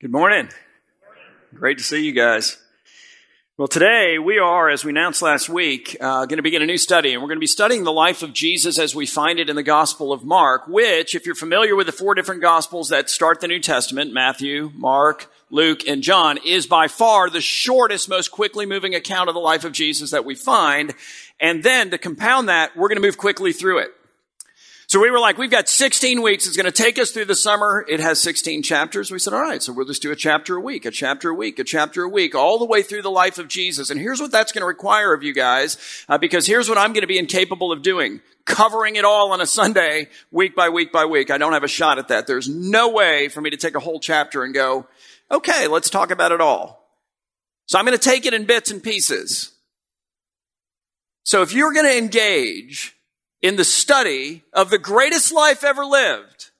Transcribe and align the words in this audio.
Good 0.00 0.12
morning. 0.12 0.48
Great 1.52 1.78
to 1.78 1.82
see 1.82 2.06
you 2.06 2.12
guys. 2.12 2.56
Well, 3.56 3.66
today 3.66 4.20
we 4.20 4.38
are, 4.38 4.70
as 4.70 4.84
we 4.84 4.90
announced 4.90 5.22
last 5.22 5.48
week, 5.48 5.96
uh, 6.00 6.24
going 6.26 6.36
to 6.36 6.42
begin 6.44 6.62
a 6.62 6.66
new 6.66 6.78
study, 6.78 7.12
and 7.12 7.20
we're 7.20 7.26
going 7.26 7.38
to 7.38 7.40
be 7.40 7.48
studying 7.48 7.82
the 7.82 7.90
life 7.90 8.22
of 8.22 8.32
Jesus 8.32 8.78
as 8.78 8.94
we 8.94 9.06
find 9.06 9.40
it 9.40 9.50
in 9.50 9.56
the 9.56 9.64
Gospel 9.64 10.12
of 10.12 10.22
Mark, 10.22 10.68
which, 10.68 11.16
if 11.16 11.26
you're 11.26 11.34
familiar 11.34 11.74
with 11.74 11.86
the 11.86 11.92
four 11.92 12.14
different 12.14 12.42
Gospels 12.42 12.90
that 12.90 13.10
start 13.10 13.40
the 13.40 13.48
New 13.48 13.58
Testament, 13.58 14.12
Matthew, 14.12 14.70
Mark, 14.76 15.28
Luke, 15.50 15.80
and 15.88 16.00
John, 16.00 16.38
is 16.44 16.68
by 16.68 16.86
far 16.86 17.28
the 17.28 17.40
shortest, 17.40 18.08
most 18.08 18.30
quickly 18.30 18.66
moving 18.66 18.94
account 18.94 19.28
of 19.28 19.34
the 19.34 19.40
life 19.40 19.64
of 19.64 19.72
Jesus 19.72 20.12
that 20.12 20.24
we 20.24 20.36
find. 20.36 20.94
And 21.40 21.64
then 21.64 21.90
to 21.90 21.98
compound 21.98 22.48
that, 22.48 22.76
we're 22.76 22.86
going 22.86 23.02
to 23.02 23.02
move 23.02 23.18
quickly 23.18 23.52
through 23.52 23.78
it. 23.78 23.97
So 24.88 25.02
we 25.02 25.10
were 25.10 25.20
like, 25.20 25.36
we've 25.36 25.50
got 25.50 25.68
16 25.68 26.22
weeks. 26.22 26.46
It's 26.46 26.56
going 26.56 26.64
to 26.64 26.72
take 26.72 26.98
us 26.98 27.10
through 27.10 27.26
the 27.26 27.36
summer. 27.36 27.84
It 27.86 28.00
has 28.00 28.18
16 28.22 28.62
chapters. 28.62 29.10
We 29.10 29.18
said, 29.18 29.34
all 29.34 29.42
right, 29.42 29.62
so 29.62 29.70
we'll 29.70 29.84
just 29.84 30.00
do 30.00 30.10
a 30.10 30.16
chapter 30.16 30.56
a 30.56 30.60
week, 30.62 30.86
a 30.86 30.90
chapter 30.90 31.28
a 31.28 31.34
week, 31.34 31.58
a 31.58 31.64
chapter 31.64 32.04
a 32.04 32.08
week, 32.08 32.34
all 32.34 32.58
the 32.58 32.64
way 32.64 32.82
through 32.82 33.02
the 33.02 33.10
life 33.10 33.36
of 33.36 33.48
Jesus. 33.48 33.90
And 33.90 34.00
here's 34.00 34.18
what 34.18 34.32
that's 34.32 34.50
going 34.50 34.62
to 34.62 34.66
require 34.66 35.12
of 35.12 35.22
you 35.22 35.34
guys, 35.34 35.76
uh, 36.08 36.16
because 36.16 36.46
here's 36.46 36.70
what 36.70 36.78
I'm 36.78 36.94
going 36.94 37.02
to 37.02 37.06
be 37.06 37.18
incapable 37.18 37.70
of 37.70 37.82
doing. 37.82 38.22
Covering 38.46 38.96
it 38.96 39.04
all 39.04 39.32
on 39.32 39.42
a 39.42 39.46
Sunday, 39.46 40.08
week 40.30 40.56
by 40.56 40.70
week 40.70 40.90
by 40.90 41.04
week. 41.04 41.30
I 41.30 41.36
don't 41.36 41.52
have 41.52 41.64
a 41.64 41.68
shot 41.68 41.98
at 41.98 42.08
that. 42.08 42.26
There's 42.26 42.48
no 42.48 42.88
way 42.88 43.28
for 43.28 43.42
me 43.42 43.50
to 43.50 43.58
take 43.58 43.74
a 43.74 43.80
whole 43.80 44.00
chapter 44.00 44.42
and 44.42 44.54
go, 44.54 44.86
okay, 45.30 45.68
let's 45.68 45.90
talk 45.90 46.10
about 46.10 46.32
it 46.32 46.40
all. 46.40 46.88
So 47.66 47.78
I'm 47.78 47.84
going 47.84 47.98
to 47.98 48.02
take 48.02 48.24
it 48.24 48.32
in 48.32 48.46
bits 48.46 48.70
and 48.70 48.82
pieces. 48.82 49.52
So 51.24 51.42
if 51.42 51.52
you're 51.52 51.74
going 51.74 51.84
to 51.84 51.98
engage 51.98 52.94
in 53.42 53.56
the 53.56 53.64
study 53.64 54.44
of 54.52 54.70
the 54.70 54.78
greatest 54.78 55.32
life 55.32 55.64
ever 55.64 55.84
lived, 55.84 56.50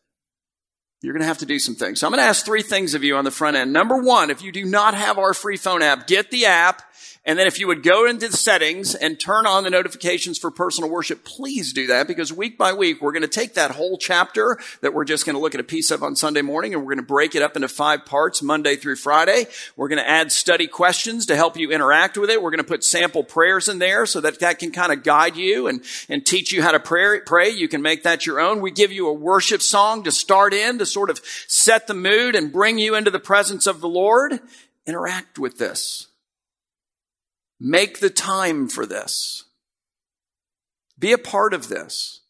you're 1.02 1.12
going 1.12 1.22
to 1.22 1.28
have 1.28 1.38
to 1.38 1.46
do 1.46 1.58
some 1.58 1.74
things. 1.74 2.00
So 2.00 2.06
I'm 2.06 2.12
going 2.12 2.22
to 2.22 2.28
ask 2.28 2.44
three 2.44 2.62
things 2.62 2.94
of 2.94 3.04
you 3.04 3.16
on 3.16 3.24
the 3.24 3.30
front 3.30 3.56
end. 3.56 3.72
Number 3.72 3.96
one, 3.96 4.30
if 4.30 4.42
you 4.42 4.50
do 4.50 4.64
not 4.64 4.94
have 4.94 5.18
our 5.18 5.32
free 5.32 5.56
phone 5.56 5.82
app, 5.82 6.06
get 6.06 6.30
the 6.30 6.46
app 6.46 6.82
and 7.28 7.38
then 7.38 7.46
if 7.46 7.60
you 7.60 7.66
would 7.66 7.82
go 7.82 8.06
into 8.06 8.26
the 8.28 8.36
settings 8.38 8.94
and 8.94 9.20
turn 9.20 9.46
on 9.46 9.62
the 9.62 9.68
notifications 9.68 10.38
for 10.38 10.50
personal 10.50 10.88
worship, 10.88 11.24
please 11.24 11.74
do 11.74 11.88
that 11.88 12.06
because 12.06 12.32
week 12.32 12.56
by 12.56 12.72
week, 12.72 13.02
we're 13.02 13.12
going 13.12 13.20
to 13.20 13.28
take 13.28 13.52
that 13.52 13.72
whole 13.72 13.98
chapter 13.98 14.58
that 14.80 14.94
we're 14.94 15.04
just 15.04 15.26
going 15.26 15.34
to 15.34 15.40
look 15.40 15.54
at 15.54 15.60
a 15.60 15.64
piece 15.64 15.90
of 15.90 16.02
on 16.02 16.16
Sunday 16.16 16.40
morning 16.40 16.72
and 16.72 16.82
we're 16.82 16.94
going 16.94 17.04
to 17.04 17.06
break 17.06 17.34
it 17.34 17.42
up 17.42 17.54
into 17.54 17.68
five 17.68 18.06
parts 18.06 18.40
Monday 18.40 18.76
through 18.76 18.96
Friday. 18.96 19.46
We're 19.76 19.88
going 19.88 19.98
to 19.98 20.08
add 20.08 20.32
study 20.32 20.66
questions 20.66 21.26
to 21.26 21.36
help 21.36 21.58
you 21.58 21.70
interact 21.70 22.16
with 22.16 22.30
it. 22.30 22.40
We're 22.40 22.50
going 22.50 22.64
to 22.64 22.64
put 22.64 22.82
sample 22.82 23.24
prayers 23.24 23.68
in 23.68 23.78
there 23.78 24.06
so 24.06 24.22
that 24.22 24.40
that 24.40 24.58
can 24.58 24.72
kind 24.72 24.90
of 24.90 25.02
guide 25.02 25.36
you 25.36 25.66
and, 25.66 25.84
and 26.08 26.24
teach 26.24 26.50
you 26.50 26.62
how 26.62 26.72
to 26.72 26.80
pray, 26.80 27.20
pray. 27.20 27.50
You 27.50 27.68
can 27.68 27.82
make 27.82 28.04
that 28.04 28.24
your 28.24 28.40
own. 28.40 28.62
We 28.62 28.70
give 28.70 28.90
you 28.90 29.06
a 29.06 29.12
worship 29.12 29.60
song 29.60 30.02
to 30.04 30.10
start 30.10 30.54
in 30.54 30.78
to 30.78 30.86
sort 30.86 31.10
of 31.10 31.20
set 31.46 31.88
the 31.88 31.94
mood 31.94 32.34
and 32.34 32.50
bring 32.50 32.78
you 32.78 32.94
into 32.94 33.10
the 33.10 33.20
presence 33.20 33.66
of 33.66 33.82
the 33.82 33.88
Lord. 33.88 34.40
Interact 34.86 35.38
with 35.38 35.58
this. 35.58 36.07
Make 37.60 38.00
the 38.00 38.10
time 38.10 38.68
for 38.68 38.86
this. 38.86 39.44
Be 40.98 41.12
a 41.12 41.18
part 41.18 41.54
of 41.54 41.68
this. 41.68 42.20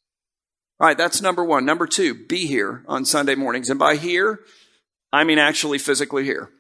All 0.81 0.87
right, 0.87 0.97
that's 0.97 1.21
number 1.21 1.45
one. 1.45 1.65
Number 1.65 1.87
two, 1.87 2.15
be 2.27 2.47
here 2.47 2.85
on 2.87 3.05
Sunday 3.05 3.35
mornings. 3.35 3.69
And 3.69 3.79
by 3.79 3.97
here, 3.97 4.41
I 5.13 5.25
mean 5.25 5.39
actually 5.39 5.79
physically 5.79 6.25
here. 6.25 6.51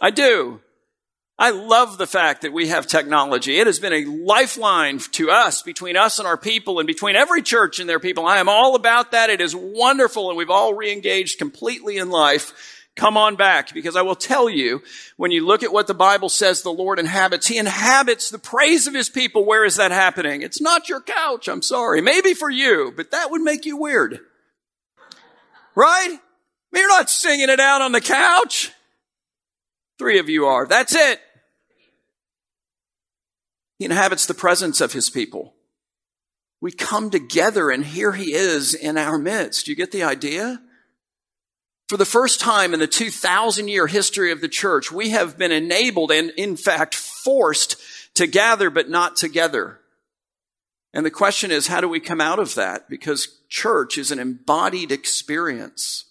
I 0.00 0.10
do. 0.10 0.60
I 1.36 1.50
love 1.50 1.98
the 1.98 2.06
fact 2.06 2.42
that 2.42 2.52
we 2.52 2.68
have 2.68 2.86
technology. 2.86 3.58
It 3.58 3.66
has 3.66 3.80
been 3.80 3.92
a 3.92 4.04
lifeline 4.04 4.98
to 4.98 5.30
us, 5.30 5.62
between 5.62 5.96
us 5.96 6.20
and 6.20 6.28
our 6.28 6.36
people, 6.36 6.78
and 6.78 6.86
between 6.86 7.16
every 7.16 7.42
church 7.42 7.80
and 7.80 7.88
their 7.88 7.98
people. 7.98 8.24
I 8.24 8.38
am 8.38 8.48
all 8.48 8.76
about 8.76 9.10
that. 9.10 9.30
It 9.30 9.40
is 9.40 9.56
wonderful, 9.56 10.28
and 10.28 10.38
we've 10.38 10.50
all 10.50 10.74
re-engaged 10.74 11.38
completely 11.38 11.96
in 11.96 12.10
life 12.10 12.73
come 12.96 13.16
on 13.16 13.36
back 13.36 13.74
because 13.74 13.96
I 13.96 14.02
will 14.02 14.14
tell 14.14 14.48
you, 14.48 14.82
when 15.16 15.30
you 15.30 15.44
look 15.44 15.62
at 15.62 15.72
what 15.72 15.86
the 15.86 15.94
Bible 15.94 16.28
says 16.28 16.62
the 16.62 16.72
Lord 16.72 16.98
inhabits, 16.98 17.46
He 17.46 17.58
inhabits 17.58 18.30
the 18.30 18.38
praise 18.38 18.86
of 18.86 18.94
His 18.94 19.08
people. 19.08 19.44
Where 19.44 19.64
is 19.64 19.76
that 19.76 19.90
happening? 19.90 20.42
It's 20.42 20.60
not 20.60 20.88
your 20.88 21.00
couch. 21.00 21.48
I'm 21.48 21.62
sorry. 21.62 22.00
Maybe 22.00 22.34
for 22.34 22.50
you, 22.50 22.92
but 22.96 23.10
that 23.10 23.30
would 23.30 23.42
make 23.42 23.64
you 23.64 23.76
weird. 23.76 24.20
Right? 25.74 26.18
You're 26.72 26.88
not 26.88 27.10
singing 27.10 27.48
it 27.48 27.60
out 27.60 27.82
on 27.82 27.92
the 27.92 28.00
couch. 28.00 28.72
Three 29.98 30.18
of 30.18 30.28
you 30.28 30.46
are. 30.46 30.66
That's 30.66 30.94
it. 30.94 31.20
He 33.78 33.84
inhabits 33.84 34.26
the 34.26 34.34
presence 34.34 34.80
of 34.80 34.92
His 34.92 35.10
people. 35.10 35.54
We 36.60 36.72
come 36.72 37.10
together 37.10 37.70
and 37.70 37.84
here 37.84 38.12
He 38.12 38.32
is 38.32 38.72
in 38.74 38.96
our 38.96 39.18
midst. 39.18 39.68
You 39.68 39.76
get 39.76 39.92
the 39.92 40.02
idea? 40.02 40.60
For 41.88 41.96
the 41.96 42.06
first 42.06 42.40
time 42.40 42.72
in 42.72 42.80
the 42.80 42.86
2,000 42.86 43.68
year 43.68 43.86
history 43.86 44.32
of 44.32 44.40
the 44.40 44.48
church, 44.48 44.90
we 44.90 45.10
have 45.10 45.36
been 45.36 45.52
enabled 45.52 46.10
and 46.10 46.30
in 46.30 46.56
fact 46.56 46.94
forced 46.94 47.76
to 48.14 48.26
gather 48.26 48.70
but 48.70 48.88
not 48.88 49.16
together. 49.16 49.80
And 50.94 51.04
the 51.04 51.10
question 51.10 51.50
is, 51.50 51.66
how 51.66 51.80
do 51.80 51.88
we 51.88 52.00
come 52.00 52.20
out 52.20 52.38
of 52.38 52.54
that? 52.54 52.88
Because 52.88 53.40
church 53.48 53.98
is 53.98 54.10
an 54.10 54.18
embodied 54.18 54.92
experience. 54.92 56.04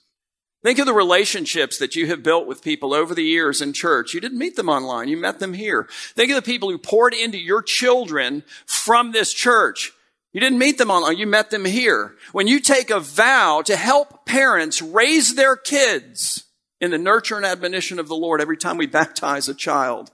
Think 0.62 0.80
of 0.80 0.86
the 0.86 0.94
relationships 0.94 1.78
that 1.78 1.96
you 1.96 2.08
have 2.08 2.24
built 2.24 2.48
with 2.48 2.64
people 2.64 2.94
over 2.94 3.16
the 3.16 3.24
years 3.24 3.62
in 3.62 3.74
church. 3.74 4.14
You 4.14 4.22
didn't 4.22 4.38
meet 4.38 4.56
them 4.56 4.70
online. 4.70 5.08
You 5.08 5.18
met 5.18 5.40
them 5.40 5.54
here. 5.54 5.90
Think 6.16 6.32
of 6.32 6.36
the 6.36 6.42
people 6.42 6.70
who 6.70 6.78
poured 6.78 7.14
into 7.14 7.38
your 7.38 7.62
children 7.62 8.44
from 8.66 9.12
this 9.12 9.34
church. 9.34 9.92
You 10.34 10.40
didn't 10.40 10.58
meet 10.58 10.80
them 10.80 10.90
online, 10.90 11.18
you 11.18 11.28
met 11.28 11.52
them 11.52 11.64
here. 11.64 12.16
When 12.32 12.48
you 12.48 12.60
take 12.60 12.90
a 12.90 13.00
vow 13.00 13.62
to 13.66 13.76
help 13.76 14.26
parents 14.26 14.82
raise 14.82 15.36
their 15.36 15.56
kids 15.56 16.44
in 16.82 16.92
the 16.92 16.98
nurture 16.98 17.38
and 17.38 17.46
admonition 17.46 18.00
of 18.00 18.08
the 18.08 18.16
Lord 18.16 18.42
every 18.42 18.58
time 18.58 18.78
we 18.78 18.88
baptize 18.88 19.48
a 19.48 19.54
child, 19.54 20.10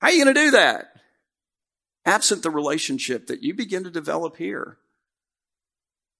how 0.00 0.08
are 0.08 0.12
you 0.12 0.24
going 0.24 0.34
to 0.34 0.40
do 0.40 0.50
that? 0.50 0.86
Absent 2.04 2.42
the 2.42 2.50
relationship 2.50 3.28
that 3.28 3.42
you 3.42 3.54
begin 3.54 3.84
to 3.84 3.90
develop 3.90 4.36
here. 4.36 4.78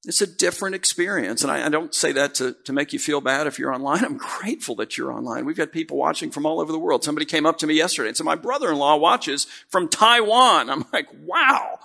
It's 0.04 0.20
a 0.20 0.26
different 0.26 0.76
experience. 0.76 1.42
And 1.42 1.50
I, 1.50 1.66
I, 1.66 1.68
don't 1.68 1.92
say 1.92 2.12
that 2.12 2.34
to, 2.36 2.54
to 2.64 2.72
make 2.72 2.92
you 2.92 2.98
feel 3.00 3.20
bad 3.20 3.48
if 3.48 3.58
you're 3.58 3.74
online. 3.74 4.04
I'm 4.04 4.18
grateful 4.18 4.76
that 4.76 4.96
you're 4.96 5.12
online. 5.12 5.44
We've 5.44 5.56
got 5.56 5.72
people 5.72 5.96
watching 5.96 6.30
from 6.30 6.46
all 6.46 6.60
over 6.60 6.70
the 6.70 6.78
world. 6.78 7.02
Somebody 7.02 7.26
came 7.26 7.44
up 7.44 7.58
to 7.58 7.66
me 7.66 7.74
yesterday 7.74 8.08
and 8.08 8.16
said, 8.16 8.24
my 8.24 8.36
brother-in-law 8.36 8.96
watches 8.96 9.48
from 9.68 9.88
Taiwan. 9.88 10.70
I'm 10.70 10.84
like, 10.92 11.08
wow. 11.24 11.80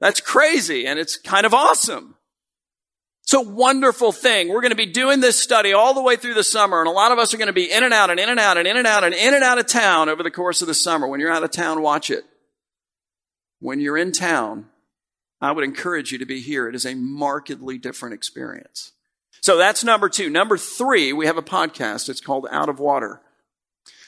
That's 0.00 0.20
crazy 0.20 0.86
and 0.86 0.98
it's 0.98 1.16
kind 1.16 1.46
of 1.46 1.54
awesome. 1.54 2.16
It's 3.24 3.34
a 3.34 3.40
wonderful 3.40 4.12
thing. 4.12 4.48
We're 4.48 4.60
going 4.60 4.70
to 4.70 4.76
be 4.76 4.86
doing 4.86 5.20
this 5.20 5.42
study 5.42 5.72
all 5.72 5.94
the 5.94 6.02
way 6.02 6.16
through 6.16 6.34
the 6.34 6.44
summer 6.44 6.80
and 6.80 6.88
a 6.88 6.92
lot 6.92 7.12
of 7.12 7.18
us 7.18 7.34
are 7.34 7.38
going 7.38 7.46
to 7.48 7.52
be 7.52 7.70
in 7.70 7.82
and 7.82 7.92
out 7.92 8.10
and 8.10 8.20
in 8.20 8.28
and 8.28 8.38
out 8.38 8.56
and 8.56 8.68
in 8.68 8.76
and 8.76 8.86
out 8.86 9.04
and 9.04 9.14
in 9.14 9.34
and 9.34 9.42
out 9.42 9.58
of 9.58 9.66
town 9.66 10.08
over 10.08 10.22
the 10.22 10.30
course 10.30 10.62
of 10.62 10.68
the 10.68 10.74
summer. 10.74 11.08
When 11.08 11.20
you're 11.20 11.32
out 11.32 11.42
of 11.42 11.50
town, 11.50 11.82
watch 11.82 12.10
it. 12.10 12.24
When 13.58 13.80
you're 13.80 13.96
in 13.96 14.12
town, 14.12 14.66
I 15.40 15.52
would 15.52 15.64
encourage 15.64 16.12
you 16.12 16.18
to 16.18 16.26
be 16.26 16.40
here. 16.40 16.68
It 16.68 16.74
is 16.74 16.86
a 16.86 16.94
markedly 16.94 17.78
different 17.78 18.14
experience. 18.14 18.92
So 19.40 19.56
that's 19.56 19.84
number 19.84 20.08
two. 20.08 20.30
Number 20.30 20.56
three, 20.56 21.12
we 21.12 21.26
have 21.26 21.36
a 21.36 21.42
podcast. 21.42 22.08
It's 22.08 22.20
called 22.20 22.46
Out 22.50 22.68
of 22.68 22.80
Water. 22.80 23.20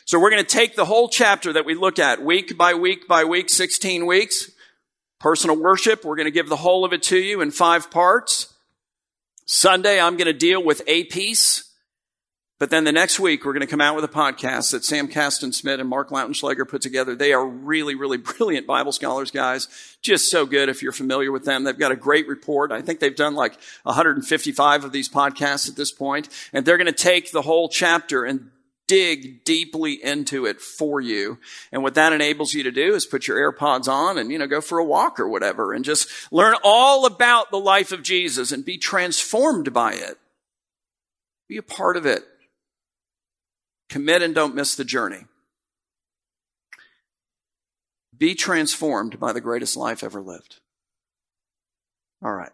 So 0.05 0.19
we're 0.19 0.31
going 0.31 0.45
to 0.45 0.49
take 0.49 0.75
the 0.75 0.87
whole 0.87 1.09
chapter 1.09 1.53
that 1.53 1.67
we 1.67 1.75
look 1.75 1.99
at 1.99 2.25
week 2.25 2.57
by 2.57 2.75
week 2.75 3.07
by 3.07 3.25
week, 3.25 3.51
16 3.51 4.07
weeks. 4.07 4.51
Personal 5.21 5.57
worship, 5.57 6.05
we're 6.05 6.17
going 6.17 6.27
to 6.27 6.33
give 6.33 6.49
the 6.49 6.57
whole 6.57 6.85
of 6.85 6.93
it 6.93 7.03
to 7.05 7.19
you 7.19 7.41
in 7.41 7.51
five 7.51 7.91
parts. 7.91 8.55
Sunday, 9.47 10.01
I'm 10.01 10.17
going 10.17 10.27
to 10.27 10.33
deal 10.33 10.63
with 10.63 10.83
a 10.87 11.05
piece. 11.05 11.65
But 12.59 12.71
then 12.71 12.83
the 12.83 12.93
next 12.93 13.21
week, 13.21 13.45
we're 13.45 13.53
going 13.53 13.61
to 13.61 13.69
come 13.69 13.81
out 13.81 13.95
with 13.95 14.05
a 14.05 14.09
podcast 14.09 14.73
that 14.73 14.85
Sam 14.85 15.07
Kasten 15.07 15.53
Smith 15.53 15.79
and 15.79 15.89
Mark 15.89 16.11
Lautenschlager 16.11 16.69
put 16.69 16.83
together. 16.83 17.15
They 17.15 17.33
are 17.33 17.47
really, 17.47 17.95
really 17.95 18.17
brilliant 18.39 18.67
Bible 18.67 18.93
scholars, 18.93 19.31
guys. 19.31 19.69
Just 20.03 20.31
so 20.31 20.45
good 20.45 20.69
if 20.69 20.83
you're 20.83 20.93
familiar 20.93 21.31
with 21.31 21.45
them. 21.45 21.65
They've 21.65 21.79
got 21.79 21.93
a 21.93 21.97
great 21.97 22.27
report. 22.27 22.73
I 22.73 22.83
think 22.83 22.99
they've 22.99 23.15
done 23.15 23.35
like 23.35 23.57
155 23.85 24.85
of 24.85 24.93
these 24.93 25.09
podcasts 25.09 25.69
at 25.69 25.77
this 25.77 25.93
point, 25.93 26.29
And 26.53 26.65
they're 26.65 26.79
going 26.79 26.87
to 26.87 26.93
take 26.93 27.31
the 27.31 27.43
whole 27.43 27.69
chapter 27.69 28.25
and 28.25 28.51
dig 28.89 29.45
deeply 29.45 30.03
into 30.03 30.47
it 30.47 30.61
for 30.61 31.01
you. 31.01 31.39
And 31.71 31.85
what 31.85 31.95
that 31.95 32.13
enables 32.13 32.55
you 32.55 32.65
to 32.65 32.73
do 32.73 32.95
is 32.95 33.07
put 33.07 33.29
your 33.29 33.53
AirPods 33.53 33.87
on 33.87 34.19
and, 34.19 34.33
you 34.33 34.39
know, 34.39 34.49
go 34.49 34.61
for 34.61 34.79
a 34.79 34.85
walk 34.85 35.21
or 35.21 35.29
whatever 35.29 35.73
and 35.73 35.85
just 35.85 36.09
learn 36.33 36.57
all 36.65 37.07
about 37.07 37.53
the 37.53 37.61
life 37.61 37.93
of 37.93 38.03
Jesus 38.03 38.51
and 38.51 38.65
be 38.65 38.79
transformed 38.79 39.73
by 39.73 39.93
it. 39.93 40.19
Be 41.49 41.59
a 41.59 41.63
part 41.63 41.97
of 41.97 42.05
it. 42.05 42.25
Commit 43.89 44.23
and 44.23 44.35
don't 44.35 44.55
miss 44.55 44.75
the 44.75 44.85
journey. 44.85 45.25
Be 48.17 48.35
transformed 48.35 49.21
by 49.21 49.33
the 49.33 49.41
greatest 49.41 49.77
life 49.77 50.03
ever 50.03 50.21
lived. 50.21 50.57
All 52.23 52.33
right. 52.33 52.51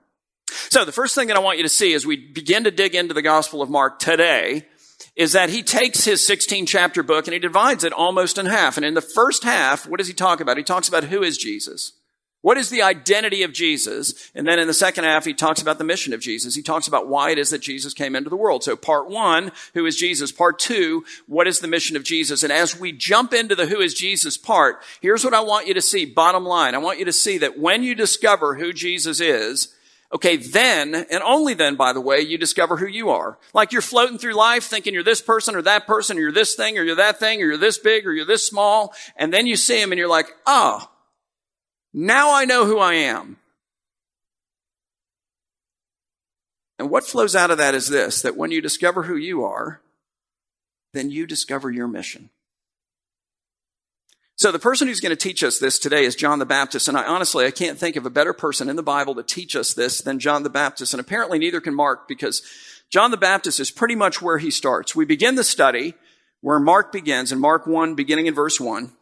So 0.69 0.85
the 0.85 0.93
first 0.93 1.15
thing 1.15 1.29
that 1.29 1.37
I 1.37 1.41
want 1.41 1.57
you 1.57 1.63
to 1.63 1.71
see 1.71 1.95
as 1.95 2.05
we 2.05 2.17
begin 2.17 2.65
to 2.65 2.71
dig 2.71 2.95
into 2.95 3.15
the 3.15 3.23
Gospel 3.23 3.63
of 3.63 3.71
Mark 3.71 3.99
today 3.99 4.67
is 5.17 5.33
that 5.33 5.51
he 5.51 5.63
takes 5.63 6.05
his 6.05 6.27
16 6.27 6.67
chapter 6.67 7.03
book 7.03 7.27
and 7.27 7.33
he 7.33 7.39
divides 7.39 7.85
it 7.85 7.93
almost 7.93 8.39
in 8.39 8.47
half. 8.47 8.77
And 8.77 8.85
in 8.85 8.95
the 8.95 9.01
first 9.01 9.45
half, 9.45 9.87
what 9.89 9.99
does 9.99 10.09
he 10.09 10.15
talk 10.15 10.41
about? 10.41 10.57
He 10.57 10.63
talks 10.63 10.89
about 10.89 11.05
who 11.05 11.23
is 11.23 11.39
Jesus? 11.39 11.93
What 12.45 12.59
is 12.59 12.69
the 12.69 12.83
identity 12.83 13.43
of 13.43 13.55
Jesus? 13.55 14.31
And 14.35 14.47
then 14.47 14.59
in 14.59 14.67
the 14.67 14.75
second 14.75 15.05
half, 15.05 15.25
he 15.25 15.33
talks 15.33 15.63
about 15.63 15.79
the 15.79 15.85
mission 15.85 16.13
of 16.13 16.21
Jesus. 16.21 16.55
He 16.55 16.61
talks 16.61 16.87
about 16.87 17.09
why 17.09 17.31
it 17.31 17.39
is 17.39 17.49
that 17.49 17.63
Jesus 17.63 17.95
came 17.95 18.15
into 18.15 18.29
the 18.29 18.37
world. 18.37 18.63
So 18.63 18.77
part 18.77 19.09
one, 19.09 19.51
who 19.73 19.87
is 19.87 19.97
Jesus? 19.97 20.31
Part 20.31 20.59
two, 20.59 21.07
what 21.27 21.47
is 21.47 21.61
the 21.61 21.69
mission 21.69 21.97
of 21.97 22.05
Jesus? 22.05 22.43
And 22.43 22.53
as 22.53 22.79
we 22.79 22.93
jump 22.93 23.33
into 23.33 23.55
the 23.55 23.65
who 23.65 23.81
is 23.81 23.95
Jesus 23.95 24.37
part, 24.37 24.83
here's 25.01 25.25
what 25.25 25.33
I 25.33 25.41
want 25.41 25.69
you 25.69 25.73
to 25.73 25.81
see. 25.81 26.05
Bottom 26.05 26.45
line, 26.45 26.75
I 26.75 26.79
want 26.79 26.99
you 26.99 27.07
to 27.07 27.15
see 27.15 27.39
that 27.39 27.59
when 27.59 27.83
you 27.83 27.95
discover 27.95 28.57
who 28.57 28.75
Jesus 28.75 29.21
is, 29.21 29.75
okay, 30.13 30.37
then, 30.37 30.95
and 30.95 31.23
only 31.23 31.55
then, 31.55 31.77
by 31.77 31.93
the 31.93 32.01
way, 32.01 32.21
you 32.21 32.39
discover 32.39 32.77
who 32.77 32.87
you 32.87 33.11
are. 33.11 33.39
Like 33.53 33.73
you're 33.73 33.83
floating 33.83 34.19
through 34.19 34.35
life 34.35 34.65
thinking 34.65 34.95
you're 34.95 35.03
this 35.03 35.21
person 35.21 35.57
or 35.57 35.63
that 35.63 35.87
person, 35.87 36.19
or 36.19 36.21
you're 36.21 36.33
this 36.33 36.55
thing, 36.55 36.79
or 36.79 36.83
you're 36.83 36.97
that 36.97 37.19
thing, 37.19 37.43
or 37.43 37.47
you're 37.47 37.57
this 37.57 37.79
big, 37.79 38.07
or 38.07 38.13
you're 38.13 38.27
this 38.27 38.47
small, 38.47 38.95
and 39.17 39.33
then 39.33 39.47
you 39.47 39.57
see 39.57 39.81
him 39.81 39.93
and 39.93 39.99
you're 39.99 40.09
like, 40.09 40.29
oh, 40.47 40.89
now 41.93 42.35
I 42.35 42.45
know 42.45 42.67
who 42.67 42.79
I 42.79 42.95
am. 42.95 43.39
And 46.79 46.91
what 46.91 47.07
flows 47.07 47.37
out 47.37 47.51
of 47.51 47.59
that 47.59 47.75
is 47.75 47.89
this 47.89 48.23
that 48.23 48.37
when 48.37 48.51
you 48.51 48.61
discover 48.61 49.05
who 49.05 49.17
you 49.17 49.45
are, 49.45 49.81
then 50.93 51.11
you 51.11 51.27
discover 51.27 51.71
your 51.71 51.89
mission. 51.89 52.31
So 54.37 54.51
the 54.51 54.59
person 54.59 54.89
who's 54.89 54.99
going 54.99 55.11
to 55.11 55.17
teach 55.17 55.45
us 55.45 55.61
this 55.61 55.79
today 55.79 56.05
is 56.05 56.17
John 56.17 56.41
the 56.41 56.47
Baptist, 56.47 56.89
and 56.89 56.97
I 56.97 57.05
honestly 57.05 57.47
I 57.47 57.53
can't 57.53 57.79
think 57.79 57.95
of 57.95 58.05
a 58.05 58.11
better 58.11 58.33
person 58.33 58.69
in 58.69 58.75
the 58.75 58.83
Bible 58.83 59.15
to 59.15 59.23
teach 59.23 59.55
us 59.55 59.75
this 59.75 60.01
than 60.01 60.19
John 60.19 60.43
the 60.43 60.51
Baptist, 60.51 60.93
and 60.93 61.01
apparently 61.01 61.39
neither 61.39 61.61
can 61.61 61.73
Mark 61.73 62.09
because 62.09 62.43
John 62.91 63.13
the 63.13 63.17
Baptist 63.17 63.61
is 63.61 63.71
pretty 63.71 63.95
much 63.95 64.21
where 64.21 64.39
he 64.39 64.51
starts. 64.51 64.95
We 64.95 65.05
begin 65.05 65.37
the 65.37 65.45
study 65.45 65.95
where 66.41 66.59
Mark 66.59 66.91
begins 66.91 67.31
in 67.31 67.39
Mark 67.39 67.69
1 67.69 67.95
beginning 67.95 68.27
in 68.27 68.35
verse 68.35 68.59
1. 68.59 68.93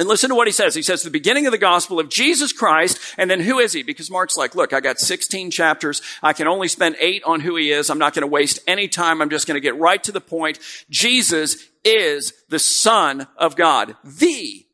And 0.00 0.08
listen 0.08 0.30
to 0.30 0.34
what 0.34 0.48
he 0.48 0.52
says. 0.52 0.74
He 0.74 0.80
says 0.80 1.02
the 1.02 1.10
beginning 1.10 1.44
of 1.44 1.52
the 1.52 1.58
gospel 1.58 2.00
of 2.00 2.08
Jesus 2.08 2.54
Christ, 2.54 2.98
and 3.18 3.30
then 3.30 3.38
who 3.38 3.58
is 3.58 3.74
he? 3.74 3.82
Because 3.82 4.10
Mark's 4.10 4.34
like, 4.34 4.54
look, 4.54 4.72
I 4.72 4.80
got 4.80 4.98
16 4.98 5.50
chapters. 5.50 6.00
I 6.22 6.32
can 6.32 6.48
only 6.48 6.68
spend 6.68 6.96
eight 6.98 7.22
on 7.24 7.40
who 7.40 7.54
he 7.56 7.70
is. 7.70 7.90
I'm 7.90 7.98
not 7.98 8.14
going 8.14 8.22
to 8.22 8.26
waste 8.26 8.60
any 8.66 8.88
time. 8.88 9.20
I'm 9.20 9.28
just 9.28 9.46
going 9.46 9.56
to 9.56 9.60
get 9.60 9.78
right 9.78 10.02
to 10.04 10.10
the 10.10 10.20
point. 10.22 10.58
Jesus 10.88 11.68
is 11.84 12.32
the 12.48 12.58
Son 12.58 13.26
of 13.36 13.56
God. 13.56 13.94
The 14.02 14.64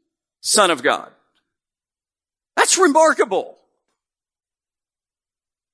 Son 0.43 0.71
of 0.71 0.85
God. 0.85 1.11
That's 2.55 2.79
remarkable. 2.79 3.59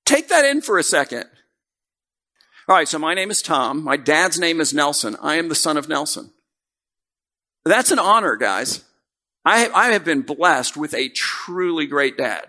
Take 0.06 0.28
that 0.28 0.46
in 0.46 0.62
for 0.62 0.78
a 0.78 0.82
second. 0.82 1.26
All 2.70 2.76
right, 2.76 2.88
so 2.88 2.98
my 2.98 3.12
name 3.12 3.30
is 3.30 3.42
Tom. 3.42 3.84
My 3.84 3.98
dad's 3.98 4.38
name 4.38 4.62
is 4.62 4.72
Nelson. 4.72 5.14
I 5.20 5.34
am 5.34 5.50
the 5.50 5.54
son 5.54 5.76
of 5.76 5.90
Nelson. 5.90 6.30
That's 7.66 7.90
an 7.90 7.98
honor, 7.98 8.36
guys. 8.36 8.82
I, 9.44 9.68
I 9.68 9.92
have 9.92 10.04
been 10.04 10.22
blessed 10.22 10.76
with 10.76 10.94
a 10.94 11.08
truly 11.08 11.86
great 11.86 12.16
dad. 12.16 12.46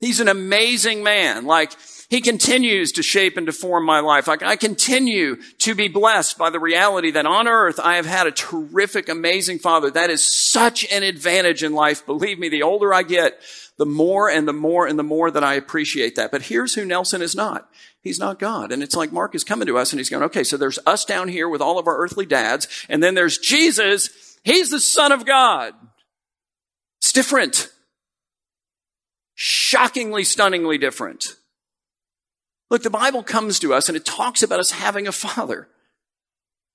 He's 0.00 0.20
an 0.20 0.28
amazing 0.28 1.04
man. 1.04 1.46
Like, 1.46 1.72
he 2.10 2.20
continues 2.20 2.92
to 2.92 3.02
shape 3.02 3.36
and 3.36 3.46
to 3.46 3.52
form 3.52 3.86
my 3.86 4.00
life. 4.00 4.26
Like, 4.26 4.42
I 4.42 4.56
continue 4.56 5.36
to 5.58 5.74
be 5.74 5.86
blessed 5.86 6.36
by 6.36 6.50
the 6.50 6.58
reality 6.58 7.12
that 7.12 7.24
on 7.24 7.46
earth 7.46 7.78
I 7.78 7.96
have 7.96 8.04
had 8.04 8.26
a 8.26 8.32
terrific, 8.32 9.08
amazing 9.08 9.60
father. 9.60 9.90
That 9.90 10.10
is 10.10 10.22
such 10.22 10.84
an 10.90 11.04
advantage 11.04 11.62
in 11.62 11.72
life. 11.72 12.04
Believe 12.04 12.38
me, 12.38 12.48
the 12.48 12.64
older 12.64 12.92
I 12.92 13.04
get, 13.04 13.40
the 13.78 13.86
more 13.86 14.28
and 14.28 14.46
the 14.46 14.52
more 14.52 14.88
and 14.88 14.98
the 14.98 15.04
more 15.04 15.30
that 15.30 15.44
I 15.44 15.54
appreciate 15.54 16.16
that. 16.16 16.32
But 16.32 16.42
here's 16.42 16.74
who 16.74 16.84
Nelson 16.84 17.22
is 17.22 17.36
not. 17.36 17.70
He's 18.02 18.18
not 18.18 18.40
God. 18.40 18.72
And 18.72 18.82
it's 18.82 18.96
like 18.96 19.12
Mark 19.12 19.36
is 19.36 19.44
coming 19.44 19.68
to 19.68 19.78
us 19.78 19.92
and 19.92 20.00
he's 20.00 20.10
going, 20.10 20.24
okay, 20.24 20.44
so 20.44 20.56
there's 20.56 20.80
us 20.84 21.04
down 21.04 21.28
here 21.28 21.48
with 21.48 21.62
all 21.62 21.78
of 21.78 21.86
our 21.86 21.96
earthly 21.96 22.26
dads, 22.26 22.66
and 22.88 23.02
then 23.02 23.14
there's 23.14 23.38
Jesus. 23.38 24.38
He's 24.42 24.68
the 24.68 24.80
Son 24.80 25.12
of 25.12 25.24
God. 25.24 25.74
Different. 27.12 27.70
Shockingly, 29.34 30.24
stunningly 30.24 30.78
different. 30.78 31.36
Look, 32.70 32.82
the 32.82 32.90
Bible 32.90 33.22
comes 33.22 33.58
to 33.60 33.74
us 33.74 33.88
and 33.88 33.96
it 33.96 34.04
talks 34.04 34.42
about 34.42 34.60
us 34.60 34.70
having 34.70 35.06
a 35.06 35.12
father. 35.12 35.68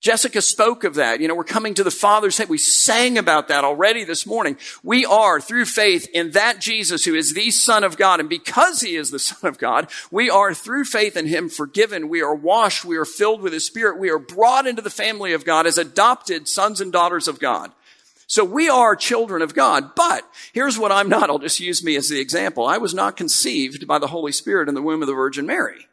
Jessica 0.00 0.40
spoke 0.40 0.84
of 0.84 0.94
that. 0.94 1.20
You 1.20 1.26
know, 1.26 1.34
we're 1.34 1.42
coming 1.42 1.74
to 1.74 1.82
the 1.82 1.90
Father's 1.90 2.38
head. 2.38 2.48
We 2.48 2.58
sang 2.58 3.18
about 3.18 3.48
that 3.48 3.64
already 3.64 4.04
this 4.04 4.26
morning. 4.26 4.56
We 4.84 5.04
are, 5.04 5.40
through 5.40 5.64
faith 5.64 6.08
in 6.14 6.30
that 6.32 6.60
Jesus 6.60 7.04
who 7.04 7.16
is 7.16 7.34
the 7.34 7.50
Son 7.50 7.82
of 7.82 7.96
God. 7.96 8.20
And 8.20 8.28
because 8.28 8.80
He 8.80 8.94
is 8.94 9.10
the 9.10 9.18
Son 9.18 9.48
of 9.48 9.58
God, 9.58 9.90
we 10.12 10.30
are, 10.30 10.54
through 10.54 10.84
faith 10.84 11.16
in 11.16 11.26
Him, 11.26 11.48
forgiven. 11.48 12.08
We 12.08 12.22
are 12.22 12.34
washed. 12.34 12.84
We 12.84 12.96
are 12.96 13.04
filled 13.04 13.42
with 13.42 13.52
His 13.52 13.66
Spirit. 13.66 13.98
We 13.98 14.10
are 14.10 14.20
brought 14.20 14.68
into 14.68 14.82
the 14.82 14.90
family 14.90 15.32
of 15.32 15.44
God 15.44 15.66
as 15.66 15.78
adopted 15.78 16.46
sons 16.46 16.80
and 16.80 16.92
daughters 16.92 17.26
of 17.26 17.40
God. 17.40 17.72
So 18.28 18.44
we 18.44 18.68
are 18.68 18.94
children 18.94 19.40
of 19.40 19.54
God, 19.54 19.94
but 19.94 20.22
here's 20.52 20.78
what 20.78 20.92
I'm 20.92 21.08
not. 21.08 21.30
I'll 21.30 21.38
just 21.38 21.60
use 21.60 21.82
me 21.82 21.96
as 21.96 22.10
the 22.10 22.20
example. 22.20 22.66
I 22.66 22.76
was 22.76 22.92
not 22.92 23.16
conceived 23.16 23.86
by 23.86 23.98
the 23.98 24.06
Holy 24.06 24.32
Spirit 24.32 24.68
in 24.68 24.74
the 24.74 24.82
womb 24.82 25.02
of 25.02 25.08
the 25.08 25.14
Virgin 25.14 25.46
Mary. 25.46 25.88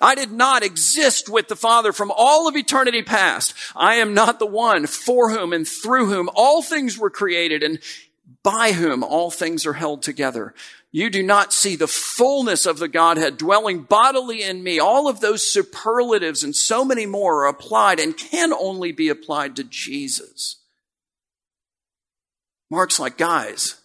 I 0.00 0.14
did 0.14 0.30
not 0.30 0.62
exist 0.62 1.28
with 1.28 1.48
the 1.48 1.56
Father 1.56 1.92
from 1.92 2.12
all 2.14 2.46
of 2.46 2.56
eternity 2.56 3.02
past. 3.02 3.54
I 3.74 3.96
am 3.96 4.14
not 4.14 4.38
the 4.38 4.46
one 4.46 4.86
for 4.86 5.30
whom 5.30 5.52
and 5.52 5.66
through 5.66 6.06
whom 6.06 6.30
all 6.32 6.62
things 6.62 6.96
were 6.96 7.10
created 7.10 7.64
and 7.64 7.80
by 8.44 8.70
whom 8.70 9.02
all 9.02 9.32
things 9.32 9.66
are 9.66 9.72
held 9.72 10.02
together. 10.02 10.54
You 10.94 11.08
do 11.08 11.22
not 11.22 11.54
see 11.54 11.74
the 11.74 11.88
fullness 11.88 12.66
of 12.66 12.78
the 12.78 12.86
Godhead 12.86 13.38
dwelling 13.38 13.80
bodily 13.80 14.42
in 14.42 14.62
me. 14.62 14.78
All 14.78 15.08
of 15.08 15.20
those 15.20 15.50
superlatives 15.50 16.44
and 16.44 16.54
so 16.54 16.84
many 16.84 17.06
more 17.06 17.44
are 17.44 17.48
applied 17.48 17.98
and 17.98 18.14
can 18.14 18.52
only 18.52 18.92
be 18.92 19.08
applied 19.08 19.56
to 19.56 19.64
Jesus. 19.64 20.56
Mark's 22.70 23.00
like, 23.00 23.16
guys, 23.16 23.80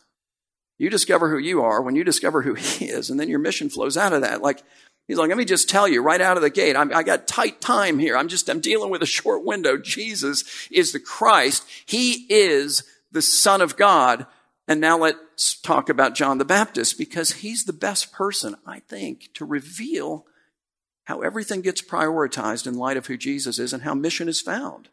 you 0.77 0.89
discover 0.89 1.29
who 1.29 1.37
you 1.37 1.61
are 1.61 1.81
when 1.81 1.95
you 1.95 2.03
discover 2.03 2.41
who 2.41 2.55
he 2.55 2.85
is, 2.85 3.09
and 3.09 3.17
then 3.17 3.29
your 3.29 3.39
mission 3.39 3.69
flows 3.69 3.95
out 3.95 4.13
of 4.13 4.21
that. 4.21 4.41
Like, 4.41 4.61
he's 5.07 5.17
like, 5.17 5.29
let 5.29 5.37
me 5.37 5.45
just 5.45 5.69
tell 5.69 5.87
you 5.87 6.01
right 6.01 6.21
out 6.21 6.35
of 6.35 6.43
the 6.43 6.49
gate, 6.49 6.75
I'm, 6.75 6.93
I 6.93 7.03
got 7.03 7.25
tight 7.25 7.61
time 7.61 7.99
here. 7.99 8.17
I'm 8.17 8.27
just, 8.27 8.49
I'm 8.49 8.59
dealing 8.59 8.89
with 8.89 9.01
a 9.01 9.07
short 9.07 9.45
window. 9.45 9.77
Jesus 9.77 10.43
is 10.71 10.91
the 10.91 10.99
Christ. 10.99 11.65
He 11.85 12.25
is 12.29 12.83
the 13.13 13.21
Son 13.21 13.61
of 13.61 13.77
God 13.77 14.25
and 14.67 14.81
now 14.81 14.97
let's 14.97 15.59
talk 15.59 15.89
about 15.89 16.15
John 16.15 16.37
the 16.37 16.45
Baptist 16.45 16.97
because 16.97 17.33
he's 17.33 17.63
the 17.63 17.73
best 17.73 18.11
person, 18.11 18.55
I 18.65 18.79
think, 18.79 19.29
to 19.35 19.45
reveal 19.45 20.25
how 21.05 21.21
everything 21.21 21.61
gets 21.61 21.81
prioritized 21.81 22.67
in 22.67 22.73
light 22.73 22.97
of 22.97 23.05
who 23.07 23.15
Jesus 23.15 23.59
is 23.59 23.71
and 23.71 23.83
how 23.83 23.93
mission 23.93 24.27
is 24.27 24.41
found. 24.41 24.89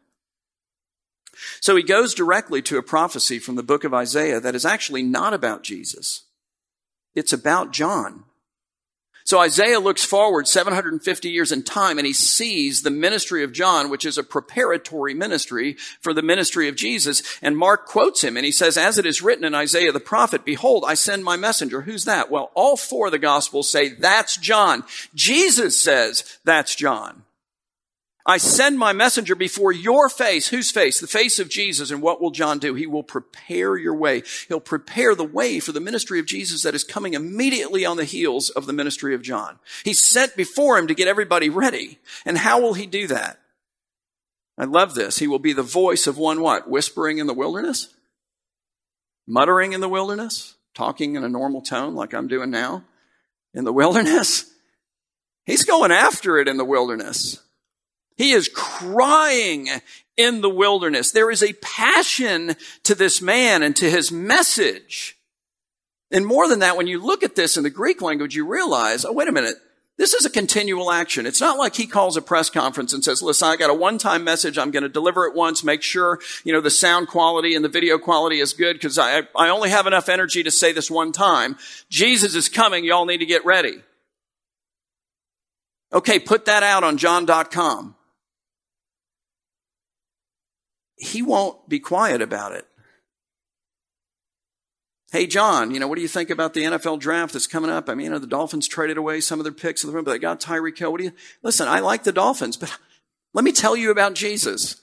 So 1.59 1.75
he 1.75 1.83
goes 1.83 2.13
directly 2.13 2.61
to 2.61 2.77
a 2.77 2.83
prophecy 2.83 3.37
from 3.37 3.55
the 3.55 3.63
book 3.63 3.83
of 3.83 3.93
Isaiah 3.93 4.39
that 4.39 4.55
is 4.55 4.65
actually 4.65 5.03
not 5.03 5.33
about 5.33 5.63
Jesus. 5.63 6.23
It's 7.13 7.33
about 7.33 7.73
John. 7.73 8.23
So 9.25 9.39
Isaiah 9.39 9.79
looks 9.79 10.03
forward 10.03 10.47
750 10.47 11.29
years 11.29 11.51
in 11.51 11.63
time 11.63 11.97
and 11.97 12.05
he 12.05 12.13
sees 12.13 12.83
the 12.83 12.91
ministry 12.91 13.43
of 13.43 13.53
John, 13.53 13.89
which 13.89 14.05
is 14.05 14.19
a 14.19 14.23
preparatory 14.23 15.15
ministry 15.15 15.77
for 15.99 16.13
the 16.13 16.21
ministry 16.21 16.69
of 16.69 16.75
Jesus. 16.75 17.23
And 17.41 17.57
Mark 17.57 17.87
quotes 17.87 18.23
him 18.23 18.37
and 18.37 18.45
he 18.45 18.51
says, 18.51 18.77
as 18.77 18.99
it 18.99 19.05
is 19.07 19.23
written 19.23 19.43
in 19.43 19.55
Isaiah 19.55 19.91
the 19.91 19.99
prophet, 19.99 20.45
behold, 20.45 20.85
I 20.87 20.93
send 20.93 21.23
my 21.23 21.37
messenger. 21.37 21.81
Who's 21.81 22.05
that? 22.05 22.29
Well, 22.29 22.51
all 22.53 22.77
four 22.77 23.07
of 23.07 23.13
the 23.13 23.17
gospels 23.17 23.67
say 23.67 23.89
that's 23.89 24.37
John. 24.37 24.83
Jesus 25.15 25.81
says 25.81 26.37
that's 26.43 26.75
John. 26.75 27.24
I 28.27 28.37
send 28.37 28.79
my 28.79 28.91
messenger 28.91 29.35
before 29.35 29.71
your 29.71 30.09
face. 30.09 30.47
Whose 30.47 30.71
face? 30.71 30.99
The 30.99 31.05
face 31.05 31.37
of 31.37 31.47
Jesus. 31.47 31.91
And 31.91 32.01
what 32.01 32.19
will 32.19 32.31
John 32.31 32.57
do? 32.57 32.73
He 32.73 32.87
will 32.87 33.03
prepare 33.03 33.77
your 33.77 33.93
way. 33.93 34.23
He'll 34.47 34.59
prepare 34.59 35.13
the 35.13 35.23
way 35.23 35.59
for 35.59 35.71
the 35.71 35.79
ministry 35.79 36.19
of 36.19 36.25
Jesus 36.25 36.63
that 36.63 36.73
is 36.73 36.83
coming 36.83 37.13
immediately 37.13 37.85
on 37.85 37.97
the 37.97 38.03
heels 38.03 38.49
of 38.49 38.65
the 38.65 38.73
ministry 38.73 39.13
of 39.13 39.21
John. 39.21 39.59
He's 39.83 39.99
sent 39.99 40.35
before 40.35 40.77
him 40.79 40.87
to 40.87 40.95
get 40.95 41.07
everybody 41.07 41.49
ready. 41.49 41.99
And 42.25 42.39
how 42.39 42.59
will 42.59 42.73
he 42.73 42.87
do 42.87 43.05
that? 43.07 43.39
I 44.57 44.63
love 44.63 44.95
this. 44.95 45.19
He 45.19 45.27
will 45.27 45.39
be 45.39 45.53
the 45.53 45.61
voice 45.61 46.07
of 46.07 46.17
one 46.17 46.41
what? 46.41 46.67
Whispering 46.67 47.19
in 47.19 47.27
the 47.27 47.33
wilderness? 47.33 47.93
Muttering 49.27 49.73
in 49.73 49.81
the 49.81 49.89
wilderness? 49.89 50.55
Talking 50.73 51.15
in 51.15 51.23
a 51.23 51.29
normal 51.29 51.61
tone 51.61 51.93
like 51.93 52.15
I'm 52.15 52.27
doing 52.27 52.49
now? 52.49 52.83
In 53.53 53.65
the 53.65 53.73
wilderness? 53.73 54.51
He's 55.45 55.63
going 55.63 55.91
after 55.91 56.39
it 56.39 56.47
in 56.47 56.57
the 56.57 56.65
wilderness. 56.65 57.39
He 58.15 58.31
is 58.31 58.49
crying 58.53 59.67
in 60.17 60.41
the 60.41 60.49
wilderness. 60.49 61.11
There 61.11 61.31
is 61.31 61.43
a 61.43 61.53
passion 61.53 62.55
to 62.83 62.95
this 62.95 63.21
man 63.21 63.63
and 63.63 63.75
to 63.75 63.89
his 63.89 64.11
message. 64.11 65.17
And 66.11 66.25
more 66.25 66.47
than 66.47 66.59
that, 66.59 66.77
when 66.77 66.87
you 66.87 67.03
look 67.03 67.23
at 67.23 67.35
this 67.35 67.57
in 67.57 67.63
the 67.63 67.69
Greek 67.69 68.01
language, 68.01 68.35
you 68.35 68.47
realize, 68.47 69.05
oh, 69.05 69.11
wait 69.11 69.27
a 69.27 69.33
minute. 69.33 69.55
This 69.97 70.13
is 70.13 70.25
a 70.25 70.29
continual 70.29 70.91
action. 70.91 71.25
It's 71.25 71.39
not 71.39 71.57
like 71.57 71.75
he 71.75 71.87
calls 71.87 72.17
a 72.17 72.21
press 72.21 72.49
conference 72.49 72.91
and 72.91 73.01
says, 73.01 73.23
listen, 73.23 73.47
I 73.47 73.55
got 73.55 73.69
a 73.69 73.73
one-time 73.73 74.25
message. 74.25 74.57
I'm 74.57 74.71
going 74.71 74.83
to 74.83 74.89
deliver 74.89 75.25
it 75.25 75.33
once. 75.33 75.63
Make 75.63 75.81
sure, 75.81 76.19
you 76.43 76.51
know, 76.51 76.59
the 76.59 76.69
sound 76.69 77.07
quality 77.07 77.55
and 77.55 77.63
the 77.63 77.69
video 77.69 77.97
quality 77.97 78.41
is 78.41 78.51
good 78.51 78.73
because 78.73 78.99
I, 78.99 79.21
I 79.37 79.49
only 79.49 79.69
have 79.69 79.87
enough 79.87 80.09
energy 80.09 80.43
to 80.43 80.51
say 80.51 80.73
this 80.73 80.91
one 80.91 81.13
time. 81.13 81.57
Jesus 81.89 82.35
is 82.35 82.49
coming. 82.49 82.83
Y'all 82.83 83.05
need 83.05 83.19
to 83.19 83.25
get 83.25 83.45
ready. 83.45 83.81
Okay, 85.93 86.19
put 86.19 86.45
that 86.45 86.61
out 86.61 86.83
on 86.83 86.97
john.com. 86.97 87.94
he 90.97 91.21
won't 91.21 91.67
be 91.67 91.79
quiet 91.79 92.21
about 92.21 92.53
it. 92.53 92.65
Hey, 95.11 95.27
John, 95.27 95.71
you 95.71 95.79
know, 95.79 95.87
what 95.87 95.95
do 95.95 96.01
you 96.01 96.07
think 96.07 96.29
about 96.29 96.53
the 96.53 96.63
NFL 96.63 96.99
draft 96.99 97.33
that's 97.33 97.47
coming 97.47 97.69
up? 97.69 97.89
I 97.89 97.95
mean, 97.95 98.05
you 98.05 98.11
know, 98.11 98.19
the 98.19 98.27
Dolphins 98.27 98.67
traded 98.67 98.97
away 98.97 99.21
some 99.21 99.39
of 99.39 99.43
their 99.43 99.53
picks 99.53 99.83
of 99.83 99.87
the 99.87 99.95
room, 99.95 100.03
but 100.03 100.11
they 100.11 100.19
got 100.19 100.41
Tyreek 100.41 100.77
Hill. 100.77 100.91
What 100.91 100.97
do 100.97 101.05
you, 101.05 101.13
listen, 101.41 101.67
I 101.67 101.79
like 101.79 102.03
the 102.03 102.11
Dolphins, 102.11 102.57
but 102.57 102.77
let 103.33 103.45
me 103.45 103.51
tell 103.51 103.75
you 103.75 103.91
about 103.91 104.15
Jesus. 104.15 104.81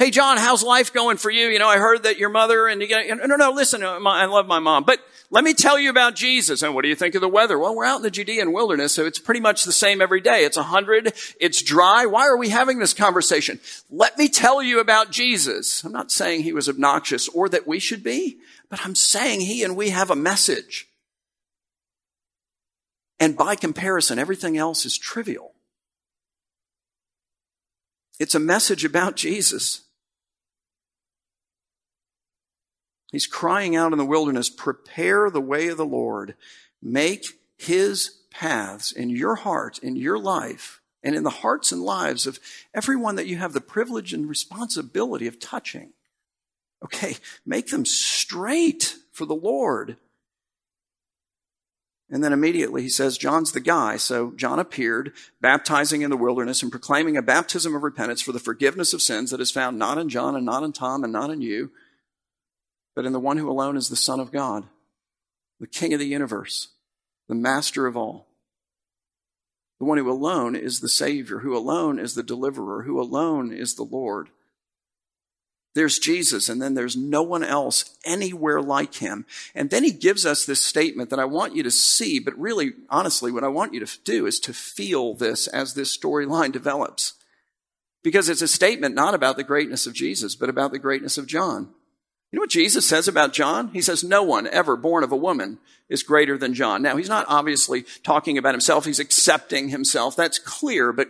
Hey, 0.00 0.10
John, 0.10 0.38
how's 0.38 0.62
life 0.62 0.94
going 0.94 1.18
for 1.18 1.30
you? 1.30 1.48
You 1.48 1.58
know, 1.58 1.68
I 1.68 1.76
heard 1.76 2.04
that 2.04 2.18
your 2.18 2.30
mother 2.30 2.66
and 2.66 2.80
you 2.80 2.88
no, 3.14 3.36
no, 3.36 3.50
listen, 3.50 3.82
uh, 3.82 3.98
I 4.02 4.24
love 4.24 4.46
my 4.46 4.58
mom, 4.58 4.84
but 4.84 4.98
let 5.28 5.44
me 5.44 5.52
tell 5.52 5.78
you 5.78 5.90
about 5.90 6.14
Jesus. 6.14 6.62
And 6.62 6.74
what 6.74 6.84
do 6.84 6.88
you 6.88 6.94
think 6.94 7.14
of 7.16 7.20
the 7.20 7.28
weather? 7.28 7.58
Well, 7.58 7.76
we're 7.76 7.84
out 7.84 7.98
in 7.98 8.02
the 8.02 8.10
Judean 8.10 8.54
wilderness, 8.54 8.94
so 8.94 9.04
it's 9.04 9.18
pretty 9.18 9.42
much 9.42 9.64
the 9.64 9.72
same 9.72 10.00
every 10.00 10.22
day. 10.22 10.46
It's 10.46 10.56
a 10.56 10.62
hundred. 10.62 11.12
It's 11.38 11.60
dry. 11.60 12.06
Why 12.06 12.26
are 12.28 12.38
we 12.38 12.48
having 12.48 12.78
this 12.78 12.94
conversation? 12.94 13.60
Let 13.90 14.16
me 14.16 14.28
tell 14.28 14.62
you 14.62 14.80
about 14.80 15.10
Jesus. 15.10 15.84
I'm 15.84 15.92
not 15.92 16.10
saying 16.10 16.44
he 16.44 16.54
was 16.54 16.66
obnoxious 16.66 17.28
or 17.28 17.50
that 17.50 17.66
we 17.66 17.78
should 17.78 18.02
be, 18.02 18.38
but 18.70 18.80
I'm 18.86 18.94
saying 18.94 19.42
he 19.42 19.62
and 19.62 19.76
we 19.76 19.90
have 19.90 20.08
a 20.08 20.16
message. 20.16 20.88
And 23.18 23.36
by 23.36 23.54
comparison, 23.54 24.18
everything 24.18 24.56
else 24.56 24.86
is 24.86 24.96
trivial. 24.96 25.52
It's 28.18 28.34
a 28.34 28.40
message 28.40 28.82
about 28.86 29.14
Jesus. 29.14 29.82
He's 33.10 33.26
crying 33.26 33.74
out 33.74 33.92
in 33.92 33.98
the 33.98 34.04
wilderness, 34.04 34.48
prepare 34.48 35.30
the 35.30 35.40
way 35.40 35.68
of 35.68 35.76
the 35.76 35.86
Lord. 35.86 36.34
Make 36.80 37.26
his 37.56 38.20
paths 38.30 38.92
in 38.92 39.10
your 39.10 39.36
heart, 39.36 39.78
in 39.78 39.96
your 39.96 40.18
life, 40.18 40.80
and 41.02 41.14
in 41.14 41.24
the 41.24 41.30
hearts 41.30 41.72
and 41.72 41.82
lives 41.82 42.26
of 42.26 42.38
everyone 42.74 43.16
that 43.16 43.26
you 43.26 43.36
have 43.36 43.52
the 43.52 43.60
privilege 43.60 44.12
and 44.12 44.28
responsibility 44.28 45.26
of 45.26 45.40
touching. 45.40 45.92
Okay, 46.82 47.16
make 47.44 47.68
them 47.68 47.84
straight 47.84 48.96
for 49.12 49.26
the 49.26 49.34
Lord. 49.34 49.96
And 52.08 52.24
then 52.24 52.32
immediately 52.32 52.82
he 52.82 52.88
says, 52.88 53.18
John's 53.18 53.52
the 53.52 53.60
guy. 53.60 53.96
So 53.96 54.32
John 54.36 54.58
appeared, 54.58 55.12
baptizing 55.40 56.02
in 56.02 56.10
the 56.10 56.16
wilderness 56.16 56.62
and 56.62 56.70
proclaiming 56.70 57.16
a 57.16 57.22
baptism 57.22 57.74
of 57.74 57.82
repentance 57.82 58.20
for 58.20 58.32
the 58.32 58.40
forgiveness 58.40 58.92
of 58.92 59.02
sins 59.02 59.30
that 59.30 59.40
is 59.40 59.50
found 59.50 59.78
not 59.78 59.98
in 59.98 60.08
John 60.08 60.34
and 60.34 60.44
not 60.44 60.62
in 60.62 60.72
Tom 60.72 61.04
and 61.04 61.12
not 61.12 61.30
in 61.30 61.40
you 61.40 61.70
but 62.94 63.06
in 63.06 63.12
the 63.12 63.20
one 63.20 63.38
who 63.38 63.50
alone 63.50 63.76
is 63.76 63.88
the 63.88 63.96
Son 63.96 64.20
of 64.20 64.32
God, 64.32 64.64
the 65.58 65.66
King 65.66 65.92
of 65.92 66.00
the 66.00 66.06
universe, 66.06 66.68
the 67.28 67.34
Master 67.34 67.86
of 67.86 67.96
all. 67.96 68.26
The 69.78 69.86
one 69.86 69.96
who 69.96 70.10
alone 70.10 70.56
is 70.56 70.80
the 70.80 70.88
Savior, 70.88 71.38
who 71.38 71.56
alone 71.56 71.98
is 71.98 72.14
the 72.14 72.22
deliverer, 72.22 72.82
who 72.82 73.00
alone 73.00 73.50
is 73.52 73.74
the 73.74 73.82
Lord. 73.82 74.28
There's 75.74 75.98
Jesus, 75.98 76.48
and 76.48 76.60
then 76.60 76.74
there's 76.74 76.96
no 76.96 77.22
one 77.22 77.44
else 77.44 77.96
anywhere 78.04 78.60
like 78.60 78.96
him. 78.96 79.24
And 79.54 79.70
then 79.70 79.84
he 79.84 79.92
gives 79.92 80.26
us 80.26 80.44
this 80.44 80.60
statement 80.60 81.10
that 81.10 81.20
I 81.20 81.24
want 81.24 81.54
you 81.54 81.62
to 81.62 81.70
see, 81.70 82.18
but 82.18 82.38
really, 82.38 82.72
honestly, 82.88 83.30
what 83.30 83.44
I 83.44 83.48
want 83.48 83.72
you 83.72 83.84
to 83.84 83.98
do 84.04 84.26
is 84.26 84.40
to 84.40 84.52
feel 84.52 85.14
this 85.14 85.46
as 85.46 85.74
this 85.74 85.96
storyline 85.96 86.52
develops. 86.52 87.14
Because 88.02 88.28
it's 88.28 88.42
a 88.42 88.48
statement 88.48 88.94
not 88.94 89.14
about 89.14 89.36
the 89.36 89.44
greatness 89.44 89.86
of 89.86 89.94
Jesus, 89.94 90.34
but 90.34 90.48
about 90.48 90.72
the 90.72 90.78
greatness 90.78 91.16
of 91.16 91.26
John. 91.26 91.70
You 92.30 92.36
know 92.36 92.42
what 92.42 92.50
Jesus 92.50 92.86
says 92.88 93.08
about 93.08 93.32
John? 93.32 93.70
He 93.72 93.80
says, 93.80 94.04
no 94.04 94.22
one 94.22 94.46
ever 94.46 94.76
born 94.76 95.02
of 95.02 95.10
a 95.10 95.16
woman 95.16 95.58
is 95.88 96.04
greater 96.04 96.38
than 96.38 96.54
John. 96.54 96.80
Now, 96.80 96.96
he's 96.96 97.08
not 97.08 97.26
obviously 97.28 97.84
talking 98.04 98.38
about 98.38 98.54
himself. 98.54 98.84
He's 98.84 99.00
accepting 99.00 99.68
himself. 99.68 100.14
That's 100.14 100.38
clear, 100.38 100.92
but 100.92 101.08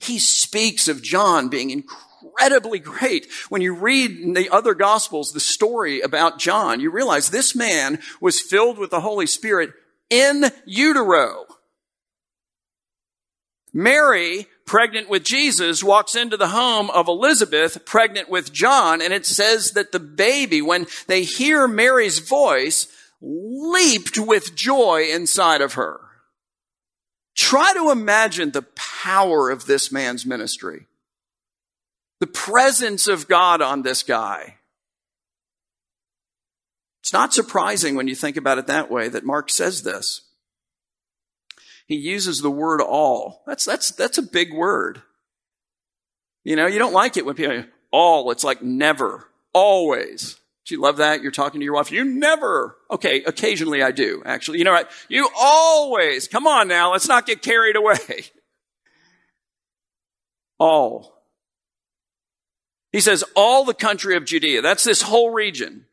he 0.00 0.18
speaks 0.18 0.88
of 0.88 1.02
John 1.02 1.48
being 1.48 1.70
incredibly 1.70 2.78
great. 2.78 3.26
When 3.50 3.60
you 3.60 3.74
read 3.74 4.12
in 4.12 4.32
the 4.32 4.48
other 4.48 4.74
gospels 4.74 5.32
the 5.32 5.40
story 5.40 6.00
about 6.00 6.38
John, 6.38 6.80
you 6.80 6.90
realize 6.90 7.28
this 7.28 7.54
man 7.54 8.00
was 8.20 8.40
filled 8.40 8.78
with 8.78 8.90
the 8.90 9.02
Holy 9.02 9.26
Spirit 9.26 9.70
in 10.08 10.46
utero. 10.64 11.44
Mary 13.74 14.46
pregnant 14.64 15.08
with 15.08 15.24
Jesus, 15.24 15.82
walks 15.82 16.14
into 16.14 16.36
the 16.36 16.48
home 16.48 16.90
of 16.90 17.08
Elizabeth, 17.08 17.84
pregnant 17.84 18.28
with 18.28 18.52
John, 18.52 19.02
and 19.02 19.12
it 19.12 19.26
says 19.26 19.72
that 19.72 19.92
the 19.92 20.00
baby, 20.00 20.62
when 20.62 20.86
they 21.06 21.22
hear 21.22 21.68
Mary's 21.68 22.18
voice, 22.18 22.88
leaped 23.20 24.18
with 24.18 24.54
joy 24.54 25.08
inside 25.12 25.60
of 25.60 25.74
her. 25.74 26.00
Try 27.34 27.72
to 27.74 27.90
imagine 27.90 28.50
the 28.50 28.66
power 28.74 29.50
of 29.50 29.66
this 29.66 29.90
man's 29.90 30.26
ministry. 30.26 30.86
The 32.20 32.26
presence 32.26 33.06
of 33.06 33.28
God 33.28 33.62
on 33.62 33.82
this 33.82 34.02
guy. 34.02 34.56
It's 37.00 37.12
not 37.12 37.34
surprising 37.34 37.96
when 37.96 38.06
you 38.06 38.14
think 38.14 38.36
about 38.36 38.58
it 38.58 38.66
that 38.68 38.90
way 38.90 39.08
that 39.08 39.24
Mark 39.24 39.50
says 39.50 39.82
this 39.82 40.22
he 41.86 41.96
uses 41.96 42.40
the 42.40 42.50
word 42.50 42.80
all. 42.80 43.42
That's, 43.46 43.64
that's, 43.64 43.90
that's 43.90 44.18
a 44.18 44.22
big 44.22 44.52
word. 44.52 45.02
You 46.44 46.56
know, 46.56 46.66
you 46.66 46.78
don't 46.78 46.92
like 46.92 47.16
it 47.16 47.24
when 47.24 47.34
people, 47.34 47.64
all, 47.90 48.30
it's 48.30 48.44
like 48.44 48.62
never, 48.62 49.28
always. 49.52 50.38
Do 50.66 50.74
you 50.74 50.80
love 50.80 50.98
that? 50.98 51.22
You're 51.22 51.32
talking 51.32 51.60
to 51.60 51.64
your 51.64 51.74
wife. 51.74 51.90
You 51.90 52.04
never. 52.04 52.76
Okay, 52.90 53.24
occasionally 53.24 53.82
I 53.82 53.90
do, 53.90 54.22
actually. 54.24 54.58
You 54.58 54.64
know 54.64 54.72
what? 54.72 54.90
You 55.08 55.28
always. 55.36 56.28
Come 56.28 56.46
on 56.46 56.68
now, 56.68 56.92
let's 56.92 57.08
not 57.08 57.26
get 57.26 57.42
carried 57.42 57.76
away. 57.76 57.98
All. 60.58 61.12
He 62.92 63.00
says, 63.00 63.24
all 63.34 63.64
the 63.64 63.74
country 63.74 64.16
of 64.16 64.26
Judea. 64.26 64.60
That's 64.60 64.84
this 64.84 65.00
whole 65.00 65.30
region 65.30 65.86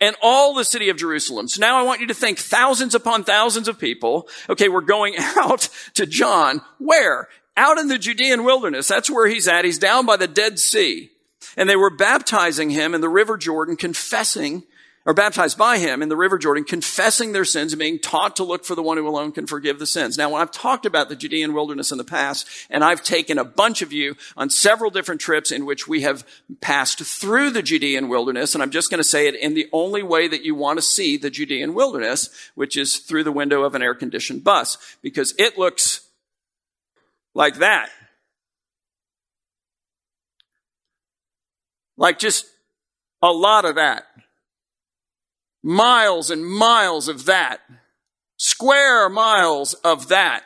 and 0.00 0.16
all 0.22 0.54
the 0.54 0.64
city 0.64 0.88
of 0.88 0.96
Jerusalem. 0.96 1.48
So 1.48 1.60
now 1.60 1.78
I 1.78 1.82
want 1.82 2.00
you 2.00 2.06
to 2.08 2.14
think 2.14 2.38
thousands 2.38 2.94
upon 2.94 3.24
thousands 3.24 3.68
of 3.68 3.78
people. 3.78 4.28
Okay, 4.48 4.68
we're 4.68 4.80
going 4.80 5.14
out 5.18 5.68
to 5.94 6.06
John. 6.06 6.60
Where? 6.78 7.28
Out 7.56 7.78
in 7.78 7.88
the 7.88 7.98
Judean 7.98 8.44
wilderness. 8.44 8.86
That's 8.86 9.10
where 9.10 9.26
he's 9.26 9.48
at. 9.48 9.64
He's 9.64 9.78
down 9.78 10.06
by 10.06 10.16
the 10.16 10.28
Dead 10.28 10.58
Sea. 10.58 11.10
And 11.56 11.68
they 11.68 11.76
were 11.76 11.90
baptizing 11.90 12.70
him 12.70 12.94
in 12.94 13.00
the 13.00 13.08
river 13.08 13.36
Jordan, 13.36 13.76
confessing 13.76 14.62
are 15.08 15.14
baptized 15.14 15.56
by 15.56 15.78
him 15.78 16.02
in 16.02 16.10
the 16.10 16.16
river 16.18 16.36
Jordan, 16.36 16.64
confessing 16.64 17.32
their 17.32 17.46
sins 17.46 17.72
and 17.72 17.80
being 17.80 17.98
taught 17.98 18.36
to 18.36 18.44
look 18.44 18.66
for 18.66 18.74
the 18.74 18.82
one 18.82 18.98
who 18.98 19.08
alone 19.08 19.32
can 19.32 19.46
forgive 19.46 19.78
the 19.78 19.86
sins. 19.86 20.18
Now, 20.18 20.28
when 20.28 20.42
I've 20.42 20.50
talked 20.50 20.84
about 20.84 21.08
the 21.08 21.16
Judean 21.16 21.54
wilderness 21.54 21.90
in 21.90 21.96
the 21.96 22.04
past, 22.04 22.46
and 22.68 22.84
I've 22.84 23.02
taken 23.02 23.38
a 23.38 23.44
bunch 23.44 23.80
of 23.80 23.90
you 23.90 24.16
on 24.36 24.50
several 24.50 24.90
different 24.90 25.22
trips 25.22 25.50
in 25.50 25.64
which 25.64 25.88
we 25.88 26.02
have 26.02 26.26
passed 26.60 27.00
through 27.02 27.52
the 27.52 27.62
Judean 27.62 28.10
wilderness, 28.10 28.54
and 28.54 28.62
I'm 28.62 28.70
just 28.70 28.90
going 28.90 28.98
to 28.98 29.02
say 29.02 29.26
it 29.26 29.34
in 29.34 29.54
the 29.54 29.66
only 29.72 30.02
way 30.02 30.28
that 30.28 30.44
you 30.44 30.54
want 30.54 30.76
to 30.76 30.82
see 30.82 31.16
the 31.16 31.30
Judean 31.30 31.72
wilderness, 31.72 32.28
which 32.54 32.76
is 32.76 32.98
through 32.98 33.24
the 33.24 33.32
window 33.32 33.62
of 33.62 33.74
an 33.74 33.80
air 33.80 33.94
conditioned 33.94 34.44
bus, 34.44 34.76
because 35.00 35.34
it 35.38 35.56
looks 35.56 36.06
like 37.32 37.60
that. 37.60 37.88
Like 41.96 42.18
just 42.18 42.44
a 43.22 43.32
lot 43.32 43.64
of 43.64 43.76
that. 43.76 44.04
Miles 45.68 46.30
and 46.30 46.46
miles 46.46 47.08
of 47.08 47.26
that. 47.26 47.60
Square 48.38 49.10
miles 49.10 49.74
of 49.74 50.08
that. 50.08 50.42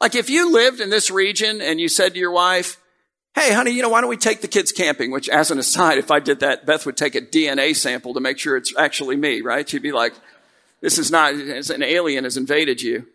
Like 0.00 0.14
if 0.14 0.30
you 0.30 0.50
lived 0.50 0.80
in 0.80 0.88
this 0.88 1.10
region 1.10 1.60
and 1.60 1.78
you 1.78 1.90
said 1.90 2.14
to 2.14 2.18
your 2.18 2.30
wife, 2.30 2.78
Hey, 3.34 3.52
honey, 3.52 3.72
you 3.72 3.82
know, 3.82 3.90
why 3.90 4.00
don't 4.00 4.08
we 4.08 4.16
take 4.16 4.40
the 4.40 4.48
kids 4.48 4.72
camping? 4.72 5.10
Which, 5.10 5.28
as 5.28 5.50
an 5.50 5.58
aside, 5.58 5.98
if 5.98 6.10
I 6.10 6.20
did 6.20 6.40
that, 6.40 6.64
Beth 6.64 6.86
would 6.86 6.96
take 6.96 7.14
a 7.14 7.20
DNA 7.20 7.76
sample 7.76 8.14
to 8.14 8.20
make 8.20 8.38
sure 8.38 8.56
it's 8.56 8.74
actually 8.78 9.16
me, 9.16 9.42
right? 9.42 9.68
She'd 9.68 9.82
be 9.82 9.92
like, 9.92 10.14
this 10.80 10.96
is 10.96 11.10
not, 11.10 11.34
an 11.34 11.82
alien 11.82 12.24
has 12.24 12.38
invaded 12.38 12.80
you. 12.80 13.06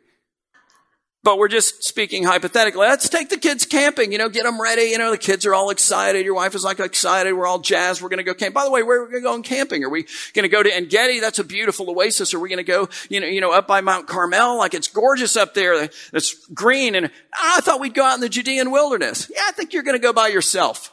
But 1.23 1.37
we're 1.37 1.49
just 1.49 1.83
speaking 1.83 2.23
hypothetically. 2.23 2.87
Let's 2.87 3.07
take 3.07 3.29
the 3.29 3.37
kids 3.37 3.63
camping, 3.67 4.11
you 4.11 4.17
know, 4.17 4.27
get 4.27 4.43
them 4.43 4.59
ready. 4.59 4.85
You 4.85 4.97
know, 4.97 5.11
the 5.11 5.19
kids 5.19 5.45
are 5.45 5.53
all 5.53 5.69
excited. 5.69 6.25
Your 6.25 6.33
wife 6.33 6.55
is 6.55 6.63
like 6.63 6.79
excited. 6.79 7.33
We're 7.33 7.45
all 7.45 7.59
jazzed. 7.59 8.01
We're 8.01 8.09
going 8.09 8.17
to 8.17 8.23
go 8.23 8.33
camp. 8.33 8.55
By 8.55 8.63
the 8.65 8.71
way, 8.71 8.81
where 8.81 9.03
are 9.03 9.09
we 9.09 9.21
going 9.21 9.43
camping? 9.43 9.83
Are 9.83 9.89
we 9.89 10.07
going 10.33 10.43
to 10.43 10.49
go 10.49 10.63
to 10.63 10.75
Engedi? 10.75 11.19
That's 11.19 11.37
a 11.37 11.43
beautiful 11.43 11.87
oasis. 11.91 12.33
Are 12.33 12.39
we 12.39 12.49
going 12.49 12.57
to 12.57 12.63
go, 12.63 12.89
you 13.07 13.19
know, 13.19 13.27
you 13.27 13.39
know, 13.39 13.51
up 13.51 13.67
by 13.67 13.81
Mount 13.81 14.07
Carmel? 14.07 14.57
Like 14.57 14.73
it's 14.73 14.87
gorgeous 14.87 15.37
up 15.37 15.53
there. 15.53 15.89
It's 16.11 16.33
green. 16.47 16.95
And 16.95 17.11
I 17.39 17.61
thought 17.61 17.79
we'd 17.79 17.93
go 17.93 18.03
out 18.03 18.15
in 18.15 18.21
the 18.21 18.29
Judean 18.29 18.71
wilderness. 18.71 19.29
Yeah, 19.31 19.43
I 19.47 19.51
think 19.51 19.73
you're 19.73 19.83
going 19.83 19.97
to 19.97 20.01
go 20.01 20.13
by 20.13 20.29
yourself. 20.29 20.91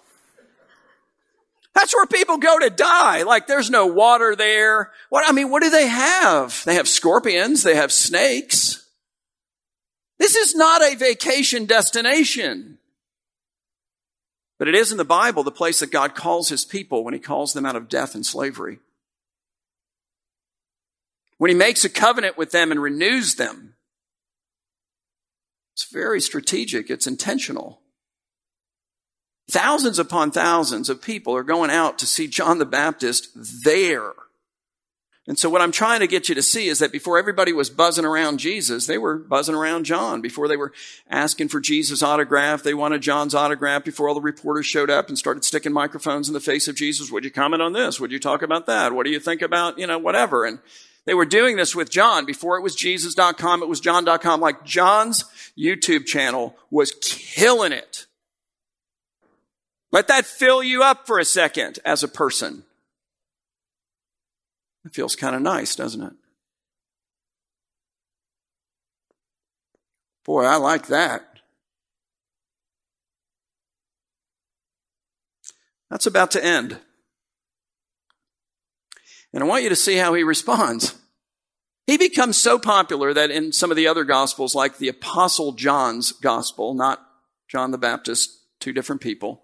That's 1.74 1.94
where 1.94 2.06
people 2.06 2.36
go 2.36 2.58
to 2.58 2.68
die. 2.68 3.22
Like 3.22 3.46
there's 3.46 3.70
no 3.70 3.86
water 3.86 4.36
there. 4.36 4.90
What, 5.08 5.26
I 5.26 5.32
mean, 5.32 5.50
what 5.50 5.62
do 5.62 5.70
they 5.70 5.86
have? 5.86 6.62
They 6.66 6.74
have 6.74 6.86
scorpions. 6.86 7.62
They 7.62 7.76
have 7.76 7.92
snakes. 7.92 8.84
This 10.18 10.36
is 10.36 10.54
not 10.54 10.82
a 10.82 10.96
vacation 10.96 11.66
destination. 11.66 12.78
But 14.58 14.68
it 14.68 14.74
is 14.74 14.90
in 14.90 14.98
the 14.98 15.04
Bible 15.04 15.44
the 15.44 15.52
place 15.52 15.78
that 15.80 15.92
God 15.92 16.14
calls 16.14 16.48
his 16.48 16.64
people 16.64 17.04
when 17.04 17.14
he 17.14 17.20
calls 17.20 17.52
them 17.52 17.64
out 17.64 17.76
of 17.76 17.88
death 17.88 18.14
and 18.14 18.26
slavery. 18.26 18.80
When 21.38 21.50
he 21.50 21.54
makes 21.54 21.84
a 21.84 21.88
covenant 21.88 22.36
with 22.36 22.50
them 22.50 22.72
and 22.72 22.82
renews 22.82 23.36
them. 23.36 23.74
It's 25.74 25.90
very 25.92 26.20
strategic. 26.20 26.90
It's 26.90 27.06
intentional. 27.06 27.80
Thousands 29.48 30.00
upon 30.00 30.32
thousands 30.32 30.90
of 30.90 31.00
people 31.00 31.36
are 31.36 31.44
going 31.44 31.70
out 31.70 31.98
to 32.00 32.06
see 32.06 32.26
John 32.26 32.58
the 32.58 32.66
Baptist 32.66 33.28
there 33.64 34.12
And 35.28 35.38
so 35.38 35.50
what 35.50 35.60
I'm 35.60 35.72
trying 35.72 36.00
to 36.00 36.06
get 36.06 36.30
you 36.30 36.34
to 36.34 36.42
see 36.42 36.68
is 36.68 36.78
that 36.78 36.90
before 36.90 37.18
everybody 37.18 37.52
was 37.52 37.68
buzzing 37.68 38.06
around 38.06 38.38
Jesus, 38.38 38.86
they 38.86 38.96
were 38.96 39.18
buzzing 39.18 39.54
around 39.54 39.84
John. 39.84 40.22
Before 40.22 40.48
they 40.48 40.56
were 40.56 40.72
asking 41.10 41.48
for 41.48 41.60
Jesus' 41.60 42.02
autograph, 42.02 42.62
they 42.62 42.72
wanted 42.72 43.02
John's 43.02 43.34
autograph 43.34 43.84
before 43.84 44.08
all 44.08 44.14
the 44.14 44.22
reporters 44.22 44.64
showed 44.64 44.88
up 44.88 45.08
and 45.08 45.18
started 45.18 45.44
sticking 45.44 45.74
microphones 45.74 46.28
in 46.28 46.34
the 46.34 46.40
face 46.40 46.66
of 46.66 46.76
Jesus. 46.76 47.12
Would 47.12 47.24
you 47.24 47.30
comment 47.30 47.60
on 47.60 47.74
this? 47.74 48.00
Would 48.00 48.10
you 48.10 48.18
talk 48.18 48.40
about 48.40 48.64
that? 48.68 48.94
What 48.94 49.04
do 49.04 49.12
you 49.12 49.20
think 49.20 49.42
about, 49.42 49.78
you 49.78 49.86
know, 49.86 49.98
whatever? 49.98 50.46
And 50.46 50.60
they 51.04 51.12
were 51.12 51.26
doing 51.26 51.56
this 51.56 51.76
with 51.76 51.90
John. 51.90 52.24
Before 52.24 52.56
it 52.56 52.62
was 52.62 52.74
Jesus.com, 52.74 53.62
it 53.62 53.68
was 53.68 53.80
John.com. 53.80 54.40
Like 54.40 54.64
John's 54.64 55.24
YouTube 55.58 56.06
channel 56.06 56.56
was 56.70 56.94
killing 57.02 57.72
it. 57.72 58.06
Let 59.92 60.08
that 60.08 60.24
fill 60.24 60.62
you 60.62 60.82
up 60.82 61.06
for 61.06 61.18
a 61.18 61.24
second 61.26 61.80
as 61.84 62.02
a 62.02 62.08
person. 62.08 62.64
It 64.84 64.94
feels 64.94 65.16
kind 65.16 65.36
of 65.36 65.42
nice, 65.42 65.76
doesn't 65.76 66.02
it? 66.02 66.12
Boy, 70.24 70.44
I 70.44 70.56
like 70.56 70.88
that. 70.88 71.40
That's 75.90 76.06
about 76.06 76.30
to 76.32 76.44
end. 76.44 76.78
And 79.32 79.42
I 79.42 79.46
want 79.46 79.62
you 79.62 79.68
to 79.68 79.76
see 79.76 79.96
how 79.96 80.14
he 80.14 80.22
responds. 80.22 80.94
He 81.86 81.96
becomes 81.96 82.36
so 82.36 82.58
popular 82.58 83.14
that 83.14 83.30
in 83.30 83.52
some 83.52 83.70
of 83.70 83.76
the 83.76 83.86
other 83.86 84.04
gospels, 84.04 84.54
like 84.54 84.76
the 84.76 84.88
Apostle 84.88 85.52
John's 85.52 86.12
gospel, 86.12 86.74
not 86.74 87.00
John 87.48 87.70
the 87.70 87.78
Baptist, 87.78 88.38
two 88.60 88.72
different 88.72 89.00
people, 89.00 89.42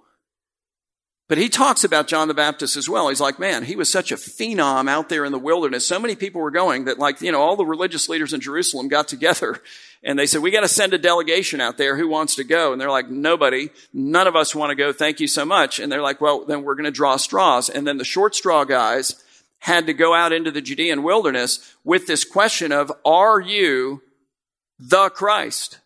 but 1.26 1.38
he 1.38 1.48
talks 1.48 1.84
about 1.84 2.06
John 2.06 2.28
the 2.28 2.34
Baptist 2.34 2.76
as 2.76 2.86
well. 2.86 3.08
He's 3.08 3.20
like, 3.20 3.38
man, 3.38 3.64
he 3.64 3.76
was 3.76 3.90
such 3.90 4.12
a 4.12 4.16
phenom 4.16 4.90
out 4.90 5.08
there 5.08 5.24
in 5.24 5.32
the 5.32 5.38
wilderness. 5.38 5.86
So 5.86 5.98
many 5.98 6.16
people 6.16 6.42
were 6.42 6.50
going 6.50 6.84
that 6.84 6.98
like, 6.98 7.22
you 7.22 7.32
know, 7.32 7.40
all 7.40 7.56
the 7.56 7.64
religious 7.64 8.10
leaders 8.10 8.34
in 8.34 8.40
Jerusalem 8.40 8.88
got 8.88 9.08
together 9.08 9.62
and 10.02 10.18
they 10.18 10.26
said, 10.26 10.42
we 10.42 10.50
got 10.50 10.60
to 10.60 10.68
send 10.68 10.92
a 10.92 10.98
delegation 10.98 11.62
out 11.62 11.78
there. 11.78 11.96
Who 11.96 12.08
wants 12.08 12.34
to 12.34 12.44
go? 12.44 12.72
And 12.72 12.80
they're 12.80 12.90
like, 12.90 13.08
nobody. 13.08 13.70
None 13.94 14.26
of 14.26 14.36
us 14.36 14.54
want 14.54 14.70
to 14.70 14.76
go. 14.76 14.92
Thank 14.92 15.18
you 15.18 15.26
so 15.26 15.46
much. 15.46 15.80
And 15.80 15.90
they're 15.90 16.02
like, 16.02 16.20
well, 16.20 16.44
then 16.44 16.62
we're 16.62 16.74
going 16.74 16.84
to 16.84 16.90
draw 16.90 17.16
straws. 17.16 17.70
And 17.70 17.86
then 17.86 17.96
the 17.96 18.04
short 18.04 18.34
straw 18.34 18.64
guys 18.64 19.22
had 19.60 19.86
to 19.86 19.94
go 19.94 20.12
out 20.12 20.32
into 20.32 20.50
the 20.50 20.60
Judean 20.60 21.02
wilderness 21.02 21.74
with 21.84 22.06
this 22.06 22.22
question 22.24 22.70
of, 22.70 22.92
are 23.02 23.40
you 23.40 24.02
the 24.78 25.08
Christ? 25.08 25.78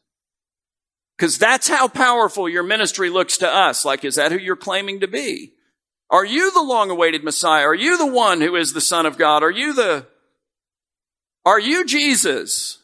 Because 1.18 1.36
that's 1.36 1.68
how 1.68 1.88
powerful 1.88 2.48
your 2.48 2.62
ministry 2.62 3.10
looks 3.10 3.38
to 3.38 3.48
us. 3.48 3.84
Like, 3.84 4.04
is 4.04 4.14
that 4.14 4.30
who 4.30 4.38
you're 4.38 4.54
claiming 4.54 5.00
to 5.00 5.08
be? 5.08 5.52
Are 6.10 6.24
you 6.24 6.52
the 6.52 6.62
long 6.62 6.90
awaited 6.90 7.24
Messiah? 7.24 7.64
Are 7.64 7.74
you 7.74 7.98
the 7.98 8.06
one 8.06 8.40
who 8.40 8.54
is 8.54 8.72
the 8.72 8.80
Son 8.80 9.04
of 9.04 9.18
God? 9.18 9.42
Are 9.42 9.50
you 9.50 9.74
the, 9.74 10.06
are 11.44 11.58
you 11.58 11.84
Jesus? 11.84 12.78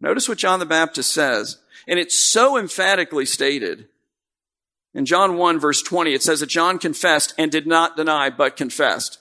Notice 0.00 0.28
what 0.28 0.38
John 0.38 0.60
the 0.60 0.66
Baptist 0.66 1.12
says. 1.12 1.58
And 1.86 1.98
it's 1.98 2.18
so 2.18 2.56
emphatically 2.58 3.26
stated. 3.26 3.88
In 4.94 5.04
John 5.04 5.36
1 5.36 5.60
verse 5.60 5.82
20, 5.82 6.14
it 6.14 6.22
says 6.22 6.40
that 6.40 6.48
John 6.48 6.78
confessed 6.78 7.34
and 7.36 7.52
did 7.52 7.66
not 7.66 7.98
deny, 7.98 8.30
but 8.30 8.56
confessed. 8.56 9.18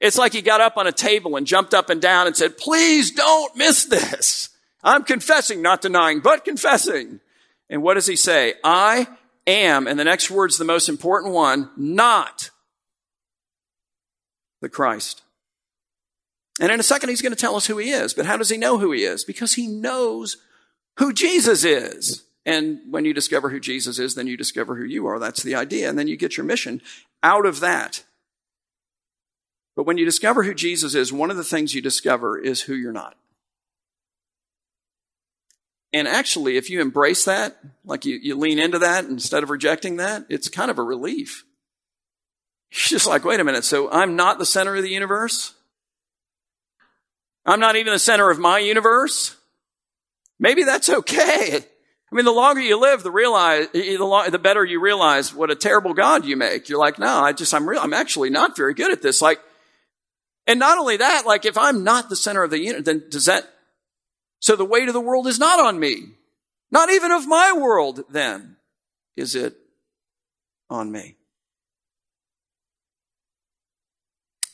It's 0.00 0.16
like 0.16 0.32
he 0.32 0.42
got 0.42 0.60
up 0.60 0.76
on 0.76 0.86
a 0.86 0.92
table 0.92 1.34
and 1.34 1.44
jumped 1.44 1.74
up 1.74 1.90
and 1.90 2.00
down 2.00 2.28
and 2.28 2.36
said, 2.36 2.56
please 2.56 3.10
don't 3.10 3.56
miss 3.56 3.84
this. 3.84 4.50
I'm 4.82 5.04
confessing, 5.04 5.60
not 5.62 5.82
denying, 5.82 6.20
but 6.20 6.44
confessing. 6.44 7.20
And 7.68 7.82
what 7.82 7.94
does 7.94 8.06
he 8.06 8.16
say? 8.16 8.54
I 8.62 9.08
am, 9.46 9.86
and 9.86 9.98
the 9.98 10.04
next 10.04 10.30
word's 10.30 10.58
the 10.58 10.64
most 10.64 10.88
important 10.88 11.34
one, 11.34 11.70
not 11.76 12.50
the 14.60 14.68
Christ. 14.68 15.22
And 16.60 16.72
in 16.72 16.80
a 16.80 16.84
second, 16.84 17.08
he's 17.08 17.22
going 17.22 17.34
to 17.34 17.40
tell 17.40 17.56
us 17.56 17.66
who 17.66 17.78
he 17.78 17.90
is. 17.90 18.14
But 18.14 18.26
how 18.26 18.36
does 18.36 18.48
he 18.48 18.56
know 18.56 18.78
who 18.78 18.92
he 18.92 19.04
is? 19.04 19.24
Because 19.24 19.54
he 19.54 19.66
knows 19.66 20.38
who 20.96 21.12
Jesus 21.12 21.64
is. 21.64 22.24
And 22.44 22.80
when 22.90 23.04
you 23.04 23.14
discover 23.14 23.50
who 23.50 23.60
Jesus 23.60 23.98
is, 23.98 24.14
then 24.14 24.26
you 24.26 24.36
discover 24.36 24.76
who 24.76 24.84
you 24.84 25.06
are. 25.06 25.18
That's 25.18 25.42
the 25.42 25.54
idea. 25.54 25.88
And 25.88 25.98
then 25.98 26.08
you 26.08 26.16
get 26.16 26.36
your 26.36 26.46
mission 26.46 26.82
out 27.22 27.46
of 27.46 27.60
that. 27.60 28.04
But 29.76 29.86
when 29.86 29.98
you 29.98 30.04
discover 30.04 30.42
who 30.42 30.54
Jesus 30.54 30.94
is, 30.96 31.12
one 31.12 31.30
of 31.30 31.36
the 31.36 31.44
things 31.44 31.74
you 31.74 31.82
discover 31.82 32.36
is 32.38 32.62
who 32.62 32.74
you're 32.74 32.92
not. 32.92 33.16
And 35.92 36.06
actually, 36.06 36.56
if 36.56 36.68
you 36.68 36.80
embrace 36.80 37.24
that, 37.24 37.56
like 37.84 38.04
you, 38.04 38.18
you 38.22 38.36
lean 38.36 38.58
into 38.58 38.78
that 38.80 39.04
instead 39.04 39.42
of 39.42 39.50
rejecting 39.50 39.96
that, 39.96 40.26
it's 40.28 40.48
kind 40.48 40.70
of 40.70 40.78
a 40.78 40.82
relief. 40.82 41.44
You're 42.70 42.98
just 42.98 43.06
like, 43.06 43.24
wait 43.24 43.40
a 43.40 43.44
minute, 43.44 43.64
so 43.64 43.90
I'm 43.90 44.14
not 44.14 44.38
the 44.38 44.44
center 44.44 44.76
of 44.76 44.82
the 44.82 44.90
universe? 44.90 45.54
I'm 47.46 47.60
not 47.60 47.76
even 47.76 47.94
the 47.94 47.98
center 47.98 48.28
of 48.30 48.38
my 48.38 48.58
universe? 48.58 49.34
Maybe 50.38 50.64
that's 50.64 50.90
okay. 50.90 51.64
I 52.10 52.14
mean, 52.14 52.26
the 52.26 52.32
longer 52.32 52.60
you 52.60 52.78
live, 52.78 53.02
the 53.02 53.10
realize, 53.10 53.68
the 53.72 54.28
the 54.30 54.38
better 54.38 54.64
you 54.64 54.80
realize 54.80 55.34
what 55.34 55.50
a 55.50 55.54
terrible 55.54 55.94
God 55.94 56.26
you 56.26 56.36
make. 56.36 56.68
You're 56.68 56.78
like, 56.78 56.98
no, 56.98 57.18
I 57.18 57.32
just, 57.32 57.54
I'm 57.54 57.68
real, 57.68 57.80
I'm 57.80 57.94
actually 57.94 58.30
not 58.30 58.56
very 58.56 58.74
good 58.74 58.92
at 58.92 59.02
this. 59.02 59.22
Like, 59.22 59.40
and 60.46 60.58
not 60.58 60.78
only 60.78 60.98
that, 60.98 61.24
like 61.26 61.46
if 61.46 61.56
I'm 61.56 61.84
not 61.84 62.10
the 62.10 62.16
center 62.16 62.42
of 62.42 62.50
the 62.50 62.58
universe, 62.58 62.84
then 62.84 63.04
does 63.10 63.24
that 63.26 63.50
so 64.40 64.56
the 64.56 64.64
weight 64.64 64.88
of 64.88 64.94
the 64.94 65.00
world 65.00 65.26
is 65.26 65.38
not 65.38 65.60
on 65.60 65.78
me. 65.78 66.10
Not 66.70 66.90
even 66.90 67.12
of 67.12 67.26
my 67.26 67.52
world, 67.56 68.04
then, 68.10 68.56
is 69.16 69.34
it 69.34 69.56
on 70.68 70.92
me. 70.92 71.16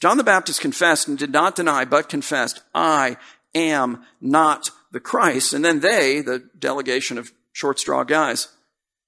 John 0.01 0.17
the 0.17 0.25
Baptist 0.25 0.61
confessed 0.61 1.09
and 1.09 1.19
did 1.19 1.33
not 1.33 1.57
deny, 1.57 1.85
but 1.85 2.09
confessed, 2.09 2.63
I 2.75 3.17
am 3.55 4.05
not 4.21 4.71
the 4.93 5.01
Christ. 5.01 5.55
And 5.55 5.65
then 5.65 5.81
they, 5.81 6.21
the 6.21 6.49
delegation 6.59 7.19
of 7.19 7.33
short 7.53 7.79
straw 7.79 8.05
guys, 8.05 8.49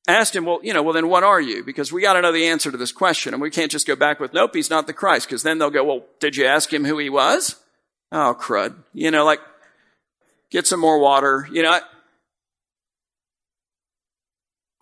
asked 0.08 0.34
him, 0.34 0.44
well, 0.44 0.60
you 0.62 0.72
know, 0.72 0.82
well, 0.82 0.94
then 0.94 1.08
what 1.08 1.22
are 1.22 1.40
you? 1.40 1.62
Because 1.62 1.92
we 1.92 2.02
got 2.02 2.14
to 2.14 2.22
know 2.22 2.32
the 2.32 2.46
answer 2.46 2.70
to 2.70 2.76
this 2.78 2.92
question. 2.92 3.34
And 3.34 3.42
we 3.42 3.50
can't 3.50 3.70
just 3.70 3.86
go 3.86 3.96
back 3.96 4.20
with, 4.20 4.32
nope, 4.32 4.54
he's 4.54 4.70
not 4.70 4.86
the 4.86 4.92
Christ. 4.92 5.26
Because 5.26 5.42
then 5.42 5.58
they'll 5.58 5.70
go, 5.70 5.84
well, 5.84 6.04
did 6.18 6.36
you 6.36 6.46
ask 6.46 6.72
him 6.72 6.84
who 6.84 6.98
he 6.98 7.10
was? 7.10 7.56
Oh, 8.10 8.36
crud. 8.38 8.74
You 8.94 9.10
know, 9.10 9.24
like, 9.24 9.40
get 10.50 10.66
some 10.66 10.80
more 10.80 10.98
water. 10.98 11.48
You 11.50 11.62
know, 11.62 11.80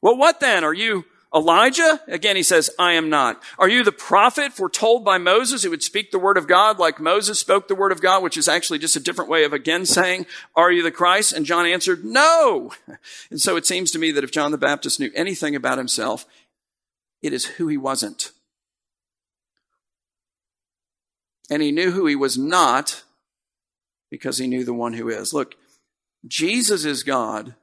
well, 0.04 0.16
what 0.16 0.38
then? 0.40 0.64
Are 0.64 0.74
you 0.74 1.06
Elijah? 1.34 2.00
Again, 2.06 2.36
he 2.36 2.42
says, 2.42 2.70
I 2.78 2.92
am 2.92 3.08
not. 3.08 3.42
Are 3.58 3.68
you 3.68 3.82
the 3.82 3.90
prophet 3.90 4.52
foretold 4.52 5.04
by 5.04 5.16
Moses 5.16 5.62
who 5.62 5.70
would 5.70 5.82
speak 5.82 6.10
the 6.10 6.18
word 6.18 6.36
of 6.36 6.46
God 6.46 6.78
like 6.78 7.00
Moses 7.00 7.40
spoke 7.40 7.68
the 7.68 7.74
word 7.74 7.90
of 7.90 8.02
God, 8.02 8.22
which 8.22 8.36
is 8.36 8.46
actually 8.46 8.78
just 8.78 8.96
a 8.96 9.00
different 9.00 9.30
way 9.30 9.44
of 9.44 9.52
again 9.52 9.86
saying, 9.86 10.26
are 10.54 10.70
you 10.70 10.82
the 10.82 10.90
Christ? 10.90 11.32
And 11.32 11.46
John 11.46 11.66
answered, 11.66 12.04
no. 12.04 12.72
And 13.30 13.40
so 13.40 13.56
it 13.56 13.64
seems 13.64 13.90
to 13.92 13.98
me 13.98 14.12
that 14.12 14.24
if 14.24 14.30
John 14.30 14.52
the 14.52 14.58
Baptist 14.58 15.00
knew 15.00 15.10
anything 15.14 15.56
about 15.56 15.78
himself, 15.78 16.26
it 17.22 17.32
is 17.32 17.46
who 17.46 17.68
he 17.68 17.78
wasn't. 17.78 18.32
And 21.50 21.62
he 21.62 21.72
knew 21.72 21.92
who 21.92 22.06
he 22.06 22.14
was 22.14 22.36
not 22.36 23.02
because 24.14 24.38
he 24.38 24.46
knew 24.46 24.62
the 24.62 24.72
one 24.72 24.92
who 24.92 25.08
is. 25.08 25.34
Look, 25.34 25.56
Jesus 26.24 26.84
is 26.84 27.02
God, 27.02 27.56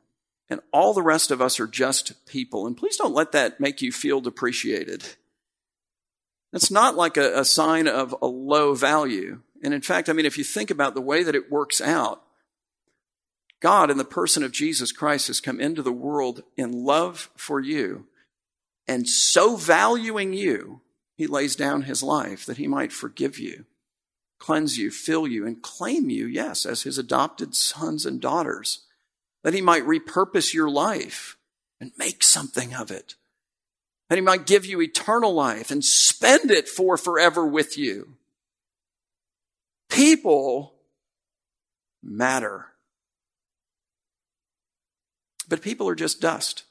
and 0.50 0.60
all 0.74 0.94
the 0.94 1.02
rest 1.02 1.32
of 1.32 1.42
us 1.42 1.62
are 1.62 1.68
just 1.68 2.26
people. 2.26 2.68
And 2.68 2.76
please 2.76 2.98
don't 2.98 3.14
let 3.14 3.32
that 3.32 3.62
make 3.62 3.82
you 3.82 3.90
feel 3.90 4.20
depreciated. 4.20 5.02
That's 6.52 6.70
not 6.70 6.98
like 6.98 7.16
a, 7.16 7.40
a 7.40 7.46
sign 7.46 7.88
of 7.88 8.14
a 8.22 8.28
low 8.28 8.74
value. 8.74 9.40
And 9.64 9.74
in 9.74 9.80
fact, 9.80 10.10
I 10.10 10.14
mean, 10.14 10.26
if 10.26 10.38
you 10.38 10.44
think 10.44 10.70
about 10.70 10.94
the 10.94 11.00
way 11.00 11.24
that 11.24 11.36
it 11.36 11.50
works 11.50 11.80
out, 11.80 12.22
God, 13.62 13.90
in 13.90 13.98
the 13.98 14.04
person 14.04 14.44
of 14.44 14.52
Jesus 14.52 14.92
Christ, 14.92 15.28
has 15.28 15.40
come 15.40 15.62
into 15.62 15.82
the 15.82 15.94
world 15.94 16.44
in 16.58 16.84
love 16.84 17.30
for 17.38 17.62
you. 17.62 18.08
And 18.90 19.08
so 19.08 19.56
valuing 19.56 20.34
you, 20.34 20.82
he 21.16 21.28
lays 21.28 21.56
down 21.56 21.84
his 21.84 22.04
life 22.04 22.46
that 22.46 22.58
he 22.58 22.68
might 22.68 22.92
forgive 22.92 23.40
you 23.40 23.68
cleanse 24.42 24.76
you, 24.76 24.90
fill 24.90 25.28
you, 25.28 25.46
and 25.46 25.62
claim 25.62 26.10
you, 26.10 26.26
yes, 26.26 26.66
as 26.66 26.82
his 26.82 26.98
adopted 26.98 27.56
sons 27.56 28.08
and 28.08 28.20
daughters, 28.20 28.80
that 29.44 29.54
he 29.54 29.62
might 29.62 29.86
repurpose 29.86 30.52
your 30.52 30.68
life 30.70 31.38
and 31.80 31.92
make 31.96 32.24
something 32.24 32.74
of 32.74 32.90
it, 32.90 33.14
that 34.10 34.16
he 34.16 34.22
might 34.22 34.48
give 34.48 34.66
you 34.66 34.82
eternal 34.82 35.32
life 35.32 35.70
and 35.70 35.86
spend 35.86 36.50
it 36.50 36.68
for 36.68 36.98
forever 36.98 37.46
with 37.46 37.78
you. 37.78 38.16
People 39.90 40.74
matter. 42.02 42.66
But 45.48 45.62
people 45.62 45.88
are 45.88 45.96
just 45.96 46.20
dust. 46.20 46.64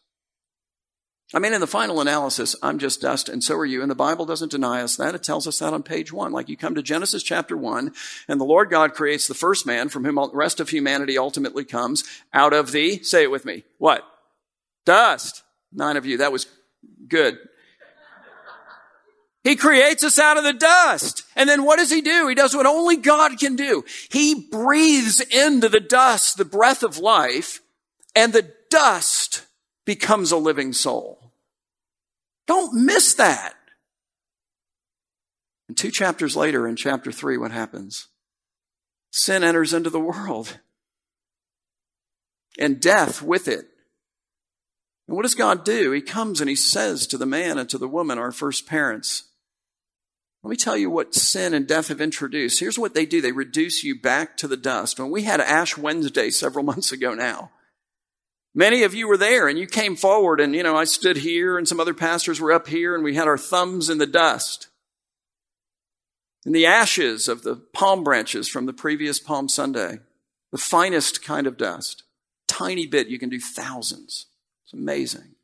I 1.32 1.38
mean, 1.38 1.52
in 1.52 1.60
the 1.60 1.66
final 1.66 2.00
analysis, 2.00 2.56
I'm 2.60 2.78
just 2.78 3.00
dust 3.00 3.28
and 3.28 3.42
so 3.42 3.56
are 3.56 3.64
you. 3.64 3.82
And 3.82 3.90
the 3.90 3.94
Bible 3.94 4.26
doesn't 4.26 4.50
deny 4.50 4.82
us 4.82 4.96
that. 4.96 5.14
It 5.14 5.22
tells 5.22 5.46
us 5.46 5.60
that 5.60 5.72
on 5.72 5.84
page 5.84 6.12
one. 6.12 6.32
Like 6.32 6.48
you 6.48 6.56
come 6.56 6.74
to 6.74 6.82
Genesis 6.82 7.22
chapter 7.22 7.56
one 7.56 7.92
and 8.26 8.40
the 8.40 8.44
Lord 8.44 8.68
God 8.68 8.94
creates 8.94 9.28
the 9.28 9.34
first 9.34 9.64
man 9.64 9.88
from 9.88 10.04
whom 10.04 10.16
the 10.16 10.30
rest 10.32 10.58
of 10.58 10.70
humanity 10.70 11.16
ultimately 11.16 11.64
comes 11.64 12.02
out 12.34 12.52
of 12.52 12.72
the, 12.72 13.02
say 13.04 13.22
it 13.22 13.30
with 13.30 13.44
me, 13.44 13.62
what? 13.78 14.02
Dust. 14.84 15.44
Nine 15.72 15.96
of 15.96 16.04
you. 16.04 16.18
That 16.18 16.32
was 16.32 16.46
good. 17.06 17.38
He 19.44 19.56
creates 19.56 20.04
us 20.04 20.18
out 20.18 20.36
of 20.36 20.44
the 20.44 20.52
dust. 20.52 21.22
And 21.34 21.48
then 21.48 21.64
what 21.64 21.78
does 21.78 21.90
he 21.90 22.02
do? 22.02 22.28
He 22.28 22.34
does 22.34 22.54
what 22.54 22.66
only 22.66 22.96
God 22.96 23.38
can 23.38 23.56
do. 23.56 23.84
He 24.10 24.48
breathes 24.50 25.20
into 25.20 25.68
the 25.68 25.80
dust 25.80 26.36
the 26.36 26.44
breath 26.44 26.82
of 26.82 26.98
life, 26.98 27.62
and 28.14 28.32
the 28.32 28.52
dust 28.68 29.46
becomes 29.86 30.30
a 30.30 30.36
living 30.36 30.72
soul. 30.72 31.19
Don't 32.46 32.84
miss 32.84 33.14
that. 33.14 33.54
And 35.68 35.76
two 35.76 35.90
chapters 35.90 36.36
later, 36.36 36.66
in 36.66 36.76
chapter 36.76 37.12
three, 37.12 37.36
what 37.36 37.52
happens? 37.52 38.08
Sin 39.12 39.44
enters 39.44 39.72
into 39.72 39.90
the 39.90 40.00
world, 40.00 40.58
and 42.58 42.80
death 42.80 43.22
with 43.22 43.48
it. 43.48 43.66
And 45.06 45.16
what 45.16 45.22
does 45.22 45.34
God 45.34 45.64
do? 45.64 45.90
He 45.92 46.00
comes 46.00 46.40
and 46.40 46.48
he 46.48 46.56
says 46.56 47.06
to 47.08 47.18
the 47.18 47.26
man 47.26 47.58
and 47.58 47.68
to 47.70 47.78
the 47.78 47.88
woman, 47.88 48.18
our 48.18 48.32
first 48.32 48.66
parents, 48.66 49.24
let 50.42 50.50
me 50.50 50.56
tell 50.56 50.76
you 50.76 50.88
what 50.88 51.14
sin 51.14 51.52
and 51.52 51.66
death 51.66 51.88
have 51.88 52.00
introduced. 52.00 52.60
Here's 52.60 52.78
what 52.78 52.94
they 52.94 53.04
do. 53.04 53.20
They 53.20 53.32
reduce 53.32 53.84
you 53.84 54.00
back 54.00 54.36
to 54.38 54.48
the 54.48 54.56
dust. 54.56 54.98
When 54.98 55.10
we 55.10 55.22
had 55.24 55.40
Ash 55.40 55.76
Wednesday 55.76 56.30
several 56.30 56.64
months 56.64 56.92
ago 56.92 57.14
now, 57.14 57.50
many 58.54 58.82
of 58.82 58.94
you 58.94 59.08
were 59.08 59.16
there 59.16 59.48
and 59.48 59.58
you 59.58 59.66
came 59.66 59.96
forward 59.96 60.40
and, 60.40 60.54
you 60.54 60.62
know, 60.62 60.76
I 60.76 60.84
stood 60.84 61.18
here 61.18 61.56
and 61.58 61.66
some 61.66 61.80
other 61.80 61.94
pastors 61.94 62.40
were 62.40 62.52
up 62.52 62.68
here 62.68 62.94
and 62.94 63.04
we 63.04 63.14
had 63.14 63.28
our 63.28 63.38
thumbs 63.38 63.88
in 63.88 63.98
the 63.98 64.06
dust. 64.06 64.68
In 66.46 66.52
the 66.52 66.66
ashes 66.66 67.28
of 67.28 67.42
the 67.42 67.56
palm 67.56 68.02
branches 68.02 68.48
from 68.48 68.66
the 68.66 68.72
previous 68.72 69.18
Palm 69.18 69.48
Sunday. 69.48 69.98
The 70.52 70.58
finest 70.58 71.22
kind 71.22 71.46
of 71.46 71.56
dust. 71.56 72.02
Tiny 72.48 72.86
bit, 72.86 73.08
you 73.08 73.18
can 73.18 73.28
do 73.28 73.38
thousands. 73.38 74.26
It's 74.64 74.72
amazing. 74.72 75.34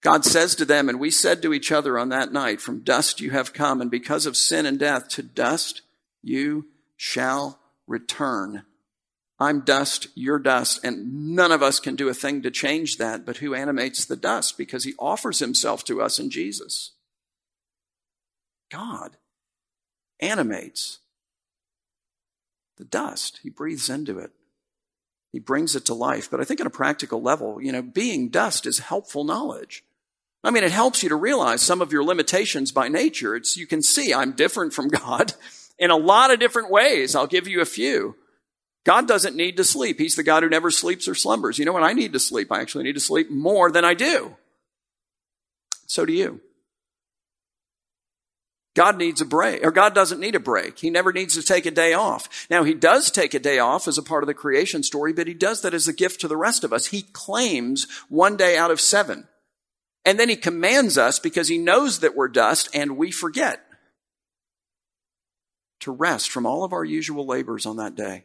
God 0.00 0.24
says 0.24 0.54
to 0.56 0.64
them, 0.64 0.88
and 0.88 1.00
we 1.00 1.10
said 1.10 1.42
to 1.42 1.52
each 1.52 1.72
other 1.72 1.98
on 1.98 2.08
that 2.08 2.32
night, 2.32 2.60
From 2.60 2.80
dust 2.80 3.20
you 3.20 3.30
have 3.30 3.52
come, 3.52 3.80
and 3.80 3.90
because 3.90 4.26
of 4.26 4.36
sin 4.36 4.66
and 4.66 4.78
death, 4.78 5.08
to 5.10 5.22
dust 5.22 5.82
you 6.22 6.66
shall 6.96 7.58
return. 7.86 8.64
I'm 9.40 9.60
dust, 9.60 10.08
you're 10.14 10.40
dust, 10.40 10.80
and 10.82 11.34
none 11.36 11.52
of 11.52 11.62
us 11.62 11.78
can 11.78 11.94
do 11.94 12.08
a 12.08 12.14
thing 12.14 12.42
to 12.42 12.50
change 12.50 12.96
that, 12.96 13.24
but 13.24 13.36
who 13.36 13.54
animates 13.54 14.04
the 14.04 14.16
dust? 14.16 14.58
Because 14.58 14.82
he 14.82 14.94
offers 14.98 15.38
himself 15.38 15.84
to 15.84 16.02
us 16.02 16.18
in 16.18 16.28
Jesus. 16.28 16.92
God 18.70 19.16
animates 20.20 20.98
the 22.78 22.84
dust, 22.84 23.40
he 23.42 23.50
breathes 23.50 23.88
into 23.88 24.18
it. 24.18 24.32
He 25.32 25.38
brings 25.38 25.76
it 25.76 25.84
to 25.86 25.94
life. 25.94 26.30
But 26.30 26.40
I 26.40 26.44
think 26.44 26.60
on 26.60 26.66
a 26.66 26.70
practical 26.70 27.20
level, 27.20 27.60
you 27.60 27.70
know, 27.70 27.82
being 27.82 28.28
dust 28.28 28.66
is 28.66 28.78
helpful 28.78 29.24
knowledge. 29.24 29.84
I 30.42 30.50
mean, 30.50 30.64
it 30.64 30.72
helps 30.72 31.02
you 31.02 31.08
to 31.10 31.16
realize 31.16 31.60
some 31.60 31.82
of 31.82 31.92
your 31.92 32.04
limitations 32.04 32.72
by 32.72 32.88
nature. 32.88 33.36
It's, 33.36 33.56
you 33.56 33.66
can 33.66 33.82
see 33.82 34.14
I'm 34.14 34.32
different 34.32 34.72
from 34.72 34.88
God 34.88 35.34
in 35.78 35.90
a 35.90 35.96
lot 35.96 36.32
of 36.32 36.40
different 36.40 36.70
ways. 36.70 37.14
I'll 37.14 37.26
give 37.26 37.46
you 37.46 37.60
a 37.60 37.66
few. 37.66 38.16
God 38.88 39.06
doesn't 39.06 39.36
need 39.36 39.58
to 39.58 39.64
sleep. 39.64 39.98
He's 39.98 40.14
the 40.14 40.22
God 40.22 40.42
who 40.42 40.48
never 40.48 40.70
sleeps 40.70 41.06
or 41.08 41.14
slumbers. 41.14 41.58
You 41.58 41.66
know 41.66 41.74
what? 41.74 41.82
I 41.82 41.92
need 41.92 42.14
to 42.14 42.18
sleep. 42.18 42.50
I 42.50 42.62
actually 42.62 42.84
need 42.84 42.94
to 42.94 43.00
sleep 43.00 43.30
more 43.30 43.70
than 43.70 43.84
I 43.84 43.92
do. 43.92 44.34
So 45.86 46.06
do 46.06 46.12
you. 46.14 46.40
God 48.74 48.96
needs 48.96 49.20
a 49.20 49.26
break, 49.26 49.62
or 49.62 49.72
God 49.72 49.94
doesn't 49.94 50.20
need 50.20 50.34
a 50.34 50.40
break. 50.40 50.78
He 50.78 50.88
never 50.88 51.12
needs 51.12 51.34
to 51.34 51.42
take 51.42 51.66
a 51.66 51.70
day 51.70 51.92
off. 51.92 52.46
Now, 52.48 52.64
He 52.64 52.72
does 52.72 53.10
take 53.10 53.34
a 53.34 53.38
day 53.38 53.58
off 53.58 53.88
as 53.88 53.98
a 53.98 54.02
part 54.02 54.22
of 54.22 54.26
the 54.26 54.32
creation 54.32 54.82
story, 54.82 55.12
but 55.12 55.26
He 55.26 55.34
does 55.34 55.60
that 55.60 55.74
as 55.74 55.86
a 55.86 55.92
gift 55.92 56.22
to 56.22 56.28
the 56.28 56.38
rest 56.38 56.64
of 56.64 56.72
us. 56.72 56.86
He 56.86 57.02
claims 57.02 57.86
one 58.08 58.38
day 58.38 58.56
out 58.56 58.70
of 58.70 58.80
seven. 58.80 59.28
And 60.06 60.18
then 60.18 60.30
he 60.30 60.36
commands 60.36 60.96
us 60.96 61.18
because 61.18 61.48
he 61.48 61.58
knows 61.58 61.98
that 61.98 62.16
we're 62.16 62.28
dust 62.28 62.70
and 62.72 62.96
we 62.96 63.10
forget 63.10 63.60
to 65.80 65.90
rest 65.90 66.30
from 66.30 66.46
all 66.46 66.64
of 66.64 66.72
our 66.72 66.84
usual 66.84 67.26
labors 67.26 67.66
on 67.66 67.76
that 67.76 67.94
day. 67.94 68.24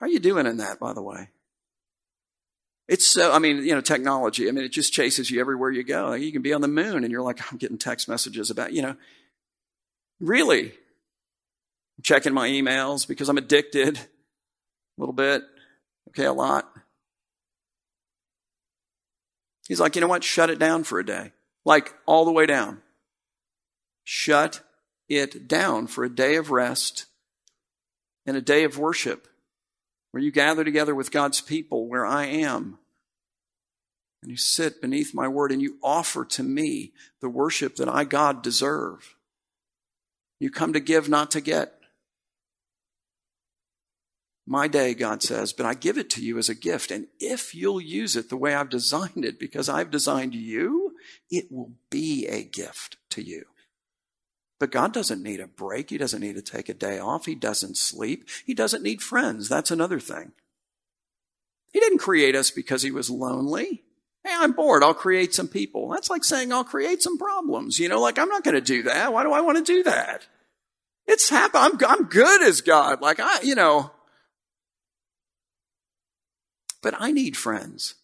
How 0.00 0.06
are 0.06 0.10
you 0.10 0.20
doing 0.20 0.46
in 0.46 0.58
that, 0.58 0.78
by 0.78 0.92
the 0.92 1.02
way? 1.02 1.28
It's 2.86 3.06
so, 3.06 3.32
I 3.32 3.38
mean, 3.38 3.58
you 3.58 3.74
know, 3.74 3.82
technology, 3.82 4.48
I 4.48 4.52
mean, 4.52 4.64
it 4.64 4.72
just 4.72 4.92
chases 4.92 5.30
you 5.30 5.40
everywhere 5.40 5.70
you 5.70 5.82
go. 5.82 6.14
you 6.14 6.32
can 6.32 6.40
be 6.40 6.54
on 6.54 6.62
the 6.62 6.68
moon 6.68 7.04
and 7.04 7.10
you're 7.10 7.22
like, 7.22 7.40
I'm 7.52 7.58
getting 7.58 7.76
text 7.76 8.08
messages 8.08 8.50
about, 8.50 8.72
you 8.72 8.80
know, 8.80 8.96
really? 10.20 10.72
I'm 10.72 12.02
checking 12.02 12.32
my 12.32 12.48
emails 12.48 13.06
because 13.06 13.28
I'm 13.28 13.36
addicted 13.36 13.98
a 13.98 14.02
little 14.96 15.12
bit. 15.12 15.42
Okay, 16.08 16.24
a 16.24 16.32
lot. 16.32 16.70
He's 19.66 19.80
like, 19.80 19.94
you 19.94 20.00
know 20.00 20.08
what? 20.08 20.24
Shut 20.24 20.48
it 20.48 20.58
down 20.58 20.84
for 20.84 20.98
a 20.98 21.04
day. 21.04 21.32
Like 21.66 21.94
all 22.06 22.24
the 22.24 22.32
way 22.32 22.46
down. 22.46 22.80
Shut 24.04 24.62
it 25.10 25.46
down 25.46 25.86
for 25.88 26.04
a 26.04 26.08
day 26.08 26.36
of 26.36 26.50
rest 26.50 27.04
and 28.24 28.34
a 28.34 28.40
day 28.40 28.64
of 28.64 28.78
worship 28.78 29.28
where 30.10 30.22
you 30.22 30.30
gather 30.30 30.64
together 30.64 30.94
with 30.94 31.10
God's 31.10 31.40
people 31.40 31.86
where 31.86 32.06
I 32.06 32.26
am. 32.26 32.78
And 34.22 34.30
you 34.30 34.36
sit 34.36 34.80
beneath 34.80 35.14
my 35.14 35.28
word 35.28 35.52
and 35.52 35.62
you 35.62 35.76
offer 35.82 36.24
to 36.24 36.42
me 36.42 36.92
the 37.20 37.28
worship 37.28 37.76
that 37.76 37.88
I, 37.88 38.04
God, 38.04 38.42
deserve. 38.42 39.14
You 40.40 40.50
come 40.50 40.72
to 40.72 40.80
give, 40.80 41.08
not 41.08 41.30
to 41.32 41.40
get 41.40 41.78
my 44.48 44.66
day, 44.66 44.94
God 44.94 45.22
says, 45.22 45.52
but 45.52 45.66
I 45.66 45.74
give 45.74 45.98
it 45.98 46.08
to 46.10 46.24
you 46.24 46.38
as 46.38 46.48
a 46.48 46.54
gift. 46.54 46.90
And 46.90 47.06
if 47.20 47.54
you'll 47.54 47.82
use 47.82 48.16
it 48.16 48.30
the 48.30 48.36
way 48.36 48.54
I've 48.54 48.70
designed 48.70 49.24
it, 49.24 49.38
because 49.38 49.68
I've 49.68 49.90
designed 49.90 50.34
you, 50.34 50.94
it 51.30 51.52
will 51.52 51.72
be 51.90 52.26
a 52.26 52.42
gift 52.42 52.96
to 53.10 53.22
you. 53.22 53.44
But 54.58 54.72
God 54.72 54.92
doesn't 54.92 55.22
need 55.22 55.40
a 55.40 55.46
break. 55.46 55.90
He 55.90 55.98
doesn't 55.98 56.20
need 56.20 56.34
to 56.34 56.42
take 56.42 56.68
a 56.68 56.74
day 56.74 56.98
off. 56.98 57.26
He 57.26 57.34
doesn't 57.34 57.76
sleep. 57.76 58.28
He 58.44 58.54
doesn't 58.54 58.82
need 58.82 59.02
friends. 59.02 59.48
That's 59.48 59.70
another 59.70 60.00
thing. 60.00 60.32
He 61.72 61.80
didn't 61.80 61.98
create 61.98 62.34
us 62.34 62.50
because 62.50 62.82
he 62.82 62.90
was 62.90 63.10
lonely. 63.10 63.84
Hey, 64.24 64.32
I'm 64.34 64.52
bored. 64.52 64.82
I'll 64.82 64.94
create 64.94 65.32
some 65.32 65.48
people. 65.48 65.88
That's 65.90 66.10
like 66.10 66.24
saying 66.24 66.52
I'll 66.52 66.64
create 66.64 67.02
some 67.02 67.18
problems. 67.18 67.78
You 67.78 67.88
know, 67.88 68.00
like 68.00 68.18
I'm 68.18 68.28
not 68.28 68.42
going 68.42 68.56
to 68.56 68.60
do 68.60 68.82
that. 68.84 69.12
Why 69.12 69.22
do 69.22 69.32
I 69.32 69.42
want 69.42 69.58
to 69.58 69.64
do 69.64 69.84
that? 69.84 70.26
It's 71.06 71.30
happen. 71.30 71.60
I'm, 71.60 71.78
I'm 71.86 72.04
good 72.04 72.42
as 72.42 72.60
God. 72.60 73.00
Like 73.00 73.20
I, 73.20 73.40
you 73.42 73.54
know, 73.54 73.92
but 76.82 76.94
I 76.98 77.12
need 77.12 77.36
friends. 77.36 77.94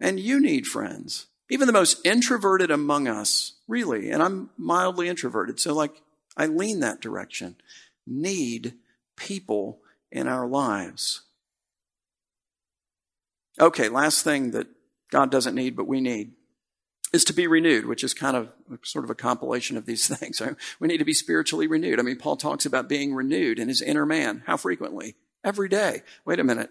And 0.00 0.18
you 0.18 0.40
need 0.40 0.66
friends. 0.66 1.26
Even 1.50 1.66
the 1.66 1.72
most 1.72 2.04
introverted 2.06 2.70
among 2.70 3.08
us, 3.08 3.54
really, 3.66 4.10
and 4.10 4.22
I'm 4.22 4.50
mildly 4.56 5.08
introverted, 5.08 5.58
so 5.58 5.74
like 5.74 6.00
I 6.36 6.46
lean 6.46 6.80
that 6.80 7.00
direction, 7.00 7.56
need 8.06 8.74
people 9.16 9.80
in 10.12 10.28
our 10.28 10.46
lives. 10.46 11.22
Okay, 13.60 13.88
last 13.88 14.22
thing 14.22 14.52
that 14.52 14.68
God 15.10 15.30
doesn't 15.30 15.54
need, 15.54 15.76
but 15.76 15.86
we 15.86 16.00
need 16.00 16.32
is 17.12 17.24
to 17.24 17.32
be 17.32 17.46
renewed, 17.46 17.86
which 17.86 18.04
is 18.04 18.14
kind 18.14 18.36
of 18.36 18.50
sort 18.84 19.04
of 19.04 19.10
a 19.10 19.16
compilation 19.16 19.76
of 19.76 19.86
these 19.86 20.06
things. 20.16 20.40
We 20.78 20.88
need 20.88 20.98
to 20.98 21.04
be 21.04 21.14
spiritually 21.14 21.66
renewed. 21.66 21.98
I 21.98 22.02
mean, 22.02 22.16
Paul 22.16 22.36
talks 22.36 22.64
about 22.64 22.88
being 22.88 23.14
renewed 23.14 23.58
in 23.58 23.68
his 23.68 23.82
inner 23.82 24.06
man. 24.06 24.44
How 24.46 24.56
frequently? 24.56 25.16
Every 25.42 25.68
day. 25.68 26.02
Wait 26.24 26.38
a 26.38 26.44
minute. 26.44 26.70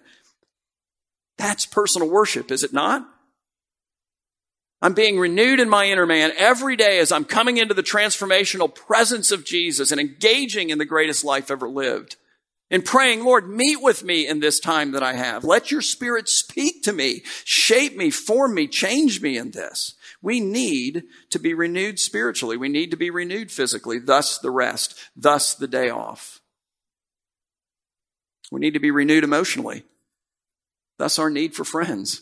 That's 1.37 1.65
personal 1.65 2.09
worship, 2.09 2.51
is 2.51 2.63
it 2.63 2.73
not? 2.73 3.07
I'm 4.81 4.93
being 4.93 5.19
renewed 5.19 5.59
in 5.59 5.69
my 5.69 5.85
inner 5.85 6.05
man 6.05 6.31
every 6.37 6.75
day 6.75 6.99
as 6.99 7.11
I'm 7.11 7.25
coming 7.25 7.57
into 7.57 7.73
the 7.73 7.83
transformational 7.83 8.73
presence 8.73 9.31
of 9.31 9.43
Jesus 9.45 9.91
and 9.91 9.99
engaging 9.99 10.69
in 10.69 10.77
the 10.77 10.85
greatest 10.85 11.23
life 11.25 11.51
ever 11.51 11.67
lived. 11.67 12.15
And 12.71 12.85
praying, 12.85 13.25
Lord, 13.25 13.49
meet 13.49 13.81
with 13.81 14.03
me 14.03 14.27
in 14.27 14.39
this 14.39 14.59
time 14.59 14.91
that 14.91 15.03
I 15.03 15.13
have. 15.13 15.43
Let 15.43 15.71
your 15.71 15.81
spirit 15.81 16.29
speak 16.29 16.83
to 16.83 16.93
me, 16.93 17.23
shape 17.43 17.97
me, 17.97 18.11
form 18.11 18.53
me, 18.53 18.67
change 18.67 19.21
me 19.21 19.37
in 19.37 19.51
this. 19.51 19.95
We 20.21 20.39
need 20.39 21.03
to 21.31 21.39
be 21.39 21.53
renewed 21.53 21.99
spiritually. 21.99 22.57
We 22.57 22.69
need 22.69 22.91
to 22.91 22.97
be 22.97 23.09
renewed 23.09 23.51
physically, 23.51 23.99
thus 23.99 24.37
the 24.37 24.51
rest, 24.51 24.99
thus 25.15 25.55
the 25.55 25.67
day 25.67 25.89
off. 25.89 26.41
We 28.51 28.59
need 28.59 28.75
to 28.75 28.79
be 28.79 28.91
renewed 28.91 29.23
emotionally. 29.23 29.83
Thus, 30.97 31.17
our 31.17 31.29
need 31.29 31.55
for 31.55 31.63
friends. 31.63 32.21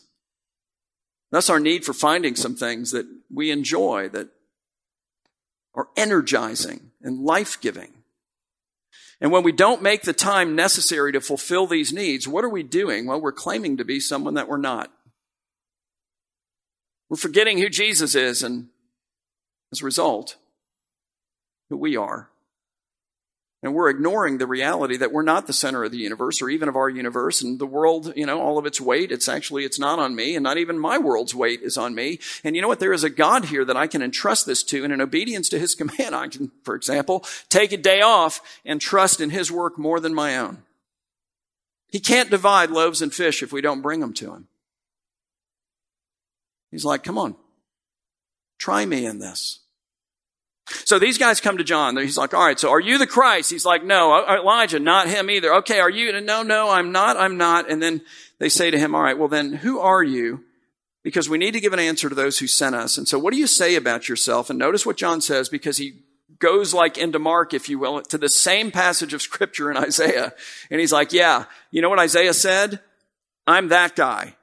Thus, 1.32 1.50
our 1.50 1.60
need 1.60 1.84
for 1.84 1.94
finding 1.94 2.36
some 2.36 2.56
things 2.56 2.92
that 2.92 3.06
we 3.34 3.52
enjoy 3.52 4.10
that 4.10 4.30
are 5.76 5.90
energizing 5.96 6.92
and 7.02 7.20
life 7.20 7.60
giving. 7.60 7.92
And 9.20 9.32
when 9.32 9.44
we 9.44 9.52
don't 9.52 9.82
make 9.82 10.04
the 10.04 10.14
time 10.14 10.56
necessary 10.56 11.12
to 11.12 11.22
fulfill 11.22 11.68
these 11.68 11.92
needs, 11.92 12.28
what 12.28 12.44
are 12.44 12.50
we 12.50 12.64
doing? 12.64 13.06
Well, 13.06 13.20
we're 13.20 13.32
claiming 13.32 13.78
to 13.78 13.86
be 13.86 14.00
someone 14.00 14.36
that 14.36 14.48
we're 14.48 14.58
not. 14.58 14.92
We're 17.10 17.18
forgetting 17.18 17.58
who 17.58 17.70
Jesus 17.70 18.16
is, 18.16 18.44
and 18.44 18.68
as 19.72 19.82
a 19.82 19.86
result, 19.86 20.36
who 21.70 21.78
we 21.78 21.96
are. 21.96 22.30
And 23.68 23.76
we're 23.76 23.90
ignoring 23.90 24.38
the 24.38 24.48
reality 24.48 24.96
that 24.96 25.12
we're 25.12 25.24
not 25.24 25.46
the 25.46 25.52
center 25.52 25.84
of 25.84 25.92
the 25.92 25.98
universe 25.98 26.42
or 26.42 26.50
even 26.50 26.70
of 26.70 26.78
our 26.78 26.88
universe 26.88 27.42
and 27.42 27.60
the 27.60 27.66
world, 27.66 28.14
you 28.16 28.26
know, 28.26 28.40
all 28.40 28.58
of 28.58 28.66
its 28.66 28.80
weight. 28.80 29.12
It's 29.12 29.28
actually, 29.28 29.66
it's 29.66 29.78
not 29.78 30.00
on 30.00 30.16
me 30.16 30.38
and 30.38 30.44
not 30.44 30.58
even 30.58 30.80
my 30.80 30.98
world's 30.98 31.36
weight 31.36 31.62
is 31.62 31.78
on 31.78 31.94
me. 31.94 32.20
And 32.46 32.56
you 32.56 32.62
know 32.62 32.70
what? 32.70 32.80
There 32.80 32.94
is 32.94 33.04
a 33.04 33.10
God 33.10 33.44
here 33.44 33.66
that 33.66 33.76
I 33.76 33.88
can 33.88 34.02
entrust 34.02 34.46
this 34.46 34.64
to 34.64 34.86
and 34.86 34.94
in 34.94 35.02
obedience 35.02 35.50
to 35.50 35.60
his 35.60 35.76
command, 35.76 36.16
I 36.16 36.30
can, 36.30 36.50
for 36.64 36.76
example, 36.76 37.26
take 37.50 37.74
a 37.74 37.78
day 37.78 38.00
off 38.00 38.40
and 38.64 38.80
trust 38.80 39.20
in 39.20 39.32
his 39.32 39.52
work 39.52 39.78
more 39.78 40.00
than 40.00 40.14
my 40.14 40.38
own. 40.38 40.64
He 41.90 42.00
can't 42.00 42.30
divide 42.30 42.70
loaves 42.70 43.02
and 43.02 43.14
fish 43.14 43.44
if 43.44 43.52
we 43.52 43.60
don't 43.60 43.82
bring 43.82 44.00
them 44.00 44.14
to 44.14 44.34
him. 44.34 44.48
He's 46.72 46.86
like, 46.86 47.04
come 47.04 47.18
on, 47.18 47.36
try 48.60 48.86
me 48.86 49.06
in 49.06 49.20
this. 49.20 49.60
So 50.68 51.00
these 51.00 51.18
guys 51.18 51.40
come 51.40 51.58
to 51.58 51.64
John. 51.64 51.96
He's 51.98 52.18
like, 52.18 52.34
all 52.34 52.46
right, 52.46 52.60
so 52.60 52.72
are 52.72 52.80
you 52.80 52.98
the 52.98 53.08
Christ? 53.08 53.50
He's 53.50 53.66
like, 53.66 53.86
no, 53.86 54.14
uh, 54.14 54.38
Elijah, 54.38 54.80
not 54.80 55.08
him 55.08 55.30
either. 55.30 55.54
Okay, 55.56 55.80
are 55.80 55.90
you? 55.90 56.20
No, 56.22 56.44
no, 56.44 56.70
I'm 56.70 56.92
not, 56.92 57.16
I'm 57.18 57.38
not. 57.38 57.70
And 57.70 57.82
then 57.82 58.02
they 58.40 58.50
say 58.50 58.70
to 58.70 58.78
him, 58.78 58.94
all 58.94 59.02
right, 59.02 59.18
well 59.18 59.30
then 59.30 59.54
who 59.54 59.80
are 59.80 60.04
you? 60.04 60.44
Because 61.04 61.30
we 61.30 61.38
need 61.38 61.52
to 61.52 61.62
give 61.62 61.72
an 61.72 61.80
answer 61.80 62.10
to 62.10 62.16
those 62.16 62.40
who 62.40 62.48
sent 62.48 62.76
us. 62.76 62.98
And 62.98 63.08
so 63.08 63.18
what 63.18 63.32
do 63.32 63.40
you 63.40 63.48
say 63.48 63.76
about 63.76 64.10
yourself? 64.10 64.50
And 64.50 64.60
notice 64.60 64.86
what 64.86 64.98
John 64.98 65.22
says 65.22 65.48
because 65.48 65.78
he 65.78 66.02
goes 66.40 66.74
like 66.74 66.98
into 66.98 67.18
Mark, 67.18 67.54
if 67.54 67.70
you 67.70 67.80
will, 67.80 68.02
to 68.02 68.18
the 68.18 68.30
same 68.30 68.70
passage 68.72 69.14
of 69.14 69.22
scripture 69.22 69.72
in 69.72 69.78
Isaiah. 69.88 70.34
And 70.70 70.82
he's 70.82 70.92
like, 70.92 71.14
yeah, 71.14 71.46
you 71.72 71.82
know 71.82 71.90
what 71.90 72.00
Isaiah 72.00 72.34
said? 72.34 72.82
I'm 73.46 73.70
that 73.70 73.96
guy. 73.96 74.36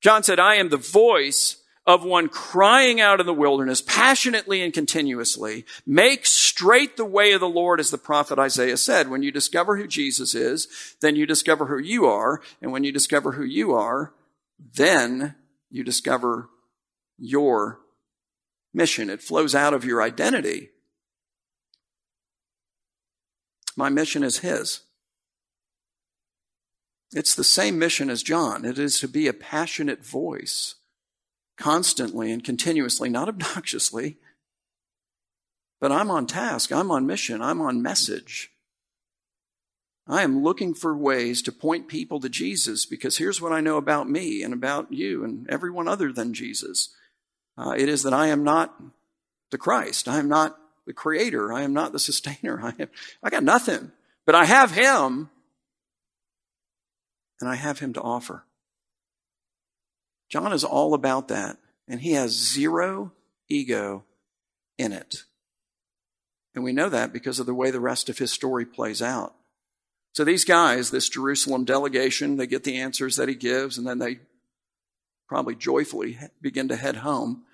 John 0.00 0.22
said, 0.22 0.38
I 0.38 0.54
am 0.54 0.68
the 0.68 0.76
voice 0.76 1.56
of 1.88 2.04
one 2.04 2.28
crying 2.28 3.00
out 3.00 3.18
in 3.18 3.24
the 3.24 3.32
wilderness 3.32 3.80
passionately 3.80 4.60
and 4.60 4.74
continuously, 4.74 5.64
make 5.86 6.26
straight 6.26 6.98
the 6.98 7.04
way 7.04 7.32
of 7.32 7.40
the 7.40 7.48
Lord 7.48 7.80
as 7.80 7.90
the 7.90 7.96
prophet 7.96 8.38
Isaiah 8.38 8.76
said. 8.76 9.08
When 9.08 9.22
you 9.22 9.32
discover 9.32 9.78
who 9.78 9.86
Jesus 9.86 10.34
is, 10.34 10.68
then 11.00 11.16
you 11.16 11.24
discover 11.24 11.64
who 11.64 11.78
you 11.78 12.04
are. 12.04 12.42
And 12.60 12.72
when 12.72 12.84
you 12.84 12.92
discover 12.92 13.32
who 13.32 13.42
you 13.42 13.72
are, 13.72 14.12
then 14.74 15.34
you 15.70 15.82
discover 15.82 16.50
your 17.16 17.80
mission. 18.74 19.08
It 19.08 19.22
flows 19.22 19.54
out 19.54 19.72
of 19.72 19.86
your 19.86 20.02
identity. 20.02 20.68
My 23.76 23.88
mission 23.88 24.22
is 24.22 24.40
His. 24.40 24.80
It's 27.12 27.34
the 27.34 27.44
same 27.44 27.78
mission 27.78 28.10
as 28.10 28.22
John. 28.22 28.66
It 28.66 28.78
is 28.78 29.00
to 29.00 29.08
be 29.08 29.26
a 29.26 29.32
passionate 29.32 30.04
voice 30.04 30.74
constantly 31.58 32.32
and 32.32 32.42
continuously, 32.42 33.08
not 33.08 33.28
obnoxiously, 33.32 34.16
but 35.80 35.92
I'm 35.92 36.10
on 36.10 36.26
task, 36.26 36.72
I'm 36.72 36.90
on 36.90 37.06
mission, 37.06 37.42
I'm 37.42 37.60
on 37.60 37.82
message. 37.82 38.50
I 40.10 40.22
am 40.22 40.42
looking 40.42 40.72
for 40.72 40.96
ways 40.96 41.42
to 41.42 41.52
point 41.52 41.86
people 41.86 42.18
to 42.20 42.30
Jesus 42.30 42.86
because 42.86 43.18
here's 43.18 43.42
what 43.42 43.52
I 43.52 43.60
know 43.60 43.76
about 43.76 44.08
me 44.08 44.42
and 44.42 44.54
about 44.54 44.90
you 44.90 45.22
and 45.22 45.48
everyone 45.50 45.86
other 45.86 46.12
than 46.12 46.32
Jesus. 46.32 46.94
Uh, 47.58 47.74
it 47.76 47.90
is 47.90 48.04
that 48.04 48.14
I 48.14 48.28
am 48.28 48.42
not 48.42 48.74
the 49.50 49.58
Christ. 49.58 50.08
I 50.08 50.18
am 50.18 50.28
not 50.28 50.58
the 50.86 50.94
creator. 50.94 51.52
I 51.52 51.62
am 51.62 51.74
not 51.74 51.92
the 51.92 51.98
sustainer. 51.98 52.58
I, 52.64 52.72
have, 52.78 52.88
I 53.22 53.28
got 53.28 53.44
nothing, 53.44 53.92
but 54.24 54.34
I 54.34 54.46
have 54.46 54.70
him 54.70 55.28
and 57.40 57.50
I 57.50 57.56
have 57.56 57.80
him 57.80 57.92
to 57.92 58.00
offer. 58.00 58.44
John 60.28 60.52
is 60.52 60.64
all 60.64 60.94
about 60.94 61.28
that, 61.28 61.56
and 61.86 62.00
he 62.00 62.12
has 62.12 62.32
zero 62.32 63.12
ego 63.48 64.04
in 64.76 64.92
it. 64.92 65.24
And 66.54 66.64
we 66.64 66.72
know 66.72 66.88
that 66.88 67.12
because 67.12 67.38
of 67.38 67.46
the 67.46 67.54
way 67.54 67.70
the 67.70 67.80
rest 67.80 68.08
of 68.08 68.18
his 68.18 68.32
story 68.32 68.64
plays 68.64 69.00
out. 69.00 69.34
So 70.12 70.24
these 70.24 70.44
guys, 70.44 70.90
this 70.90 71.08
Jerusalem 71.08 71.64
delegation, 71.64 72.36
they 72.36 72.46
get 72.46 72.64
the 72.64 72.78
answers 72.78 73.16
that 73.16 73.28
he 73.28 73.34
gives, 73.34 73.78
and 73.78 73.86
then 73.86 73.98
they 73.98 74.18
probably 75.28 75.54
joyfully 75.54 76.18
begin 76.40 76.68
to 76.68 76.76
head 76.76 76.96
home. 76.96 77.44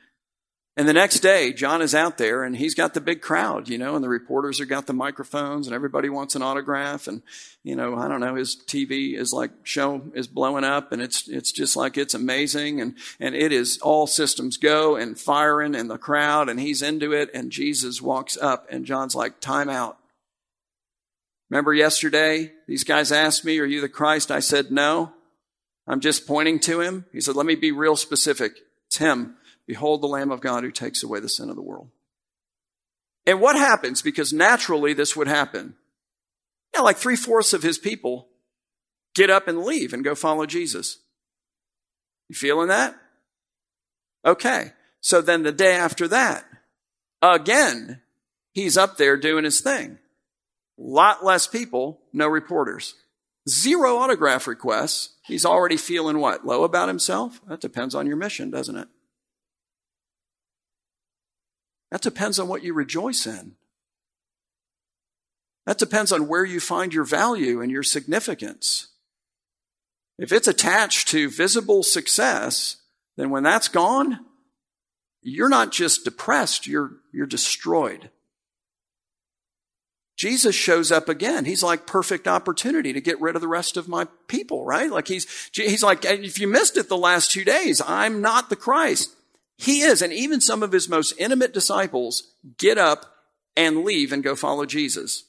And 0.76 0.88
the 0.88 0.92
next 0.92 1.20
day, 1.20 1.52
John 1.52 1.82
is 1.82 1.94
out 1.94 2.18
there 2.18 2.42
and 2.42 2.56
he's 2.56 2.74
got 2.74 2.94
the 2.94 3.00
big 3.00 3.20
crowd, 3.20 3.68
you 3.68 3.78
know, 3.78 3.94
and 3.94 4.02
the 4.02 4.08
reporters 4.08 4.58
have 4.58 4.68
got 4.68 4.87
the 4.87 4.92
microphones 4.92 5.68
and 5.68 5.74
everybody 5.74 6.08
wants 6.08 6.34
an 6.34 6.42
autograph. 6.42 7.06
And, 7.06 7.22
you 7.62 7.76
know, 7.76 7.94
I 7.94 8.08
don't 8.08 8.18
know, 8.18 8.34
his 8.34 8.56
TV 8.56 9.14
is 9.16 9.32
like 9.32 9.52
show 9.62 10.02
is 10.14 10.26
blowing 10.26 10.64
up 10.64 10.90
and 10.90 11.00
it's, 11.00 11.28
it's 11.28 11.52
just 11.52 11.76
like 11.76 11.96
it's 11.96 12.12
amazing. 12.12 12.80
And, 12.80 12.96
and 13.20 13.37
it 13.37 13.52
is 13.52 13.78
all 13.82 14.08
systems 14.08 14.56
go 14.56 14.96
and 14.96 15.16
firing 15.18 15.76
and 15.76 15.88
the 15.88 15.96
crowd 15.96 16.48
and 16.48 16.58
he's 16.58 16.82
into 16.82 17.12
it. 17.12 17.30
And 17.32 17.52
Jesus 17.52 18.02
walks 18.02 18.37
up 18.37 18.66
and 18.68 18.84
John's 18.84 19.14
like, 19.14 19.38
time 19.38 19.68
out. 19.68 19.98
Remember 21.50 21.72
yesterday, 21.72 22.50
these 22.66 22.82
guys 22.82 23.12
asked 23.12 23.44
me, 23.44 23.60
are 23.60 23.64
you 23.64 23.80
the 23.80 23.88
Christ? 23.88 24.32
I 24.32 24.40
said, 24.40 24.72
no. 24.72 25.12
I'm 25.87 26.00
just 26.00 26.26
pointing 26.26 26.58
to 26.60 26.80
him. 26.80 27.04
He 27.12 27.20
said, 27.20 27.37
let 27.37 27.46
me 27.46 27.54
be 27.54 27.70
real 27.70 27.94
specific. 27.94 28.56
It's 28.88 28.96
him. 28.96 29.37
Behold 29.66 30.03
the 30.03 30.07
Lamb 30.07 30.31
of 30.31 30.40
God 30.40 30.64
who 30.64 30.70
takes 30.70 31.03
away 31.03 31.20
the 31.20 31.29
sin 31.29 31.50
of 31.50 31.57
the 31.57 31.62
world. 31.62 31.90
And 33.27 33.40
what 33.40 33.57
happens? 33.57 34.03
Because 34.03 34.33
naturally 34.33 34.92
this 34.92 35.16
would 35.16 35.29
happen. 35.29 35.77
Yeah, 36.74 36.83
like 36.83 36.96
three 36.96 37.16
fourths 37.16 37.53
of 37.53 37.62
his 37.62 37.79
people 37.79 38.29
get 39.14 39.31
up 39.31 39.48
and 39.48 39.64
leave 39.64 39.92
and 39.92 40.05
go 40.05 40.14
follow 40.14 40.44
Jesus. 40.44 40.98
You 42.29 42.35
feeling 42.35 42.68
that? 42.68 42.94
Okay. 44.24 44.72
So 45.00 45.20
then 45.20 45.42
the 45.42 45.53
day 45.53 45.74
after 45.74 46.09
that, 46.09 46.44
again, 47.22 48.00
he's 48.53 48.77
up 48.77 48.96
there 48.96 49.16
doing 49.16 49.44
his 49.44 49.61
thing. 49.61 49.98
Lot 50.77 51.24
less 51.24 51.46
people, 51.46 52.00
no 52.12 52.27
reporters. 52.27 52.94
Zero 53.48 53.98
autograph 53.98 54.46
requests. 54.46 55.14
He's 55.24 55.44
already 55.44 55.77
feeling 55.77 56.18
what? 56.18 56.46
Low 56.46 56.64
about 56.64 56.88
himself? 56.88 57.40
That 57.46 57.61
depends 57.61 57.94
on 57.94 58.07
your 58.07 58.16
mission, 58.16 58.50
doesn't 58.50 58.77
it? 58.77 58.88
That 61.94 62.02
depends 62.02 62.40
on 62.40 62.48
what 62.48 62.64
you 62.64 62.74
rejoice 62.74 63.24
in. 63.24 63.52
That 65.64 65.78
depends 65.78 66.11
on 66.11 66.26
where 66.26 66.44
you 66.44 66.59
find 66.59 66.92
your 66.92 67.04
value 67.04 67.61
and 67.61 67.70
your 67.70 67.85
significance. 67.85 68.88
If 70.18 70.33
it's 70.33 70.48
attached 70.48 71.07
to 71.11 71.30
visible 71.30 71.85
success, 71.85 72.78
then 73.16 73.30
when 73.30 73.44
that's 73.44 73.68
gone, 73.68 74.18
you're 75.22 75.48
not 75.48 75.70
just 75.70 76.02
depressed, 76.02 76.66
you're, 76.66 76.96
you're 77.12 77.26
destroyed. 77.26 78.11
Jesus 80.16 80.57
shows 80.57 80.90
up 80.90 81.09
again. 81.09 81.44
He's 81.44 81.62
like 81.62 81.87
perfect 81.87 82.26
opportunity 82.26 82.92
to 82.92 83.00
get 83.00 83.20
rid 83.20 83.37
of 83.37 83.40
the 83.40 83.46
rest 83.46 83.76
of 83.76 83.87
my 83.87 84.09
people, 84.26 84.64
right? 84.64 84.90
Like 84.90 85.07
he's, 85.07 85.28
he's 85.54 85.85
like, 85.85 86.04
if 86.04 86.40
you 86.40 86.48
missed 86.48 86.76
it 86.76 86.88
the 86.88 86.96
last 86.96 87.30
two 87.30 87.44
days, 87.44 87.80
I'm 87.87 88.20
not 88.20 88.50
the 88.50 88.57
Christ. 88.57 89.14
He 89.56 89.82
is, 89.82 90.02
and 90.02 90.12
even 90.12 90.40
some 90.40 90.62
of 90.62 90.72
his 90.72 90.88
most 90.88 91.12
intimate 91.18 91.54
disciples 91.54 92.34
get 92.58 92.76
up 92.76 93.06
and 93.56 93.84
leave 93.84 94.12
and 94.12 94.22
go 94.22 94.34
follow 94.34 94.66
Jesus. 94.66 95.24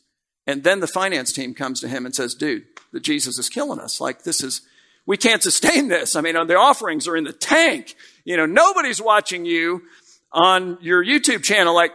And 0.47 0.63
then 0.63 0.79
the 0.79 0.87
finance 0.87 1.31
team 1.31 1.53
comes 1.53 1.79
to 1.81 1.87
him 1.87 2.05
and 2.05 2.15
says, 2.15 2.35
dude, 2.35 2.65
the 2.91 2.99
Jesus 2.99 3.37
is 3.37 3.49
killing 3.49 3.79
us. 3.79 4.01
Like 4.01 4.23
this 4.23 4.43
is, 4.43 4.61
we 5.05 5.17
can't 5.17 5.43
sustain 5.43 5.87
this. 5.87 6.15
I 6.15 6.21
mean, 6.21 6.33
the 6.47 6.57
offerings 6.57 7.07
are 7.07 7.15
in 7.15 7.23
the 7.23 7.33
tank. 7.33 7.95
You 8.23 8.37
know, 8.37 8.45
nobody's 8.45 9.01
watching 9.01 9.45
you 9.45 9.83
on 10.31 10.79
your 10.81 11.03
YouTube 11.03 11.43
channel. 11.43 11.75
Like, 11.75 11.91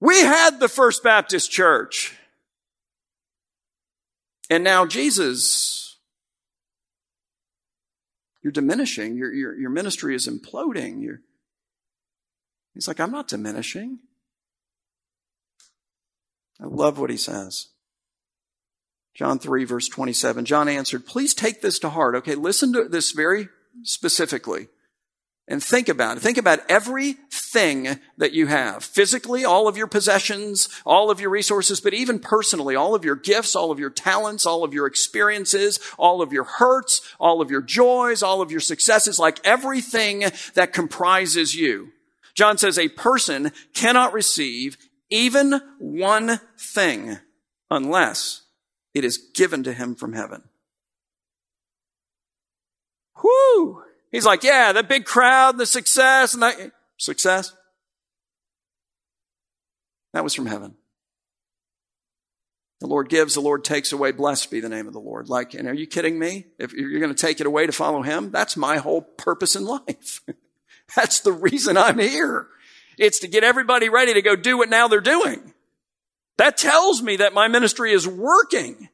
we 0.00 0.20
had 0.20 0.60
the 0.60 0.68
First 0.68 1.02
Baptist 1.02 1.50
Church. 1.50 2.16
And 4.50 4.64
now 4.64 4.86
Jesus 4.86 5.85
you're 8.46 8.52
diminishing. 8.52 9.16
Your, 9.16 9.32
your, 9.34 9.58
your 9.58 9.70
ministry 9.70 10.14
is 10.14 10.28
imploding. 10.28 11.02
You're, 11.02 11.20
he's 12.74 12.86
like, 12.86 13.00
I'm 13.00 13.10
not 13.10 13.26
diminishing. 13.26 13.98
I 16.60 16.66
love 16.66 16.96
what 17.00 17.10
he 17.10 17.16
says. 17.16 17.70
John 19.16 19.40
3, 19.40 19.64
verse 19.64 19.88
27. 19.88 20.44
John 20.44 20.68
answered, 20.68 21.06
Please 21.06 21.34
take 21.34 21.60
this 21.60 21.80
to 21.80 21.88
heart. 21.88 22.14
Okay, 22.14 22.36
listen 22.36 22.72
to 22.74 22.84
this 22.84 23.10
very 23.10 23.48
specifically 23.82 24.68
and 25.48 25.62
think 25.62 25.88
about 25.88 26.16
it. 26.16 26.20
Think 26.20 26.38
about 26.38 26.60
everything 26.68 28.00
that 28.16 28.32
you 28.32 28.48
have. 28.48 28.82
Physically, 28.82 29.44
all 29.44 29.68
of 29.68 29.76
your 29.76 29.86
possessions, 29.86 30.68
all 30.84 31.10
of 31.10 31.20
your 31.20 31.30
resources, 31.30 31.80
but 31.80 31.94
even 31.94 32.18
personally, 32.18 32.74
all 32.74 32.94
of 32.94 33.04
your 33.04 33.14
gifts, 33.14 33.54
all 33.54 33.70
of 33.70 33.78
your 33.78 33.90
talents, 33.90 34.44
all 34.44 34.64
of 34.64 34.74
your 34.74 34.86
experiences, 34.86 35.78
all 35.98 36.20
of 36.20 36.32
your 36.32 36.44
hurts, 36.44 37.00
all 37.20 37.40
of 37.40 37.50
your 37.50 37.62
joys, 37.62 38.22
all 38.22 38.42
of 38.42 38.50
your 38.50 38.60
successes, 38.60 39.18
like 39.18 39.38
everything 39.44 40.24
that 40.54 40.72
comprises 40.72 41.54
you. 41.54 41.92
John 42.34 42.58
says 42.58 42.78
a 42.78 42.88
person 42.88 43.52
cannot 43.72 44.12
receive 44.12 44.76
even 45.10 45.60
one 45.78 46.40
thing 46.58 47.18
unless 47.70 48.42
it 48.94 49.04
is 49.04 49.18
given 49.34 49.62
to 49.62 49.72
him 49.72 49.94
from 49.94 50.12
heaven. 50.12 50.42
Whoo! 53.22 53.85
He's 54.16 54.24
like, 54.24 54.44
yeah, 54.44 54.72
the 54.72 54.82
big 54.82 55.04
crowd, 55.04 55.50
and 55.50 55.60
the 55.60 55.66
success, 55.66 56.32
and 56.32 56.42
the 56.42 56.72
success. 56.96 57.52
That 60.14 60.24
was 60.24 60.32
from 60.32 60.46
heaven. 60.46 60.74
The 62.80 62.86
Lord 62.86 63.10
gives, 63.10 63.34
the 63.34 63.42
Lord 63.42 63.62
takes 63.62 63.92
away. 63.92 64.12
Blessed 64.12 64.50
be 64.50 64.60
the 64.60 64.70
name 64.70 64.86
of 64.86 64.94
the 64.94 65.00
Lord. 65.00 65.28
Like, 65.28 65.52
and 65.52 65.68
are 65.68 65.74
you 65.74 65.86
kidding 65.86 66.18
me? 66.18 66.46
If 66.58 66.72
you're 66.72 66.98
going 66.98 67.14
to 67.14 67.26
take 67.26 67.40
it 67.40 67.46
away 67.46 67.66
to 67.66 67.72
follow 67.72 68.00
Him, 68.00 68.30
that's 68.30 68.56
my 68.56 68.78
whole 68.78 69.02
purpose 69.02 69.54
in 69.54 69.66
life. 69.66 70.22
that's 70.96 71.20
the 71.20 71.32
reason 71.32 71.76
I'm 71.76 71.98
here. 71.98 72.46
It's 72.96 73.18
to 73.18 73.28
get 73.28 73.44
everybody 73.44 73.90
ready 73.90 74.14
to 74.14 74.22
go 74.22 74.34
do 74.34 74.56
what 74.56 74.70
now 74.70 74.88
they're 74.88 75.02
doing. 75.02 75.52
That 76.38 76.56
tells 76.56 77.02
me 77.02 77.16
that 77.16 77.34
my 77.34 77.48
ministry 77.48 77.92
is 77.92 78.08
working. 78.08 78.88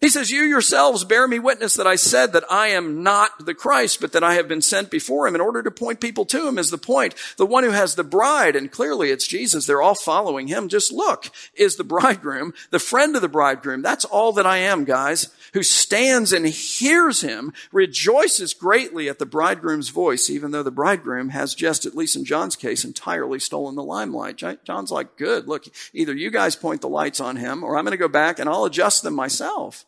He 0.00 0.10
says, 0.10 0.30
you 0.30 0.42
yourselves 0.42 1.02
bear 1.02 1.26
me 1.26 1.40
witness 1.40 1.74
that 1.74 1.86
I 1.88 1.96
said 1.96 2.32
that 2.32 2.44
I 2.48 2.68
am 2.68 3.02
not 3.02 3.44
the 3.44 3.54
Christ, 3.54 4.00
but 4.00 4.12
that 4.12 4.22
I 4.22 4.34
have 4.34 4.46
been 4.46 4.62
sent 4.62 4.92
before 4.92 5.26
him 5.26 5.34
in 5.34 5.40
order 5.40 5.60
to 5.60 5.72
point 5.72 6.00
people 6.00 6.24
to 6.26 6.46
him 6.46 6.56
is 6.56 6.70
the 6.70 6.78
point. 6.78 7.16
The 7.36 7.44
one 7.44 7.64
who 7.64 7.72
has 7.72 7.96
the 7.96 8.04
bride, 8.04 8.54
and 8.54 8.70
clearly 8.70 9.10
it's 9.10 9.26
Jesus, 9.26 9.66
they're 9.66 9.82
all 9.82 9.96
following 9.96 10.46
him. 10.46 10.68
Just 10.68 10.92
look, 10.92 11.32
is 11.52 11.74
the 11.74 11.84
bridegroom, 11.84 12.54
the 12.70 12.78
friend 12.78 13.16
of 13.16 13.22
the 13.22 13.28
bridegroom. 13.28 13.82
That's 13.82 14.04
all 14.04 14.30
that 14.34 14.46
I 14.46 14.58
am, 14.58 14.84
guys, 14.84 15.34
who 15.52 15.64
stands 15.64 16.32
and 16.32 16.46
hears 16.46 17.22
him, 17.22 17.52
rejoices 17.72 18.54
greatly 18.54 19.08
at 19.08 19.18
the 19.18 19.26
bridegroom's 19.26 19.88
voice, 19.88 20.30
even 20.30 20.52
though 20.52 20.62
the 20.62 20.70
bridegroom 20.70 21.30
has 21.30 21.56
just, 21.56 21.86
at 21.86 21.96
least 21.96 22.14
in 22.14 22.24
John's 22.24 22.54
case, 22.54 22.84
entirely 22.84 23.40
stolen 23.40 23.74
the 23.74 23.82
limelight. 23.82 24.36
John's 24.36 24.92
like, 24.92 25.16
good, 25.16 25.48
look, 25.48 25.64
either 25.92 26.14
you 26.14 26.30
guys 26.30 26.54
point 26.54 26.82
the 26.82 26.88
lights 26.88 27.18
on 27.18 27.34
him, 27.34 27.64
or 27.64 27.76
I'm 27.76 27.84
going 27.84 27.90
to 27.90 27.96
go 27.96 28.06
back 28.06 28.38
and 28.38 28.48
I'll 28.48 28.64
adjust 28.64 29.02
them 29.02 29.14
myself. 29.14 29.86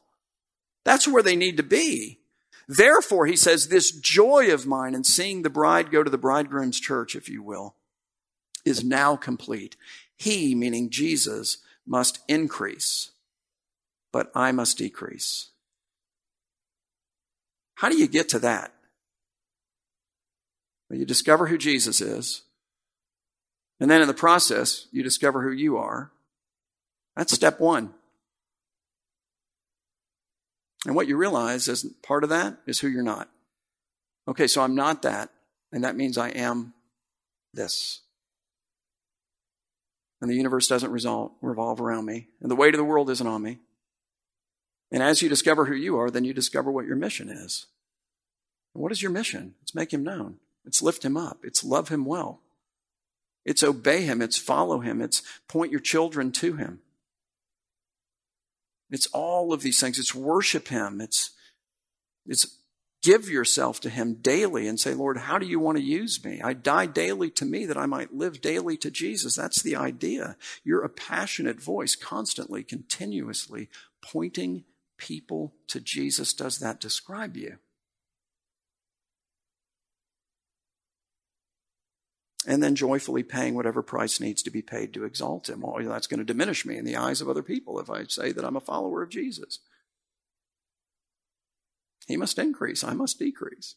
That's 0.84 1.06
where 1.06 1.22
they 1.22 1.36
need 1.36 1.56
to 1.58 1.62
be. 1.62 2.18
Therefore, 2.68 3.26
he 3.26 3.36
says, 3.36 3.68
this 3.68 3.90
joy 3.90 4.52
of 4.52 4.66
mine 4.66 4.94
in 4.94 5.04
seeing 5.04 5.42
the 5.42 5.50
bride 5.50 5.90
go 5.90 6.02
to 6.02 6.10
the 6.10 6.18
bridegroom's 6.18 6.78
church, 6.78 7.16
if 7.16 7.28
you 7.28 7.42
will, 7.42 7.74
is 8.64 8.84
now 8.84 9.16
complete. 9.16 9.76
He, 10.16 10.54
meaning 10.54 10.90
Jesus, 10.90 11.58
must 11.86 12.20
increase, 12.28 13.10
but 14.12 14.30
I 14.34 14.52
must 14.52 14.78
decrease. 14.78 15.48
How 17.74 17.88
do 17.88 17.96
you 17.96 18.06
get 18.06 18.28
to 18.28 18.38
that? 18.38 18.72
Well, 20.88 20.98
you 20.98 21.06
discover 21.06 21.46
who 21.46 21.58
Jesus 21.58 22.00
is, 22.00 22.42
and 23.80 23.90
then 23.90 24.02
in 24.02 24.08
the 24.08 24.14
process, 24.14 24.86
you 24.92 25.02
discover 25.02 25.42
who 25.42 25.50
you 25.50 25.76
are. 25.76 26.12
That's 27.16 27.32
step 27.32 27.58
one. 27.58 27.94
And 30.86 30.94
what 30.94 31.08
you 31.08 31.16
realize 31.16 31.68
is 31.68 31.84
part 32.02 32.24
of 32.24 32.30
that 32.30 32.56
is 32.66 32.80
who 32.80 32.88
you're 32.88 33.02
not. 33.02 33.28
Okay, 34.26 34.46
so 34.46 34.62
I'm 34.62 34.74
not 34.74 35.02
that, 35.02 35.30
and 35.72 35.84
that 35.84 35.96
means 35.96 36.16
I 36.16 36.30
am 36.30 36.72
this. 37.52 38.00
And 40.20 40.30
the 40.30 40.36
universe 40.36 40.68
doesn't 40.68 40.90
resolve, 40.90 41.32
revolve 41.40 41.80
around 41.80 42.06
me, 42.06 42.28
and 42.40 42.50
the 42.50 42.56
weight 42.56 42.74
of 42.74 42.78
the 42.78 42.84
world 42.84 43.10
isn't 43.10 43.26
on 43.26 43.42
me. 43.42 43.58
And 44.92 45.02
as 45.02 45.22
you 45.22 45.28
discover 45.28 45.66
who 45.66 45.74
you 45.74 45.98
are, 45.98 46.10
then 46.10 46.24
you 46.24 46.34
discover 46.34 46.70
what 46.70 46.86
your 46.86 46.96
mission 46.96 47.28
is. 47.28 47.66
And 48.74 48.82
what 48.82 48.92
is 48.92 49.02
your 49.02 49.10
mission? 49.10 49.54
It's 49.62 49.74
make 49.74 49.92
him 49.92 50.02
known. 50.02 50.36
It's 50.64 50.82
lift 50.82 51.04
him 51.04 51.16
up. 51.16 51.38
It's 51.42 51.64
love 51.64 51.88
him 51.88 52.04
well. 52.04 52.40
It's 53.44 53.62
obey 53.62 54.02
him. 54.02 54.20
It's 54.20 54.36
follow 54.36 54.80
him. 54.80 55.00
It's 55.00 55.22
point 55.48 55.70
your 55.70 55.80
children 55.80 56.32
to 56.32 56.56
him. 56.56 56.80
It's 58.90 59.06
all 59.08 59.52
of 59.52 59.62
these 59.62 59.80
things. 59.80 59.98
It's 59.98 60.14
worship 60.14 60.68
Him. 60.68 61.00
It's, 61.00 61.30
it's 62.26 62.58
give 63.02 63.28
yourself 63.28 63.80
to 63.80 63.90
Him 63.90 64.14
daily 64.14 64.66
and 64.66 64.78
say, 64.78 64.94
Lord, 64.94 65.18
how 65.18 65.38
do 65.38 65.46
you 65.46 65.58
want 65.60 65.78
to 65.78 65.84
use 65.84 66.24
me? 66.24 66.40
I 66.42 66.52
die 66.52 66.86
daily 66.86 67.30
to 67.30 67.44
me 67.44 67.66
that 67.66 67.76
I 67.76 67.86
might 67.86 68.14
live 68.14 68.40
daily 68.40 68.76
to 68.78 68.90
Jesus. 68.90 69.36
That's 69.36 69.62
the 69.62 69.76
idea. 69.76 70.36
You're 70.64 70.84
a 70.84 70.88
passionate 70.88 71.60
voice, 71.60 71.94
constantly, 71.94 72.62
continuously 72.62 73.68
pointing 74.02 74.64
people 74.96 75.54
to 75.68 75.80
Jesus. 75.80 76.32
Does 76.34 76.58
that 76.58 76.80
describe 76.80 77.36
you? 77.36 77.58
And 82.46 82.62
then 82.62 82.74
joyfully 82.74 83.22
paying 83.22 83.54
whatever 83.54 83.82
price 83.82 84.20
needs 84.20 84.42
to 84.42 84.50
be 84.50 84.62
paid 84.62 84.94
to 84.94 85.04
exalt 85.04 85.48
him. 85.48 85.60
Well, 85.60 85.84
that's 85.84 86.06
going 86.06 86.18
to 86.18 86.24
diminish 86.24 86.64
me 86.64 86.76
in 86.76 86.84
the 86.84 86.96
eyes 86.96 87.20
of 87.20 87.28
other 87.28 87.42
people 87.42 87.78
if 87.78 87.90
I 87.90 88.04
say 88.04 88.32
that 88.32 88.44
I'm 88.44 88.56
a 88.56 88.60
follower 88.60 89.02
of 89.02 89.10
Jesus. 89.10 89.58
He 92.06 92.16
must 92.16 92.38
increase, 92.38 92.82
I 92.82 92.94
must 92.94 93.18
decrease. 93.18 93.74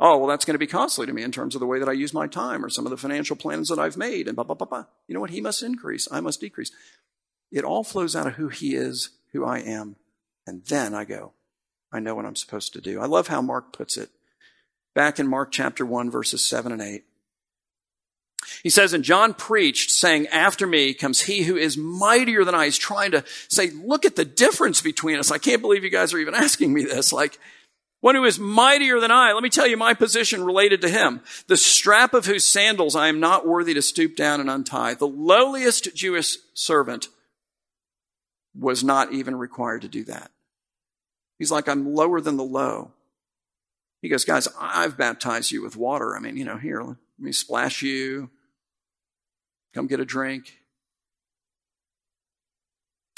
Oh, 0.00 0.16
well, 0.16 0.28
that's 0.28 0.44
going 0.44 0.54
to 0.54 0.58
be 0.58 0.66
costly 0.66 1.06
to 1.06 1.12
me 1.12 1.22
in 1.22 1.32
terms 1.32 1.54
of 1.54 1.60
the 1.60 1.66
way 1.66 1.78
that 1.80 1.88
I 1.88 1.92
use 1.92 2.14
my 2.14 2.28
time 2.28 2.64
or 2.64 2.70
some 2.70 2.86
of 2.86 2.90
the 2.90 2.96
financial 2.96 3.36
plans 3.36 3.68
that 3.68 3.80
I've 3.80 3.96
made 3.96 4.26
and 4.26 4.36
blah, 4.36 4.44
blah, 4.44 4.54
blah, 4.54 4.66
blah. 4.66 4.84
You 5.06 5.14
know 5.14 5.20
what? 5.20 5.30
He 5.30 5.40
must 5.40 5.62
increase, 5.62 6.08
I 6.10 6.20
must 6.20 6.40
decrease. 6.40 6.70
It 7.50 7.64
all 7.64 7.82
flows 7.82 8.14
out 8.14 8.26
of 8.26 8.34
who 8.34 8.48
he 8.48 8.74
is, 8.74 9.10
who 9.32 9.44
I 9.44 9.58
am, 9.58 9.96
and 10.46 10.64
then 10.66 10.94
I 10.94 11.04
go. 11.04 11.32
I 11.92 12.00
know 12.00 12.14
what 12.14 12.26
I'm 12.26 12.36
supposed 12.36 12.72
to 12.74 12.80
do. 12.80 13.00
I 13.00 13.06
love 13.06 13.28
how 13.28 13.42
Mark 13.42 13.72
puts 13.72 13.96
it. 13.96 14.10
Back 14.94 15.18
in 15.18 15.26
Mark 15.26 15.50
chapter 15.50 15.84
1, 15.84 16.10
verses 16.10 16.44
7 16.44 16.70
and 16.70 16.82
8. 16.82 17.04
He 18.62 18.70
says, 18.70 18.92
and 18.92 19.04
John 19.04 19.34
preached 19.34 19.90
saying, 19.90 20.26
after 20.28 20.66
me 20.66 20.94
comes 20.94 21.22
he 21.22 21.42
who 21.42 21.56
is 21.56 21.76
mightier 21.76 22.44
than 22.44 22.54
I. 22.54 22.66
He's 22.66 22.78
trying 22.78 23.10
to 23.10 23.24
say, 23.48 23.70
look 23.70 24.04
at 24.04 24.16
the 24.16 24.24
difference 24.24 24.80
between 24.80 25.18
us. 25.18 25.30
I 25.30 25.38
can't 25.38 25.60
believe 25.60 25.84
you 25.84 25.90
guys 25.90 26.14
are 26.14 26.18
even 26.18 26.34
asking 26.34 26.72
me 26.72 26.84
this. 26.84 27.12
Like, 27.12 27.38
one 28.00 28.14
who 28.14 28.24
is 28.24 28.38
mightier 28.38 29.00
than 29.00 29.10
I. 29.10 29.32
Let 29.32 29.42
me 29.42 29.48
tell 29.48 29.66
you 29.66 29.76
my 29.76 29.92
position 29.92 30.44
related 30.44 30.80
to 30.82 30.88
him. 30.88 31.20
The 31.48 31.56
strap 31.56 32.14
of 32.14 32.26
whose 32.26 32.44
sandals 32.44 32.94
I 32.94 33.08
am 33.08 33.18
not 33.18 33.46
worthy 33.46 33.74
to 33.74 33.82
stoop 33.82 34.14
down 34.14 34.40
and 34.40 34.48
untie. 34.48 34.94
The 34.94 35.08
lowliest 35.08 35.94
Jewish 35.96 36.36
servant 36.54 37.08
was 38.56 38.84
not 38.84 39.12
even 39.12 39.36
required 39.36 39.82
to 39.82 39.88
do 39.88 40.04
that. 40.04 40.30
He's 41.38 41.50
like, 41.50 41.68
I'm 41.68 41.94
lower 41.94 42.20
than 42.20 42.36
the 42.36 42.44
low. 42.44 42.92
He 44.00 44.08
goes, 44.08 44.24
guys, 44.24 44.48
I've 44.60 44.96
baptized 44.96 45.50
you 45.50 45.62
with 45.62 45.76
water. 45.76 46.16
I 46.16 46.20
mean, 46.20 46.36
you 46.36 46.44
know, 46.44 46.56
here, 46.56 46.96
let 47.18 47.24
me 47.24 47.32
splash 47.32 47.82
you. 47.82 48.30
Come 49.74 49.86
get 49.86 50.00
a 50.00 50.04
drink. 50.04 50.58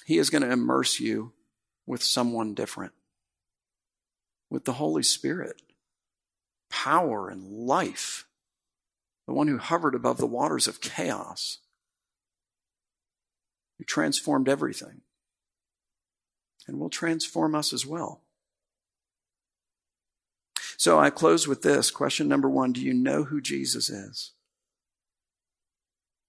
He 0.07 0.19
is 0.19 0.31
going 0.31 0.43
to 0.43 0.51
immerse 0.51 0.99
you 0.99 1.33
with 1.87 2.03
someone 2.03 2.55
different, 2.55 2.93
with 4.49 4.65
the 4.65 4.75
Holy 4.75 5.03
Spirit, 5.03 5.63
power 6.71 7.29
and 7.29 7.67
life, 7.67 8.27
the 9.27 9.35
one 9.35 9.49
who 9.49 9.59
hovered 9.59 9.95
above 9.95 10.17
the 10.17 10.27
waters 10.27 10.67
of 10.67 10.81
chaos, 10.81 11.59
who 13.79 13.85
transformed 13.85 14.49
everything, 14.49 15.03
and 16.67 16.81
will 16.81 16.91
transform 16.91 17.55
us 17.55 17.73
as 17.73 17.87
well. 17.87 18.23
So 20.81 20.99
I 20.99 21.11
close 21.11 21.47
with 21.47 21.61
this 21.61 21.91
question 21.91 22.27
number 22.27 22.49
one 22.49 22.73
Do 22.73 22.81
you 22.81 22.95
know 22.95 23.25
who 23.25 23.43
Jesus 23.43 23.91
is? 23.91 24.33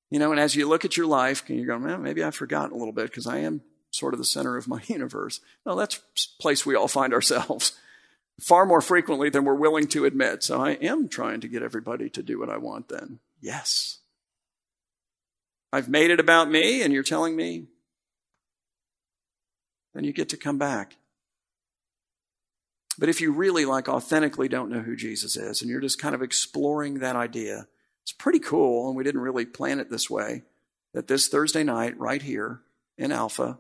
You 0.10 0.20
know, 0.20 0.32
and 0.32 0.42
as 0.42 0.58
you 0.58 0.68
look 0.68 0.84
at 0.84 0.98
your 0.98 1.06
life, 1.06 1.42
and 1.48 1.58
you 1.58 1.66
go, 1.66 1.80
man, 1.80 2.04
maybe 2.04 2.22
I've 2.22 2.36
forgotten 2.36 2.74
a 2.74 2.78
little 2.78 2.92
bit 2.92 3.06
because 3.06 3.26
I 3.26 3.38
am 3.38 3.62
sort 3.92 4.14
of 4.14 4.18
the 4.18 4.26
center 4.26 4.58
of 4.58 4.68
my 4.68 4.82
universe. 4.88 5.40
No, 5.66 5.78
that's 5.78 5.96
a 6.18 6.42
place 6.42 6.66
we 6.66 6.76
all 6.76 6.90
find 6.90 7.14
ourselves 7.14 7.80
far 8.42 8.66
more 8.66 8.82
frequently 8.82 9.30
than 9.30 9.46
we're 9.46 9.56
willing 9.56 9.88
to 9.88 10.04
admit. 10.04 10.44
So 10.44 10.62
I 10.62 10.72
am 10.72 11.08
trying 11.08 11.40
to 11.40 11.48
get 11.48 11.64
everybody 11.64 12.10
to 12.10 12.22
do 12.22 12.38
what 12.38 12.50
I 12.50 12.58
want 12.58 12.90
then. 12.90 13.20
Yes. 13.40 14.00
I've 15.72 15.88
made 15.88 16.12
it 16.12 16.20
about 16.20 16.52
me 16.52 16.82
and 16.82 16.92
you're 16.92 17.04
telling 17.04 17.38
me, 17.38 17.68
then 19.94 20.04
you 20.04 20.12
get 20.12 20.28
to 20.28 20.38
come 20.38 20.58
back. 20.58 20.98
But 22.98 23.10
if 23.10 23.22
you 23.22 23.32
really, 23.32 23.66
like, 23.66 23.88
authentically 23.88 24.48
don't 24.48 24.70
know 24.70 24.82
who 24.82 24.96
Jesus 24.96 25.38
is 25.38 25.62
and 25.62 25.70
you're 25.70 25.82
just 25.82 26.00
kind 26.00 26.14
of 26.14 26.22
exploring 26.22 26.96
that 26.96 27.16
idea, 27.16 27.68
it's 28.04 28.12
pretty 28.12 28.40
cool, 28.40 28.88
and 28.88 28.98
we 28.98 29.04
didn't 29.04 29.22
really 29.22 29.46
plan 29.46 29.80
it 29.80 29.90
this 29.90 30.10
way, 30.10 30.44
that 30.94 31.08
this 31.08 31.28
Thursday 31.28 31.64
night, 31.64 31.98
right 31.98 32.22
here 32.22 32.62
in 32.98 33.12
Alpha, 33.12 33.60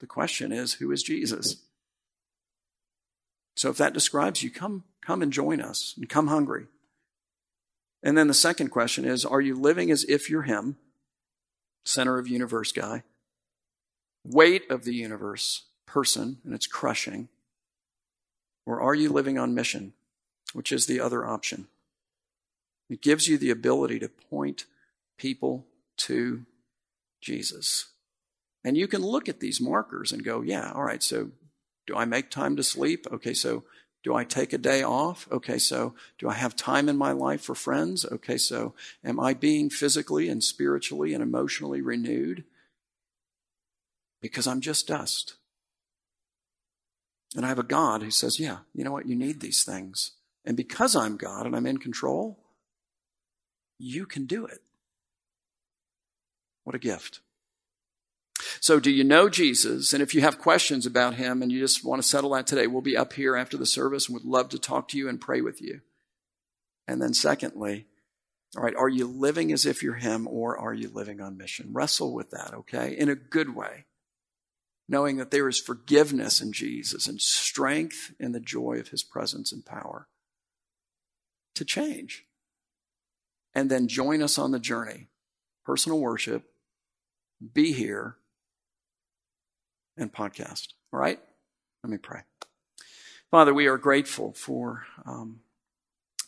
the 0.00 0.06
question 0.06 0.52
is, 0.52 0.74
who 0.74 0.92
is 0.92 1.02
Jesus? 1.02 1.56
So 3.56 3.70
if 3.70 3.76
that 3.78 3.94
describes 3.94 4.42
you, 4.42 4.50
come, 4.50 4.84
come 5.00 5.22
and 5.22 5.32
join 5.32 5.60
us 5.60 5.94
and 5.96 6.08
come 6.08 6.26
hungry. 6.28 6.66
And 8.02 8.18
then 8.18 8.28
the 8.28 8.34
second 8.34 8.68
question 8.68 9.04
is, 9.04 9.24
are 9.24 9.40
you 9.40 9.54
living 9.54 9.90
as 9.90 10.04
if 10.04 10.28
you're 10.28 10.42
him, 10.42 10.76
center 11.84 12.18
of 12.18 12.28
universe 12.28 12.70
guy, 12.70 13.02
weight 14.24 14.70
of 14.70 14.84
the 14.84 14.94
universe 14.94 15.64
person, 15.86 16.38
and 16.44 16.54
it's 16.54 16.66
crushing? 16.66 17.28
Or 18.66 18.80
are 18.80 18.94
you 18.94 19.10
living 19.10 19.38
on 19.38 19.54
mission, 19.54 19.92
which 20.52 20.72
is 20.72 20.86
the 20.86 21.00
other 21.00 21.26
option? 21.26 21.68
It 22.88 23.02
gives 23.02 23.28
you 23.28 23.38
the 23.38 23.50
ability 23.50 23.98
to 24.00 24.08
point 24.08 24.66
people 25.18 25.66
to 25.98 26.44
Jesus. 27.20 27.86
And 28.64 28.76
you 28.76 28.88
can 28.88 29.02
look 29.02 29.28
at 29.28 29.40
these 29.40 29.60
markers 29.60 30.12
and 30.12 30.24
go, 30.24 30.42
yeah, 30.42 30.72
all 30.72 30.84
right, 30.84 31.02
so 31.02 31.30
do 31.86 31.94
I 31.94 32.04
make 32.04 32.30
time 32.30 32.56
to 32.56 32.62
sleep? 32.62 33.06
Okay, 33.12 33.34
so 33.34 33.64
Do 34.04 34.14
I 34.14 34.24
take 34.24 34.52
a 34.52 34.58
day 34.58 34.82
off? 34.82 35.26
Okay, 35.32 35.58
so 35.58 35.94
do 36.18 36.28
I 36.28 36.34
have 36.34 36.54
time 36.54 36.90
in 36.90 36.96
my 36.96 37.12
life 37.12 37.40
for 37.40 37.54
friends? 37.54 38.04
Okay, 38.04 38.36
so 38.36 38.74
am 39.02 39.18
I 39.18 39.32
being 39.32 39.70
physically 39.70 40.28
and 40.28 40.44
spiritually 40.44 41.14
and 41.14 41.22
emotionally 41.22 41.80
renewed? 41.80 42.44
Because 44.20 44.46
I'm 44.46 44.60
just 44.60 44.86
dust. 44.86 45.36
And 47.34 47.44
I 47.44 47.48
have 47.48 47.58
a 47.58 47.64
God 47.64 48.02
who 48.02 48.10
says, 48.10 48.38
yeah, 48.38 48.58
you 48.74 48.84
know 48.84 48.92
what? 48.92 49.06
You 49.06 49.16
need 49.16 49.40
these 49.40 49.64
things. 49.64 50.12
And 50.44 50.56
because 50.56 50.94
I'm 50.94 51.16
God 51.16 51.46
and 51.46 51.56
I'm 51.56 51.66
in 51.66 51.78
control, 51.78 52.38
you 53.78 54.06
can 54.06 54.26
do 54.26 54.46
it. 54.46 54.60
What 56.62 56.76
a 56.76 56.78
gift. 56.78 57.20
So, 58.60 58.80
do 58.80 58.90
you 58.90 59.04
know 59.04 59.28
Jesus? 59.28 59.92
And 59.92 60.02
if 60.02 60.14
you 60.14 60.20
have 60.20 60.38
questions 60.38 60.86
about 60.86 61.14
him 61.14 61.42
and 61.42 61.52
you 61.52 61.60
just 61.60 61.84
want 61.84 62.02
to 62.02 62.08
settle 62.08 62.30
that 62.30 62.46
today, 62.46 62.66
we'll 62.66 62.82
be 62.82 62.96
up 62.96 63.12
here 63.12 63.36
after 63.36 63.56
the 63.56 63.66
service 63.66 64.08
and 64.08 64.14
would 64.14 64.24
love 64.24 64.48
to 64.50 64.58
talk 64.58 64.88
to 64.88 64.98
you 64.98 65.08
and 65.08 65.20
pray 65.20 65.40
with 65.40 65.60
you. 65.60 65.80
And 66.88 67.00
then, 67.00 67.14
secondly, 67.14 67.86
all 68.56 68.62
right, 68.62 68.76
are 68.76 68.88
you 68.88 69.06
living 69.06 69.52
as 69.52 69.66
if 69.66 69.82
you're 69.82 69.94
him 69.94 70.28
or 70.28 70.56
are 70.56 70.74
you 70.74 70.88
living 70.88 71.20
on 71.20 71.36
mission? 71.36 71.70
Wrestle 71.72 72.12
with 72.12 72.30
that, 72.30 72.54
okay? 72.54 72.96
In 72.96 73.08
a 73.08 73.14
good 73.14 73.54
way, 73.54 73.84
knowing 74.88 75.16
that 75.16 75.30
there 75.30 75.48
is 75.48 75.58
forgiveness 75.58 76.40
in 76.40 76.52
Jesus 76.52 77.06
and 77.06 77.20
strength 77.20 78.12
in 78.20 78.32
the 78.32 78.40
joy 78.40 78.78
of 78.78 78.88
his 78.88 79.02
presence 79.02 79.52
and 79.52 79.64
power 79.64 80.08
to 81.54 81.64
change. 81.64 82.24
And 83.54 83.70
then 83.70 83.88
join 83.88 84.22
us 84.22 84.36
on 84.36 84.50
the 84.50 84.58
journey. 84.58 85.08
Personal 85.64 86.00
worship, 86.00 86.44
be 87.54 87.72
here, 87.72 88.16
and 89.96 90.12
podcast. 90.12 90.68
All 90.92 90.98
right? 90.98 91.20
Let 91.82 91.90
me 91.90 91.98
pray. 91.98 92.20
Father, 93.30 93.54
we 93.54 93.66
are 93.66 93.78
grateful 93.78 94.32
for 94.32 94.86
um, 95.06 95.40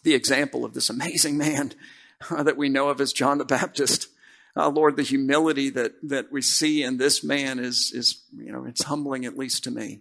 the 0.03 0.15
example 0.15 0.65
of 0.65 0.73
this 0.73 0.89
amazing 0.89 1.37
man 1.37 1.73
that 2.31 2.57
we 2.57 2.69
know 2.69 2.89
of 2.89 3.01
as 3.01 3.13
John 3.13 3.39
the 3.39 3.45
Baptist. 3.45 4.09
Uh, 4.57 4.71
Lord, 4.71 4.97
the 4.97 5.03
humility 5.03 5.69
that, 5.71 5.93
that 6.03 6.33
we 6.33 6.41
see 6.41 6.83
in 6.83 6.97
this 6.97 7.23
man 7.23 7.59
is, 7.59 7.93
is, 7.93 8.25
you 8.35 8.51
know, 8.51 8.65
it's 8.65 8.85
humbling, 8.85 9.27
at 9.27 9.37
least 9.37 9.65
to 9.65 9.71
me. 9.71 10.01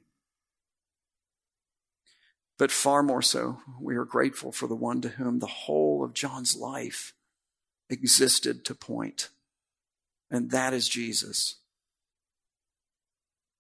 But 2.58 2.72
far 2.72 3.04
more 3.04 3.22
so, 3.22 3.60
we 3.82 3.98
are 3.98 4.06
grateful 4.06 4.54
for 4.54 4.68
the 4.68 4.76
one 4.76 5.02
to 5.02 5.10
whom 5.10 5.40
the 5.40 5.46
whole 5.46 6.06
of 6.06 6.14
John's 6.14 6.56
life 6.56 7.14
existed 7.90 8.64
to 8.66 8.74
point, 8.74 9.30
and 10.32 10.52
that 10.52 10.74
is 10.74 10.88
Jesus. 10.88 11.56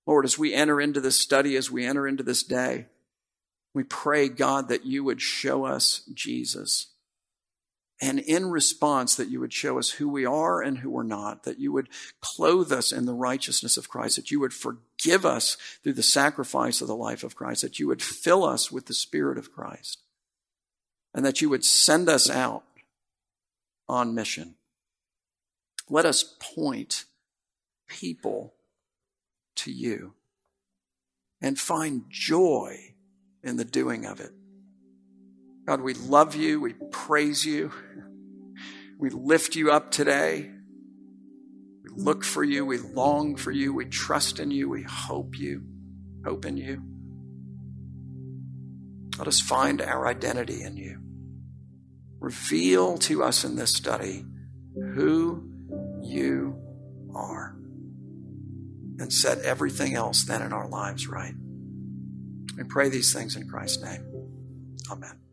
Lord, 0.07 0.23
as 0.23 0.39
we 0.39 0.53
enter 0.53 0.79
into 0.79 1.01
this 1.01 1.19
study, 1.19 1.57
as 1.57 1.69
we 1.69 1.85
enter 1.85 2.07
into 2.07 2.23
this 2.23 2.43
day, 2.43 2.85
we 3.73 3.83
pray, 3.83 4.29
God, 4.29 4.69
that 4.69 4.85
you 4.85 5.03
would 5.03 5.21
show 5.21 5.65
us 5.65 6.03
Jesus. 6.13 6.87
And 8.01 8.19
in 8.19 8.47
response, 8.51 9.15
that 9.15 9.29
you 9.29 9.39
would 9.39 9.53
show 9.53 9.79
us 9.79 9.91
who 9.91 10.09
we 10.09 10.25
are 10.25 10.61
and 10.61 10.79
who 10.79 10.89
we're 10.89 11.03
not, 11.03 11.43
that 11.43 11.59
you 11.59 11.71
would 11.71 11.87
clothe 12.19 12.71
us 12.71 12.91
in 12.91 13.05
the 13.05 13.13
righteousness 13.13 13.77
of 13.77 13.87
Christ, 13.87 14.17
that 14.17 14.31
you 14.31 14.39
would 14.41 14.53
forgive 14.53 15.25
us 15.25 15.55
through 15.81 15.93
the 15.93 16.03
sacrifice 16.03 16.81
of 16.81 16.87
the 16.87 16.95
life 16.95 17.23
of 17.23 17.35
Christ, 17.35 17.61
that 17.61 17.79
you 17.79 17.87
would 17.87 18.01
fill 18.01 18.43
us 18.43 18.69
with 18.69 18.87
the 18.87 18.93
Spirit 18.93 19.37
of 19.37 19.53
Christ, 19.53 19.99
and 21.13 21.25
that 21.25 21.41
you 21.41 21.49
would 21.49 21.63
send 21.63 22.09
us 22.09 22.29
out 22.29 22.63
on 23.87 24.13
mission. 24.13 24.55
Let 25.89 26.05
us 26.05 26.35
point 26.39 27.05
people 27.87 28.55
to 29.55 29.71
you 29.71 30.13
and 31.41 31.57
find 31.57 32.03
joy 32.09 32.95
in 33.41 33.55
the 33.55 33.63
doing 33.63 34.05
of 34.05 34.19
it. 34.19 34.31
God, 35.65 35.81
we 35.81 35.93
love 35.95 36.35
you. 36.35 36.61
We 36.61 36.73
praise 36.91 37.43
you. 37.43 37.71
We 38.99 39.09
lift 39.09 39.55
you 39.55 39.71
up 39.71 39.91
today. 39.91 40.51
We 41.83 42.03
look 42.03 42.23
for 42.23 42.43
you. 42.43 42.65
We 42.65 42.77
long 42.77 43.35
for 43.35 43.51
you. 43.51 43.73
We 43.73 43.85
trust 43.85 44.39
in 44.39 44.51
you. 44.51 44.69
We 44.69 44.83
hope 44.83 45.37
you, 45.37 45.63
hope 46.23 46.45
in 46.45 46.57
you. 46.57 46.81
Let 49.17 49.27
us 49.27 49.39
find 49.39 49.81
our 49.81 50.07
identity 50.07 50.61
in 50.61 50.77
you. 50.77 50.99
Reveal 52.19 52.97
to 52.99 53.23
us 53.23 53.43
in 53.43 53.55
this 53.55 53.73
study 53.73 54.25
who 54.93 55.49
you 56.01 56.61
are 57.13 57.55
and 58.99 59.11
set 59.11 59.39
everything 59.39 59.95
else 59.95 60.25
then 60.25 60.41
in 60.41 60.53
our 60.53 60.67
lives 60.67 61.07
right. 61.07 61.33
We 62.57 62.63
pray 62.63 62.89
these 62.89 63.13
things 63.13 63.35
in 63.35 63.47
Christ's 63.47 63.83
name. 63.83 64.05
Amen. 64.91 65.24